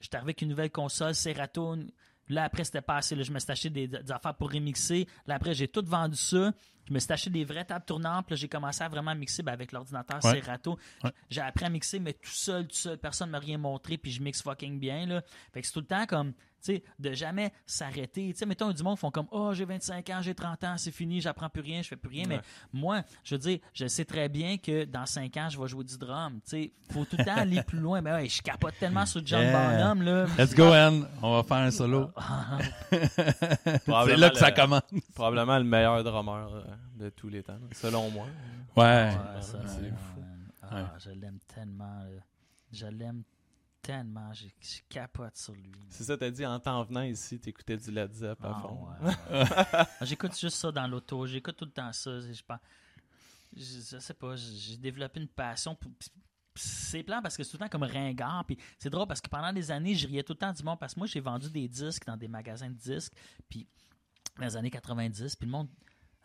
[0.00, 1.76] J'étais arrivé avec une nouvelle console, Serato.
[2.28, 3.14] Là, après, c'était pas assez.
[3.14, 5.06] Là, je me suis acheté des affaires pour remixer.
[5.26, 6.52] Là, après, j'ai tout vendu ça.
[6.88, 8.26] Je me suis acheté des vraies tables tournantes.
[8.26, 10.40] Puis j'ai commencé à vraiment mixer ben, avec l'ordinateur Ouais.
[10.40, 10.78] Serato.
[11.02, 11.10] Ouais.
[11.30, 12.98] J'ai appris à mixer, mais tout seul, tout seul.
[12.98, 13.96] Personne ne m'a rien montré.
[13.98, 15.06] Puis je mixe fucking bien.
[15.06, 15.22] Là.
[15.52, 18.32] Fait que c'est tout le temps comme, tu sais, de jamais s'arrêter.
[18.32, 20.92] Tu sais, mettons, du monde font comme, oh, j'ai 25 ans, j'ai 30 ans, c'est
[20.92, 22.24] fini, j'apprends plus rien, je fais plus rien.
[22.28, 22.40] Mais
[22.72, 25.82] moi, je veux dire, je sais très bien que dans 5 ans, je vais jouer
[25.84, 26.34] du drum.
[26.44, 28.00] Tu sais, faut tout le temps aller plus loin.
[28.00, 29.76] Mais ouais, je capote tellement sur John Yeah.
[29.76, 30.26] Bonham, là.
[30.38, 31.08] Let's go, Anne.
[31.20, 32.10] On va faire un solo.
[32.90, 34.82] c'est là que ça commence.
[35.14, 36.62] Probablement le meilleur drummer euh,
[36.96, 38.26] de tous les temps, selon moi.
[38.76, 38.82] Ouais.
[39.14, 40.22] Ouais, ça, c'est fou.
[40.62, 42.02] Ah, je l'aime tellement.
[42.04, 42.20] là.
[42.72, 43.22] Je l'aime
[43.82, 44.32] tellement.
[44.32, 45.72] Je, je capote sur lui.
[45.88, 48.86] C'est ça, t'as dit en t'en venant ici, t'écoutais du Led Zepp à Ah, fond.
[48.86, 49.14] ouais.
[49.72, 51.26] Ah, J'écoute juste ça dans l'auto.
[51.26, 52.20] J'écoute tout le temps ça.
[52.20, 52.60] Je, pense,
[53.56, 54.36] je, je sais pas.
[54.36, 55.74] J'ai développé une passion.
[55.74, 55.90] pour-
[56.54, 58.44] C'est plan parce que c'est tout le temps comme ringard.
[58.46, 60.78] Puis c'est drôle parce que pendant des années, je riais tout le temps du monde
[60.78, 63.12] parce que moi, j'ai vendu des disques dans des magasins de disques.
[63.48, 63.66] Puis
[64.38, 65.36] dans les années 90.
[65.36, 65.68] Puis le monde,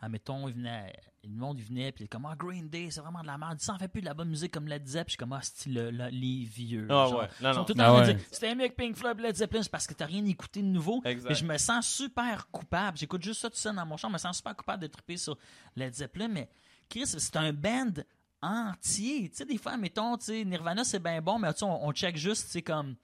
[0.00, 0.92] admettons, il venait,
[1.24, 1.92] le monde il venait.
[1.92, 3.58] Puis il est comme, ah, Green Day, c'est vraiment de la merde.
[3.60, 5.06] Ça en fait plus de la bonne musique comme Led Zepp.
[5.06, 6.86] Puis je suis comme, ah, c'est le, le- les vieux.
[6.90, 7.64] Ah Genre, ouais, non, ils sont non.
[7.64, 8.14] tout le temps Ah en train de ouais.
[8.14, 10.66] dire, c'était mieux que Pink Floyd, Led Zeppelin, c'est parce que t'as rien écouté de
[10.68, 11.00] nouveau.
[11.04, 11.28] Exact.
[11.28, 12.96] Mais je me sens super coupable.
[12.98, 14.08] J'écoute juste ça tout seul dans mon champ.
[14.08, 15.36] Je me sens super coupable de triper sur
[15.76, 16.28] Led Zeppelin.
[16.28, 16.48] Mais
[16.88, 17.92] Chris, c'est un band
[18.40, 19.28] entier.
[19.30, 21.86] Tu sais, des fois, mettons, tu sais, Nirvana, c'est bien bon, mais tu sais, on,
[21.86, 22.94] on check juste, tu sais, comme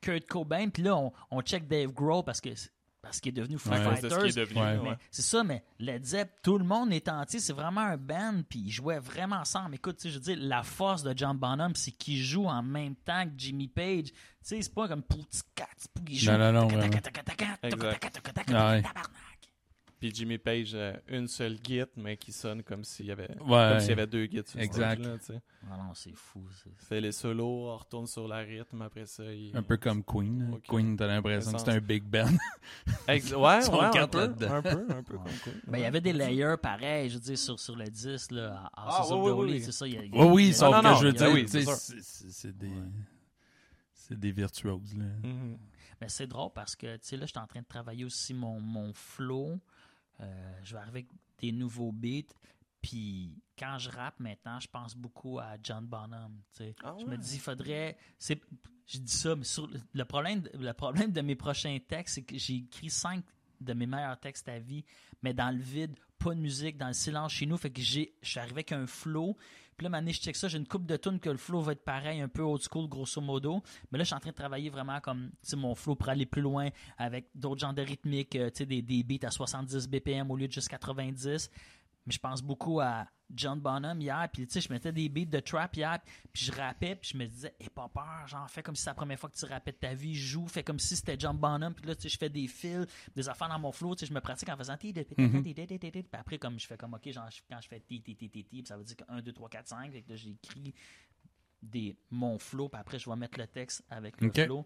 [0.00, 0.68] Kurt Cobain.
[0.68, 2.50] Puis là, on, on check Dave Grohl parce que
[3.08, 3.78] parce qu'il est devenu Foo Ouais.
[4.00, 4.22] C'est ce Fighters.
[4.22, 4.88] qui est devenu.
[4.88, 4.96] Ouais.
[5.10, 7.40] C'est ça, mais Led Zepp, tout le monde est entier.
[7.40, 9.74] C'est vraiment un band, puis ils jouaient vraiment ensemble.
[9.74, 12.62] Écoute, tu sais, je veux dire, la force de John Bonham, c'est qu'il joue en
[12.62, 14.06] même temps que Jimmy Page.
[14.06, 16.30] Tu sais, c'est pas comme c'est pour qu'il joue.
[16.32, 16.78] Non, non, non,
[20.00, 23.70] Puis Jimmy Page, euh, une seule git, mais qui sonne comme s'il y avait, Ouais.
[23.70, 24.94] comme s'il y avait deux gits sur le Exact.
[25.02, 25.40] stage, là, tu sais.
[25.68, 26.40] Ah non, c'est fou.
[26.52, 29.56] c'est- Il fait les solos, on retourne sur la rythme, après ça, il...
[29.56, 30.60] Un peu comme Queen.
[30.68, 32.28] Queen, t'as l'impression que c'est un big band.
[33.08, 34.52] Ex- ouais, ouais, un peu, là-dedans.
[34.54, 35.60] un peu, un peu comme Queen.
[35.66, 38.70] Ben, il y avait des layers pareils, je veux dire, sur, sur le disque, là,
[38.76, 39.62] à Ah, oui, oui, oui.
[39.62, 39.84] c'est ça.
[39.88, 41.12] il y a- y Oui, a- oui, a- sauf non, que non, je veux a-
[41.12, 41.64] dire, oui, c'est
[42.30, 42.70] c'est des.
[43.92, 45.04] C'est des virtuoses, là.
[45.22, 45.58] Mhm.
[46.00, 48.32] Mais c'est drôle parce que, tu sais, là, je suis en train de travailler aussi
[48.32, 49.58] mon, mon flow.
[50.20, 51.08] Euh, je vais arriver avec
[51.38, 52.32] des nouveaux beats.
[52.80, 56.40] Puis quand je rappe maintenant, je pense beaucoup à John Bonham.
[56.52, 56.74] tu sais.
[56.84, 57.96] Ah Je me dis, il faudrait.
[58.18, 58.40] c'est-
[58.86, 62.22] Je dis ça, mais sur, le, problème, de- le problème de mes prochains textes, c'est
[62.22, 63.22] que j'ai écrit cinq
[63.60, 64.84] de mes meilleurs textes à vie,
[65.22, 67.58] mais dans le vide, pas de musique, dans le silence chez nous.
[67.58, 69.36] Fait que j'ai, je suis arrivé avec un flow.
[69.78, 71.70] Puis là, maintenant, je check ça, j'ai une coupe de tunes que le flow va
[71.70, 73.62] être pareil, un peu old school, grosso modo.
[73.92, 76.26] Mais là, je suis en train de travailler vraiment comme, tu mon flow pour aller
[76.26, 76.68] plus loin
[76.98, 80.36] avec d'autres genres de rythmiques, euh, tu sais, des, des beats à 70 BPM au
[80.36, 81.48] lieu de juste 90
[82.08, 85.26] mais je pense beaucoup à John Bonham hier, puis tu sais, je mettais des beats
[85.26, 85.98] de trap hier,
[86.32, 88.88] puis je rappais, puis je me disais, aie pas peur, genre, fais comme si c'est
[88.88, 91.36] la première fois que tu rappais de ta vie, joue, fais comme si c'était John
[91.36, 94.00] Bonham, puis là, tu sais, je fais des fils, des affaires dans mon flow, tu
[94.00, 97.68] sais, je me pratique en faisant puis après, comme je fais comme, ok, quand je
[97.68, 100.02] fais ti ti ti ti ça veut dire que 1, 2, 3, 4, 5, fait
[100.02, 100.74] que là, j'écris
[101.60, 104.64] des, mon flow, puis après, je vais mettre le texte avec le flow.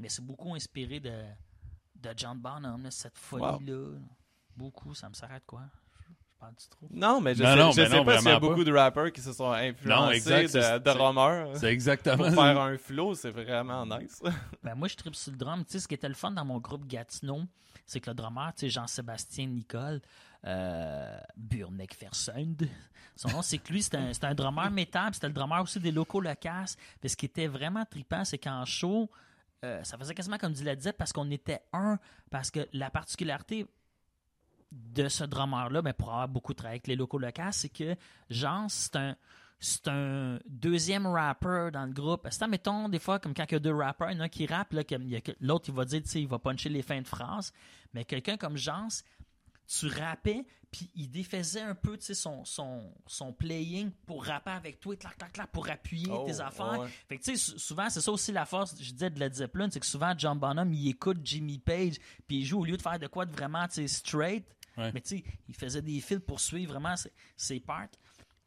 [0.00, 1.22] Mais c'est beaucoup inspiré de,
[1.94, 3.98] de John Bonham, cette folie-là.
[4.56, 5.70] Beaucoup, ça me s'arrête quoi.
[6.40, 6.86] Parle du trop.
[6.90, 8.48] Non, mais je Non, sais, non, je mais sais non, pas s'il y a vraiment
[8.48, 12.34] beaucoup de rappeurs qui se sont Non, influencés de, de c'est- Romer C'est exactement pour
[12.34, 14.22] faire un flow, c'est vraiment nice.
[14.64, 15.64] Ben, moi, je tripe sur le drum.
[15.64, 17.42] Tu sais, ce qui était le fun dans mon groupe Gatineau,
[17.86, 20.00] c'est que le drummer, tu sais, Jean-Sébastien Nicole,
[20.46, 21.18] euh,
[21.98, 22.68] Fersund,
[23.16, 25.92] son nom, c'est que lui, c'est un, un drummer métal, c'était le drummer aussi des
[25.92, 26.74] locaux locas.
[27.00, 29.10] Puis ce qui était vraiment trippant, c'est qu'en show,
[29.64, 31.98] euh, ça faisait quasiment comme du Led Zepp parce qu'on était un.
[32.30, 33.66] Parce que la particularité
[34.72, 37.96] de ce drummer-là, ben, pour avoir beaucoup travaillé avec les locaux locaux, c'est que
[38.28, 39.16] Jean, c'est un,
[39.58, 42.26] c'est un deuxième rapper dans le groupe.
[42.30, 44.24] C'est, mettons, des fois, comme quand il y a deux rappers, il y en a
[44.24, 46.20] un qui rappe, là, comme il y a que- l'autre, il va dire, tu sais,
[46.22, 47.52] il va puncher les fins de phrase.
[47.92, 48.86] Mais quelqu'un comme Jean,
[49.66, 54.50] tu rappais, puis il défaisait un peu, tu sais, son, son, son playing pour rapper
[54.52, 56.78] avec toi, clac, clac, clac, pour appuyer Oh, tes affaires.
[56.80, 56.88] ouais.
[57.08, 59.34] Fait que, tu sais, sou- souvent, c'est ça aussi la force, je disais, de Led
[59.34, 61.96] Zeppelin, c'est que souvent, John Bonham, il écoute Jimmy Page,
[62.26, 64.44] puis il joue au lieu de faire de quoi de vraiment, tu sais, straight.
[64.76, 64.90] Ouais.
[64.92, 67.88] Mais tu sais, il faisait des fils pour suivre vraiment ses, ses parts.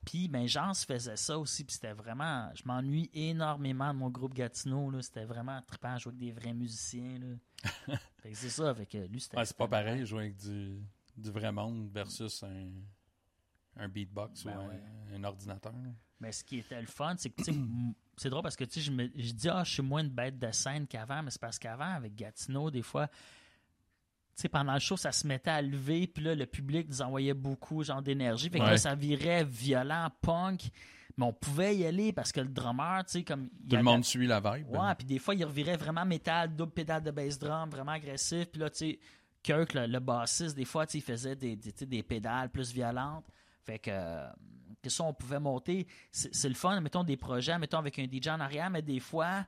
[0.06, 2.52] Puis, ben, Jean se faisait ça aussi, puis c'était vraiment...
[2.56, 5.02] Je m'ennuie énormément de mon groupe Gatineau, là.
[5.02, 7.98] C'était vraiment trippant à jouer avec des vrais musiciens, là.
[8.22, 9.38] fait que c'est ça, que lui, c'était...
[9.38, 10.82] Ouais, c'est pas pareil jouer avec du,
[11.16, 12.72] du vrai monde versus un,
[13.78, 14.82] un beatbox Ben ou un, ouais.
[15.16, 15.74] un ordinateur.
[16.20, 17.60] Mais ce qui était le fun, c'est que, tu sais,
[18.18, 20.10] c'est drôle parce que, tu sais, je, me, je dis, ah, je suis moins une
[20.10, 23.10] bête de scène qu'avant, mais c'est parce qu'avant, avec Gatineau, des fois,
[24.36, 27.34] sais, pendant le show, ça se mettait à lever, puis là, le public nous envoyait
[27.34, 28.50] beaucoup, genre, d'énergie.
[28.50, 30.70] Fait que là, ça virait violent, punk,
[31.18, 33.50] mais on pouvait y aller parce que le drummer, tu sais, comme.
[33.64, 34.70] il Tout le monde suit la vibe.
[34.72, 38.48] Ouais, puis des fois, il revirait vraiment métal, double pédale de bass drum, vraiment agressif.
[38.48, 39.00] Puis là, tu sais,
[39.44, 43.26] Kirk, le, le bassiste, des fois, il faisait des, pédales plus violentes.
[43.64, 44.28] Fait que, euh,
[44.82, 45.86] que ça, on pouvait monter.
[46.12, 49.00] C'est c'est le fun, mettons des projets, mettons avec un DJ en arrière, mais des
[49.00, 49.46] fois,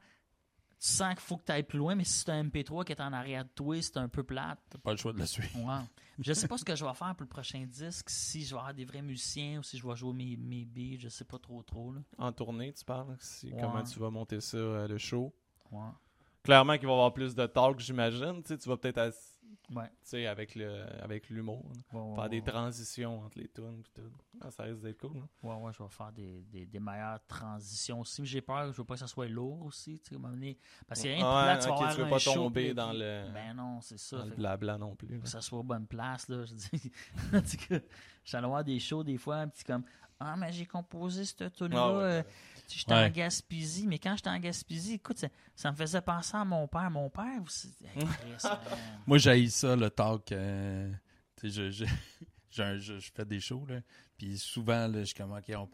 [0.86, 2.92] tu sens qu'il faut que tu ailles plus loin, mais si c'est un MP3 qui
[2.92, 4.60] est en arrière de toi, c'est un peu plate.
[4.70, 5.58] T'as pas le choix de le suivre.
[5.66, 5.82] Ouais.
[6.20, 8.60] Je sais pas ce que je vais faire pour le prochain disque, si je vais
[8.60, 11.40] avoir des vrais musiciens ou si je vais jouer mes, mes beats, je sais pas
[11.40, 11.92] trop trop.
[11.92, 12.02] Là.
[12.20, 13.16] En tournée, tu parles?
[13.20, 13.52] Si-.
[13.60, 15.34] Comment tu vas monter ça, euh, le show?
[16.44, 18.44] Clairement qu'il va y avoir plus de talk, j'imagine.
[18.44, 19.35] Tu sais, tu vas peut-être ass-
[19.74, 19.88] Ouais.
[19.88, 21.66] Tu sais, avec le avec l'humour.
[21.92, 24.02] Ouais, ouais, Faire des transitions entre les tunes pis tout.
[24.42, 25.18] Ah, ça risque d'être cool.
[25.18, 25.28] hein.
[25.42, 28.22] Ouais, ouais, je vais faire des, des, des meilleures transitions aussi.
[28.22, 30.60] Mais J'ai peur, je veux pas que ça soit lourd aussi, tu sais, donné.
[30.88, 32.74] Parce qu'il y a rien de plat, tu vas ok, avoir tu veux pas tomber
[32.76, 34.18] dans le- Ben non, c'est ça.
[34.20, 35.08] Dans le blabla non plus.
[35.08, 35.18] là.
[35.20, 36.46] que ça soit bonne place, là.
[36.46, 36.92] Je dis,
[37.34, 37.80] en tout cas,
[38.24, 39.84] j'allais voir des shows des fois, un petit comme,
[40.20, 42.26] ah, mais j'ai composé cette tune là Ah ouais.
[42.70, 43.06] J'étais Ouais.
[43.06, 46.68] en Gaspésie, mais quand j'étais en Gaspésie, écoute, ça, ça me faisait penser à mon
[46.68, 46.90] père.
[46.92, 47.74] Mon père aussi.
[47.96, 48.58] Hey, Chris, man.
[49.08, 50.32] Moi, j'ai ça, le talk.
[50.32, 50.92] euh,
[51.44, 51.86] je, je,
[52.52, 53.80] j'ai un- je, je fais des shows, là.
[54.18, 55.68] Puis souvent, là, je suis comme, OK, on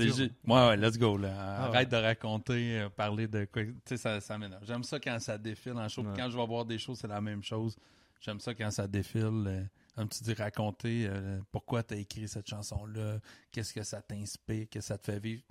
[0.00, 1.34] j'ai- Ouais, ouais, let's go, là.
[1.36, 3.64] Ah Arrête de raconter, euh, parler de quoi.
[3.64, 4.64] Tu sais, ça, ça m'énerve.
[4.64, 6.02] J'aime ça quand ça défile en show.
[6.02, 6.14] Ouais.
[6.16, 7.76] quand je vais voir des shows, c'est la même chose.
[8.20, 9.44] J'aime ça quand ça défile.
[9.46, 9.62] euh,
[9.94, 13.18] comme tu dis, raconter euh, pourquoi tu as écrit cette chanson-là,
[13.52, 15.42] qu'est-ce que ça t'inspire, qu'est-ce que ça te fait vivre.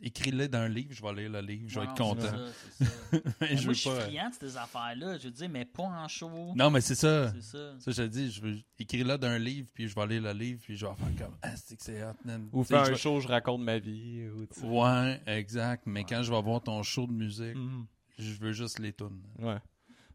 [0.00, 2.20] Écris-le dans un livre, je vais lire le livre, je vais Non, être content.
[2.20, 3.30] c'est ça, c'est ça.
[3.40, 4.00] Mais je moi, veux je suis pas.
[4.00, 5.18] friand de ces affaires-là.
[5.18, 6.52] Je veux dire, mais pas en show.
[6.54, 7.32] Non, mais c'est ça.
[7.32, 7.78] C'est ça.
[7.80, 10.32] Ça, je te dis, je veux écrire là d'un livre, puis je vais lire le
[10.32, 12.48] livre, puis je vais faire comme Ah, c'est que c'est hot, man.
[12.52, 14.28] Ou faire un vais- show, je raconte ma vie.
[14.28, 14.82] Ou.
[14.82, 15.82] Ouais, exact.
[15.86, 17.86] Mais quand je vais voir ton show de musique, Mhm.
[18.18, 19.20] je veux juste les tunes.
[19.40, 19.56] Ouais.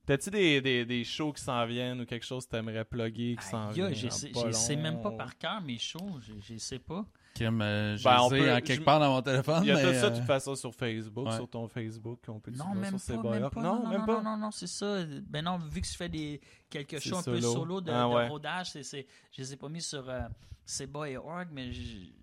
[0.06, 3.46] T'as-tu des, des, des shows qui s'en viennent ou quelque chose que t'aimerais plugger qui
[3.48, 3.92] s'en vient?
[3.94, 6.20] je dans sais, même pas par cœur mes shows.
[6.48, 7.06] Je sais pas.
[7.34, 9.72] Kim, euh, je Ben, on peut- en quelque je- part dans mon téléphone, Il y
[9.72, 11.36] a mais, tout ça, euh, tu fais ça sur Facebook, ouais.
[11.36, 13.62] sur ton Facebook, on peut Non, même sur pas, même pas.
[13.62, 14.14] Non, même pas.
[14.18, 15.04] Non, non, non, c'est ça.
[15.28, 17.82] Ben non, vu que je fais des, quelques C'est shows un peu solo.
[17.82, 18.28] de, Ah, de ouais.
[18.28, 20.22] rodage, c'est, c'est, je les ai pas mis sur euh,
[20.66, 22.14] Seba et Org, mais j'ai,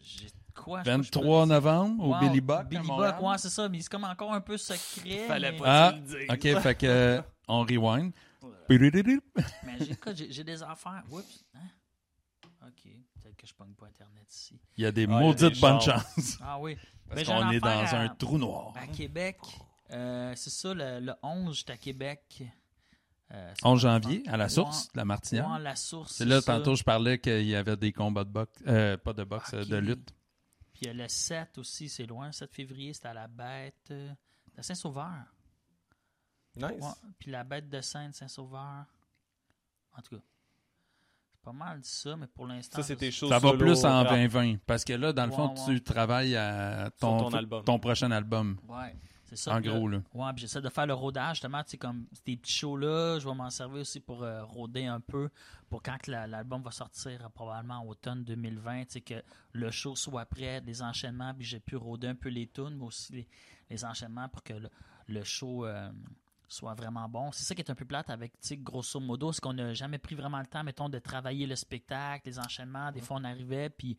[0.00, 0.80] j'ai quoi?
[0.80, 1.54] je sais pas, je peux 23 dire.
[1.54, 2.68] novembre au Wow, Billy Buck.
[2.68, 2.88] Billy.
[2.88, 5.26] Buck, ouais, c'est ça, mais c'est comme encore un peu secret.
[5.28, 5.58] Fallait mais...
[5.58, 6.16] pas Ah, le dises.
[6.56, 8.12] ok, fait que euh, on rewind.
[8.68, 8.78] Mais
[9.80, 11.02] j'ai, écoute, j'ai, j'ai des affaires.
[11.10, 11.44] Oups.
[11.54, 11.58] Hein?
[13.48, 14.60] Je pogne pas Internet ici.
[14.76, 16.38] Il y a des Ah, il y a maudites des bonnes chances.
[16.42, 16.76] Ah oui.
[17.08, 18.74] Parce Ben, qu'on est dans un trou noir.
[18.76, 19.38] À Québec,
[19.90, 22.42] euh, c'est ça, le, le 11, j'étais à Québec.
[23.30, 25.50] Euh, c'est 11 pas janvier, à la source, la Martinière.
[25.50, 26.12] ouais, la source.
[26.14, 26.56] C'est là, ça.
[26.58, 28.58] tantôt, je parlais qu'il y avait des combats de boxe.
[28.66, 29.68] Euh, pas de boxe, euh, Ok.
[29.68, 30.14] de lutte.
[30.72, 32.30] Puis il y a le 7 aussi, c'est loin.
[32.32, 33.74] 7 février, c'était à la bête.
[33.90, 34.12] euh,
[34.56, 35.24] de Saint-Sauveur.
[36.56, 36.64] Nice.
[36.80, 38.84] Ouais, Puis la bête de Sainte, Saint-Sauveur.
[39.96, 40.22] En tout cas,
[41.48, 42.76] pas mal ça, mais pour l'instant.
[42.76, 44.08] Ça, c'est tes je- shows Ça va plus en rap.
[44.10, 44.56] 2020.
[44.66, 45.74] Parce que là, dans le Ouais, fond, ouais.
[45.76, 47.64] tu travailles à ton, ton album.
[47.64, 48.58] ton prochain album.
[48.68, 48.94] Ouais,
[49.24, 49.54] c'est ça.
[49.54, 50.02] En gros, là.
[50.12, 53.26] Ouais, puis j'essaie de faire le rodage, justement, tu sais, comme ces petits shows-là, je
[53.28, 55.30] vais m'en servir aussi pour euh, roder un peu,
[55.70, 59.22] pour quand l'album va sortir, euh, probablement en automne 2020, tu sais, que
[59.52, 62.84] le show soit prêt, les enchaînements, puis j'ai pu roder un peu les tunes, mais
[62.84, 63.28] aussi les,
[63.70, 64.68] les enchaînements pour que le,
[65.08, 65.90] le show euh,
[66.48, 67.30] soit vraiment bon.
[67.32, 69.74] C'est ça qui est un peu plate avec, tu sais, grosso modo, c'est qu'on n'a
[69.74, 72.90] jamais pris vraiment le temps, mettons, de travailler le spectacle, les enchaînements.
[72.90, 73.96] Des fois, on arrivait, puis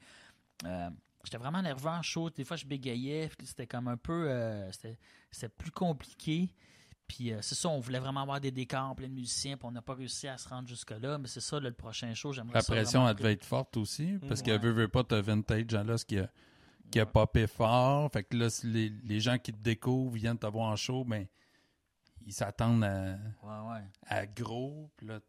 [0.66, 0.90] euh,
[1.24, 2.30] j'étais vraiment nerveux en show.
[2.30, 4.30] Des fois, je bégayais, puis c'était comme un peu...
[4.30, 6.50] euh, c'était plus compliqué.
[7.08, 9.72] Puis euh, c'est ça, on voulait vraiment avoir des décors plein de musiciens, puis on
[9.72, 11.18] n'a pas réussi à se rendre jusque-là.
[11.18, 13.78] Mais c'est ça, là, le prochain show, j'aimerais La ça pression, elle devait être forte
[13.78, 14.18] aussi.
[14.28, 14.58] Parce que Ouais.
[14.60, 16.30] veut, veut pas, t'as Vintage là, ce qui a,
[16.92, 17.12] qui a Ouais.
[17.12, 18.12] popé fort.
[18.12, 21.04] Fait que là, si les, les gens qui te découvrent viennent te voir en show,
[21.04, 21.26] ben,
[22.26, 23.84] ils s'attendent à, Ouais, ouais.
[24.08, 24.90] à gros.
[25.02, 25.20] Là,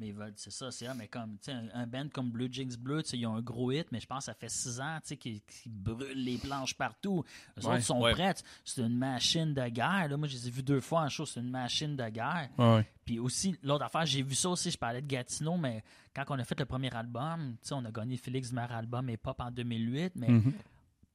[0.00, 0.94] Mais ils veulent, c'est ça, c'est ça.
[0.94, 4.00] Mais comme, un, un band comme Blue Jinx Bleu, ils ont un gros hit, mais
[4.00, 7.22] je pense que ça fait six ans, qu'ils brûlent les planches partout.
[7.58, 8.34] Eux Ouais, autres sont prêts.
[8.64, 10.08] C'est une machine de guerre.
[10.08, 10.16] Là.
[10.16, 12.48] Moi, je les ai vus deux fois en show, c'est une machine de guerre.
[13.04, 15.84] Puis aussi, l'autre affaire, j'ai vu ça aussi, je parlais de Gatineau, mais
[16.14, 19.16] quand on a fait le premier album, on a gagné Félix du meilleur album et
[19.18, 20.52] pop en 2008, mais Mhm.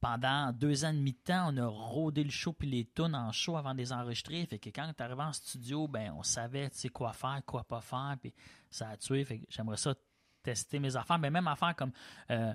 [0.00, 3.14] Pendant deux ans et demi de temps, on a rodé le show puis les tunes
[3.14, 4.44] en show avant de les enregistrer.
[4.46, 8.16] Fait que quand tu arrivé en studio, ben on savait quoi faire, quoi pas faire,
[8.20, 8.32] puis
[8.70, 9.24] ça a tué.
[9.24, 9.94] Fait que j'aimerais ça
[10.42, 11.18] tester mes affaires.
[11.18, 11.92] Mais même affaire comme
[12.30, 12.54] euh,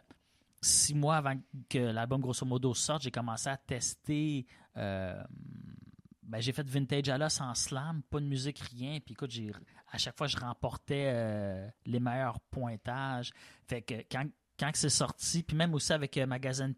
[0.62, 1.36] six mois avant
[1.70, 4.46] que l'album grosso modo sorte, j'ai commencé à tester.
[4.78, 5.24] euh,
[6.24, 9.00] ben, j'ai fait vintage à l'os en slam, pas de musique, rien.
[9.00, 9.52] Puis écoute, j'ai,
[9.92, 13.32] à chaque fois, je remportais euh, les meilleurs pointages.
[13.68, 14.26] Fait que quand,
[14.60, 16.74] quand c'est sorti, puis même aussi avec euh, Magazine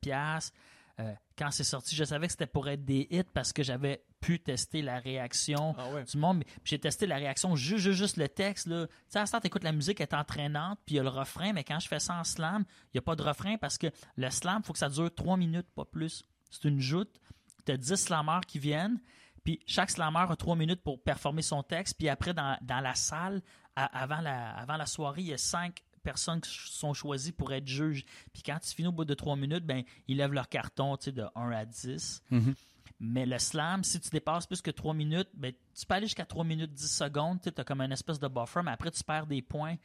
[1.00, 4.04] euh, quand c'est sorti, je savais que c'était pour être des hits parce que j'avais
[4.20, 6.04] pu tester la réaction Ah ouais.
[6.06, 6.44] du monde.
[6.64, 8.66] J'ai testé la réaction, juste, juste, juste le texte.
[8.66, 8.88] Là.
[8.88, 11.04] Tu sais, à ce temps, t'écoutes la musique, elle est entraînante, puis il y a
[11.04, 13.58] le refrain, mais quand je fais ça en slam, il n'y a pas de refrain
[13.58, 16.24] parce que le slam, il faut que ça dure trois minutes, pas plus.
[16.50, 17.20] C'est une joute.
[17.68, 19.00] Tu as 10 slammers qui viennent,
[19.44, 22.96] puis chaque slammer a trois minutes pour performer son texte, puis après, dans, dans la
[22.96, 23.44] salle,
[23.76, 27.52] à- avant, la, avant la soirée, il y a cinq personnes qui sont choisies pour
[27.52, 28.06] être juges.
[28.32, 31.26] Puis quand tu finis au bout de trois minutes, ben, ils lèvent leur carton de
[31.36, 32.24] 1 à 10.
[32.32, 32.56] Mhm.
[33.02, 36.26] Mais le slam, si tu dépasses plus que 3 minutes, ben, tu peux aller jusqu'à
[36.26, 37.42] 3 minutes 10 secondes.
[37.42, 39.76] Tu as comme une espèce de buffer, mais après, tu perds des points.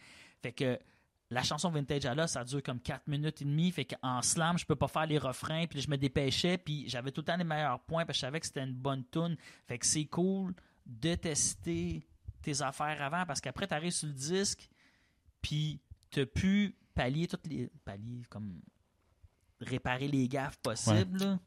[0.41, 0.79] Fait que
[1.29, 3.73] la chanson Vintage à ça dure comme 4 minutes et demie.
[3.73, 5.67] Fait qu'en slam, je peux pas faire les refrains.
[5.67, 6.57] Puis je me dépêchais.
[6.57, 8.07] Puis j'avais tout le temps les meilleurs points.
[8.07, 9.37] Parce que je savais que c'était une bonne tune.
[9.67, 10.55] Fait que c'est cool
[10.87, 12.07] de tester
[12.43, 14.69] tes affaires avant parce qu'après, tu arrives sur le disque,
[15.41, 15.81] puis
[16.13, 17.69] tu pu pallier toutes les.
[17.85, 18.61] pallier, comme.
[19.61, 21.19] réparer les gaffes possibles.
[21.19, 21.39] là.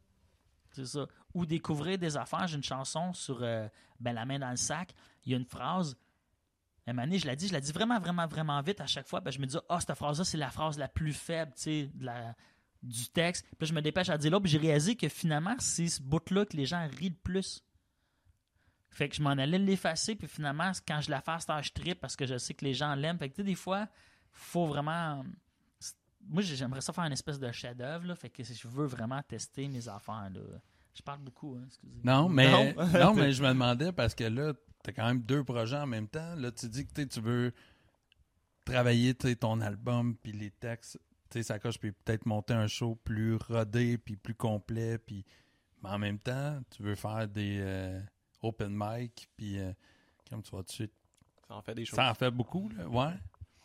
[0.71, 1.07] C'est ça.
[1.33, 2.47] Ou découvrir des affaires.
[2.47, 3.67] J'ai une chanson sur euh,
[3.99, 4.93] ben, La main dans le sac.
[5.25, 5.97] Il y a une phrase.
[6.87, 9.07] À un donné, je la dis, je la dis vraiment, vraiment, vraiment vite à chaque
[9.07, 9.19] fois.
[9.21, 11.89] Ben, je me dis, ah, cette phrase-là, c'est la phrase la plus faible, tu sais,
[11.93, 12.35] de la-
[12.83, 13.43] du texte.
[13.47, 16.01] Puis là, je me dépêche à dire là, puis j'ai réalisé que finalement, c'est ce
[16.01, 17.63] bout-là que les gens rient le plus.
[18.91, 22.15] Fait que je m'en allais l'effacer, puis finalement, quand je la fasse, je trip parce
[22.15, 23.17] que je sais que les gens l'aiment.
[23.17, 23.87] Fait que tu sais, des fois,
[24.35, 25.23] faut vraiment.
[26.27, 28.15] Moi, j'aimerais ça faire une espèce de chef-d'œuvre, là.
[28.15, 30.41] Fait que je veux vraiment tester mes affaires, là.
[30.93, 31.99] Je parle beaucoup, hein, excusez.
[32.03, 32.83] Non, mais, Non.
[32.93, 33.13] non.
[33.13, 36.07] mais je me demandais parce que là, tu as quand même deux projets en même
[36.07, 36.35] temps.
[36.35, 37.53] Là, tu dis que tu sais, tu veux
[38.63, 40.99] travailler tu sais, ton album puis les textes.
[41.29, 44.97] Tu sais, ça coche, puis peut-être monter un show plus rodé puis plus complet.
[44.97, 45.25] Puis...
[45.83, 47.99] Mais en même temps, tu veux faire des euh,
[48.41, 49.29] open mic.
[49.35, 49.73] Puis, euh,
[50.29, 50.93] comme tu vois tout de suite,
[51.47, 51.97] Ça en fait des choses.
[51.97, 52.69] ça en fait beaucoup.
[52.69, 52.87] Là.
[52.87, 53.13] Ouais.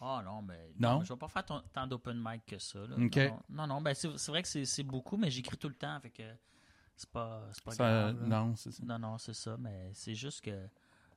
[0.01, 1.01] Ah non, mais Non?
[1.01, 2.79] mais je vais pas faire ton- tant d'open mic que ça.
[2.81, 2.97] là.
[2.97, 5.69] Non, non, non, non, ben c'est c'est vrai que c'est c'est beaucoup, mais j'écris tout
[5.69, 6.23] le temps, fait que
[6.97, 8.27] c'est pas, c'est pas Ça, grave.
[8.29, 8.83] non, c'est ça.
[8.85, 10.69] Non, non, c'est ça, mais c'est juste que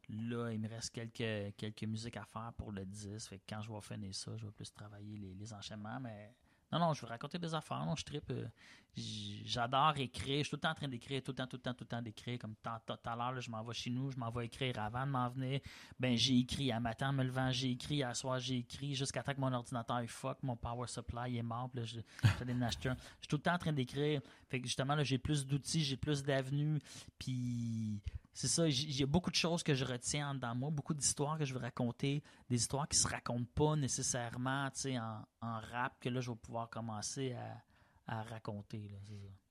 [0.09, 3.25] là, il me reste quelques, quelques musiques à faire pour le 10.
[3.27, 6.33] Fait que quand je vais finir ça, je vais plus travailler les, les enchaînements, mais
[6.73, 8.29] non, non, je veux raconter des affaires, non, je tripe.
[8.31, 8.47] euh,
[8.95, 11.61] J'adore écrire, je suis tout le temps en train d'écrire, tout le temps, tout le
[11.61, 12.37] temps, tout le temps d'écrire.
[12.37, 15.11] Comme tout à l'heure, je m'en vais chez nous, je m'en vais écrire avant de
[15.11, 15.61] m'en venir.
[15.99, 19.23] Ben, j'ai écrit à matin en me levant, j'ai écrit à soir, j'ai écrit jusqu'à
[19.23, 22.89] temps que mon ordinateur il fuck, mon power supply est mort, là, je en acheter
[22.89, 22.95] un.
[22.95, 24.21] Je suis tout le temps en train d'écrire.
[24.49, 26.79] Fait que justement, là, j'ai plus d'outils, j'ai plus d'avenues,
[27.17, 27.99] puis
[28.33, 31.53] c'est ça, j'ai beaucoup de choses que je retiens de moi, beaucoup d'histoires que je
[31.53, 36.09] veux raconter, des histoires qui se racontent pas nécessairement, tu sais, en, en rap, que
[36.09, 37.61] là, je vais pouvoir commencer à,
[38.07, 38.97] à raconter, là.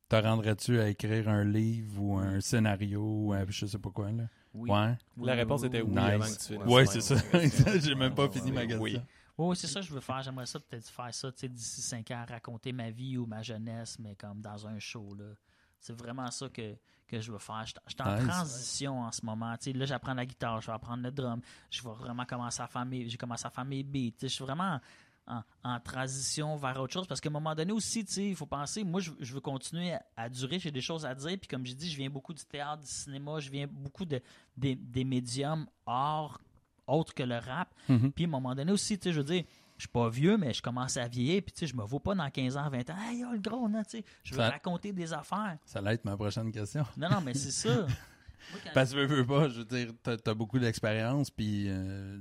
[0.08, 4.10] Te rendrais-tu à écrire un livre ou un scénario ou un- je sais pas quoi,
[4.12, 4.24] là?
[4.52, 4.68] Oui.
[4.70, 4.98] Ouais.
[5.16, 5.90] Oui, La oui, réponse oui, était oui.
[5.92, 6.66] oui avant que tu finisses.
[6.66, 7.78] Ouais, c'est ça.
[7.80, 8.92] J'ai même pas fini ma Oui.
[8.92, 9.06] question.
[9.38, 10.22] Oui, c'est ça que je veux faire.
[10.22, 13.40] J'aimerais ça peut-être faire ça, tu sais, d'ici cinq ans, raconter ma vie ou ma
[13.42, 15.32] jeunesse, mais comme dans un show, là.
[15.80, 16.76] C'est vraiment ça que,
[17.12, 17.64] que je veux faire.
[17.66, 18.26] Je suis en Nice.
[18.26, 19.54] transition en ce moment.
[19.58, 21.40] Tu sais, là, j'apprends la guitare, je vais apprendre le drum.
[21.70, 23.08] Je vais vraiment commencer à faire mes...
[23.08, 24.16] J'ai commencé à faire mes beats.
[24.22, 24.80] Je suis vraiment
[25.26, 28.34] en, en transition vers autre chose parce qu'à un moment donné aussi, tu sais, il
[28.36, 30.58] faut penser, moi, je, je veux continuer à, à durer.
[30.58, 31.36] J'ai des choses à dire.
[31.38, 33.38] Puis comme j'ai dit, je viens beaucoup du théâtre, du cinéma.
[33.40, 34.20] Je viens beaucoup de,
[34.56, 36.40] des, des médiums hors
[36.86, 37.72] autres que le rap.
[37.88, 38.10] Mhm.
[38.12, 39.44] Puis à un moment donné aussi, tu sais, je veux dire,
[39.76, 42.00] je suis pas vieux, mais je commence à vieillir, puis tu sais, je me vois
[42.00, 42.96] pas dans 15 ans, 20 ans.
[43.08, 45.58] Hey, yo, le gros, là, tu sais, je veux Ça- raconter des affaires.
[45.64, 46.84] Ça va être ma prochaine question.
[46.96, 47.74] Non, non, mais c'est ça.
[47.80, 47.86] Moi,
[48.74, 52.18] Parce que veux, veux pas, je veux dire, t'as as beaucoup d'expérience, puis euh,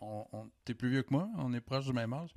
[0.00, 2.30] on, on- t'es plus vieux que moi, on est proche du même âge.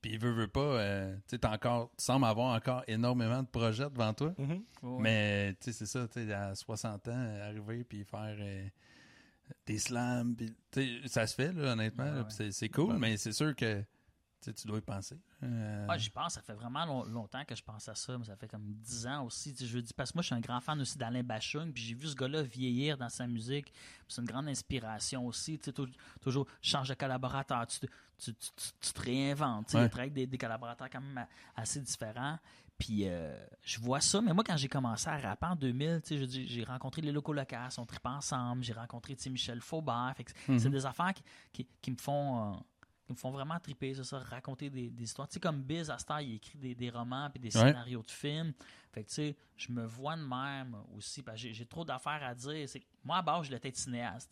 [0.00, 3.46] Puis veux, veux pas, euh, tu sais, t'as encore, tu sembles avoir encore énormément de
[3.46, 4.34] projets devant toi.
[4.36, 4.62] Mhm.
[4.82, 5.00] Ouais.
[5.00, 8.66] Mais tu sais, c'est ça, tu sais, à 60 ans, arriver puis faire euh,
[9.66, 10.34] des slams,
[10.72, 12.50] sais, ça se fait, là, honnêtement, Ouais, ouais.
[12.52, 12.98] c'est- cool, Ouais.
[12.98, 13.84] mais c'est sûr que
[14.44, 15.16] tu dois y penser.
[15.44, 18.24] Euh, Ah, j'y pense, ça fait vraiment long- longtemps que je pense à ça, mais
[18.24, 19.54] ça fait comme 10 ans aussi.
[19.56, 21.94] Je dis parce que moi, je suis un grand fan aussi d'Alain Bachung, puis j'ai
[21.94, 23.72] vu ce gars-là vieillir dans sa musique.
[24.08, 25.58] C'est une grande inspiration aussi.
[25.60, 25.72] Tu
[26.20, 27.86] toujours, change de collaborateur, tu te,
[28.18, 28.50] tu, tu-
[28.80, 29.66] tu- te réinventes.
[29.66, 29.84] Tu sais, Ouais.
[29.86, 31.24] Il travaille avec des, des collaborateurs quand même
[31.54, 32.38] assez différents.
[32.84, 36.08] Puis euh, je vois ça, mais moi, quand j'ai commencé à rapper en 2000, tu
[36.08, 40.14] sais, je dis, j'ai rencontré les locaux locaux, on tripe ensemble, j'ai rencontré Michel Faubert.
[40.16, 40.58] C'est- Mhm.
[40.58, 41.22] C'est des affaires qui,
[41.52, 42.54] qui- qui me font.
[42.54, 42.56] euh,
[43.06, 45.26] qui me font vraiment triper, c'est ça, raconter des, des histoires.
[45.28, 47.66] Tu sais, comme Biz, à il écrit des, des romans puis des Ouais.
[47.68, 48.52] scénarios de films.
[48.92, 52.22] Fait que, tu sais, je me vois de même aussi, parce que j'ai- trop d'affaires
[52.24, 52.66] à dire.
[53.04, 54.30] Moi, à base, je voulais être cinéaste.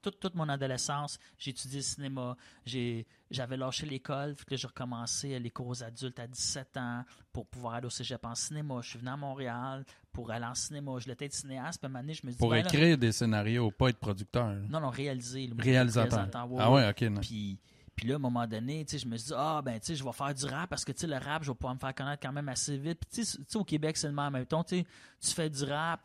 [0.00, 2.36] Toute, toute mon adolescence, j'ai étudié le cinéma.
[2.64, 7.04] J'ai- J'avais lâché l'école, puis que j'ai recommencé les cours aux adultes à 17 ans
[7.32, 8.78] pour pouvoir aller au cégep en cinéma.
[8.82, 10.92] Je suis venu à Montréal pour aller en cinéma.
[10.98, 12.96] Je être cinéaste, puis à un moment donné, je me dis pour ben là- écrire
[12.96, 14.54] des scénarios, pas être producteur.
[14.70, 15.46] Non, non, réaliser.
[15.46, 16.26] le Réalisateur.
[16.34, 17.02] ah ouais, ok.
[17.02, 17.20] non.
[17.20, 17.58] puis,
[17.94, 20.04] puis là, à un moment donné, je me suis dit, ah, ben, tu sais, je
[20.04, 21.94] vais faire du rap parce que, tu sais, le rap, je vais pouvoir me faire
[21.94, 23.00] connaître quand même assez vite.
[23.00, 24.32] Puis, tu sais, au Québec, c'est le même.
[24.32, 24.84] Mettons, tu
[25.20, 26.00] fais du rap,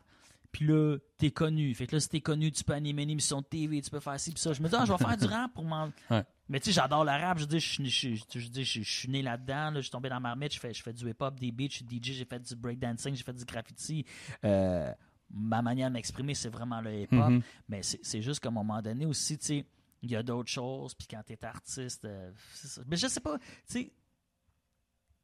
[0.54, 1.74] puis là, t'es connu.
[1.74, 3.98] Fait que là, si t'es connu, tu peux animer une émission de TV, tu peux
[3.98, 4.52] faire ci, puis ça.
[4.52, 5.90] Je me dis, ah, je vais faire du rap pour m'en.
[6.10, 6.22] Ouais.
[6.48, 7.38] Mais tu sais, j'adore le rap.
[7.40, 9.72] Je dis, je, suis- je, je, je, dis, je, je suis né là-dedans.
[9.72, 10.54] Là, je suis tombé dans ma marmite.
[10.54, 13.16] Je fais, je fais du hip-hop, des beats, je suis DJ, j'ai fait du breakdancing,
[13.16, 14.04] j'ai fait du graffiti.
[14.44, 14.92] Euh,
[15.28, 17.30] ma manière de m'exprimer, c'est vraiment le hip-hop.
[17.30, 17.42] Mhm.
[17.68, 19.66] Mais c'est c'est juste qu'à un moment donné aussi, tu sais,
[20.02, 20.94] il y a d'autres choses.
[20.94, 22.82] Puis quand t'es artiste, euh, c'est ça.
[22.86, 23.92] Mais je sais pas, tu sais,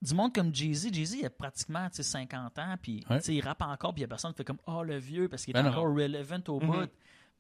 [0.03, 3.21] du monde comme Jay-Z, Jay-Z, il a pratiquement tu sais, 50 ans, puis Ouais.
[3.21, 5.29] tu il rappe encore, puis il y a personne qui fait comme «Oh, le vieux»
[5.31, 5.71] parce qu'il est Ben non.
[5.71, 6.67] encore relevant au Mhm.
[6.71, 6.91] bout.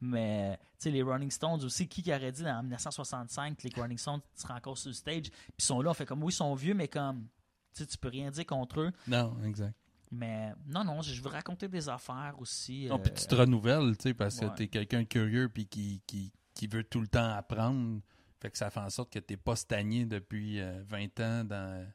[0.02, 3.98] Mais, tu les Rolling Stones aussi, qui qui aurait dit en 1965 que les Rolling
[3.98, 6.36] Stones seraient encore sur le stage, puis ils sont là, on fait comme «Oui, ils
[6.36, 7.26] sont vieux, mais comme,
[7.74, 8.92] tu tu peux rien dire contre eux.
[9.06, 9.74] Non, exact.»
[10.12, 12.86] Mais non, non, je veux raconter des affaires aussi.
[12.88, 14.54] Non, euh, puis tu te renouvelles, tu sais, parce que ouais.
[14.56, 18.00] t'es quelqu'un de curieux puis qui, qui, qui veut tout le temps apprendre.
[18.40, 21.86] Fait que ça fait en sorte que t'es pas stagné depuis euh, 20 ans dans,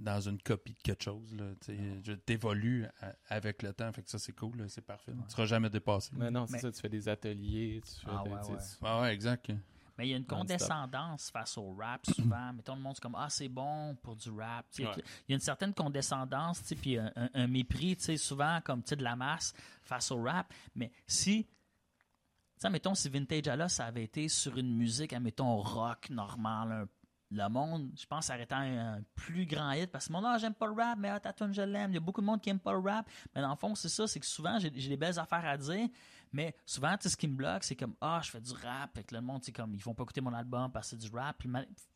[0.00, 1.34] dans une copie de quelque chose.
[1.34, 1.52] Là,
[2.02, 2.86] je t'évolue
[3.28, 3.92] avec le temps.
[3.92, 4.56] Fait que ça, c'est cool.
[4.56, 5.12] là, C'est parfait.
[5.12, 6.10] Tu seras jamais dépassé.
[6.14, 9.00] Mais non, c'est Mais- ça, tu fais des ateliers, tu fais Ah des- ouais, Ah
[9.02, 9.50] ouais, exact.
[9.98, 12.54] Mais il y a une condescendance face au rap souvent.
[12.54, 14.64] Mettons, le monde, c'est comme Ah, c'est bon pour du rap.
[14.78, 14.86] Ouais.
[15.28, 19.14] Il y a une certaine condescendance, puis un, un- un mépris, souvent, comme de la
[19.14, 19.52] masse
[19.82, 20.50] face au rap.
[20.74, 21.46] Mais si,
[22.70, 26.88] mettons, si Vintage Allah, ça avait été sur une musique, admettons, rock normal, un-
[27.30, 30.54] le monde, je pense, arrêtant un, un plus grand hit parce que mon ah, j'aime
[30.54, 31.92] pas le rap, mais ah, ta tune, je l'aime.
[31.92, 33.08] Il y a beaucoup de monde qui aime pas le rap.
[33.34, 35.88] Mais dans le fond, c'est ça, c'est que souvent, j'ai des belles affaires à dire,
[36.32, 38.94] mais souvent, tu sais, ce qui me bloque, c'est comme, ah, je fais du rap.
[38.94, 41.08] Fait que le monde, c'est comme, ils vont pas écouter mon album parce que c'est
[41.08, 41.38] du rap.
[41.38, 41.48] Puis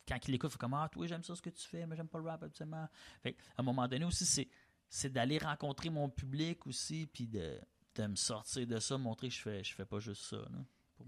[0.07, 1.95] quand ils l'écoutent, ils font comme, ah, toi, j'aime ça ce que tu fais, mais
[1.95, 2.87] j'aime pas le rap, absolument.
[3.21, 4.47] Fait que, à un moment donné aussi, c'est,
[4.87, 7.59] c'est d'aller rencontrer mon public aussi, puis de,
[7.95, 10.37] de me sortir de ça, montrer que je fais, je fais pas juste ça.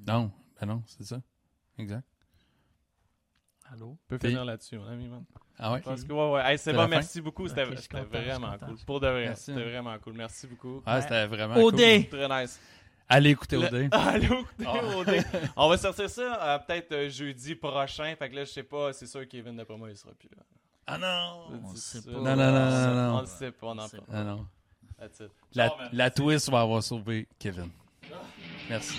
[0.06, 1.22] Non, ben non, c'est ça.
[1.78, 2.04] Exact.
[3.74, 3.88] Allô?
[3.90, 5.24] On peut finir là-dessus, mon ami, man.
[5.60, 5.82] Ah ouais?
[5.82, 6.42] Parce que, ouais, ouais.
[6.52, 7.48] Hey, c'est bon, merci beaucoup.
[7.48, 8.66] C'était vraiment content.
[8.68, 8.78] cool.
[8.86, 10.14] Pour de vrai, c'était vraiment cool.
[10.14, 10.82] Merci beaucoup.
[10.86, 11.02] Ah, Ouais.
[11.02, 11.76] c'était vraiment OD!
[11.76, 12.08] cool.
[12.20, 12.60] Très nice.
[13.10, 13.90] Allez écouter Le- OD.
[13.94, 14.98] Allô, écoutez, Ah.
[14.98, 15.50] OD.
[15.56, 18.14] On va sortir ça euh, peut-être euh, jeudi prochain.
[18.18, 20.44] Fait que là, je sais pas, c'est sûr Kevin, d'après moi, il sera plus là.
[20.86, 21.60] Ah non!
[21.64, 22.12] On sait pas.
[22.12, 23.18] Non, non, non, non.
[23.18, 24.10] On le sait pas, on en On sait parle.
[24.14, 24.46] Ah non.
[25.00, 25.32] That's it.
[25.54, 27.70] La, la twist va avoir sauvé Kevin.
[28.70, 28.98] Merci.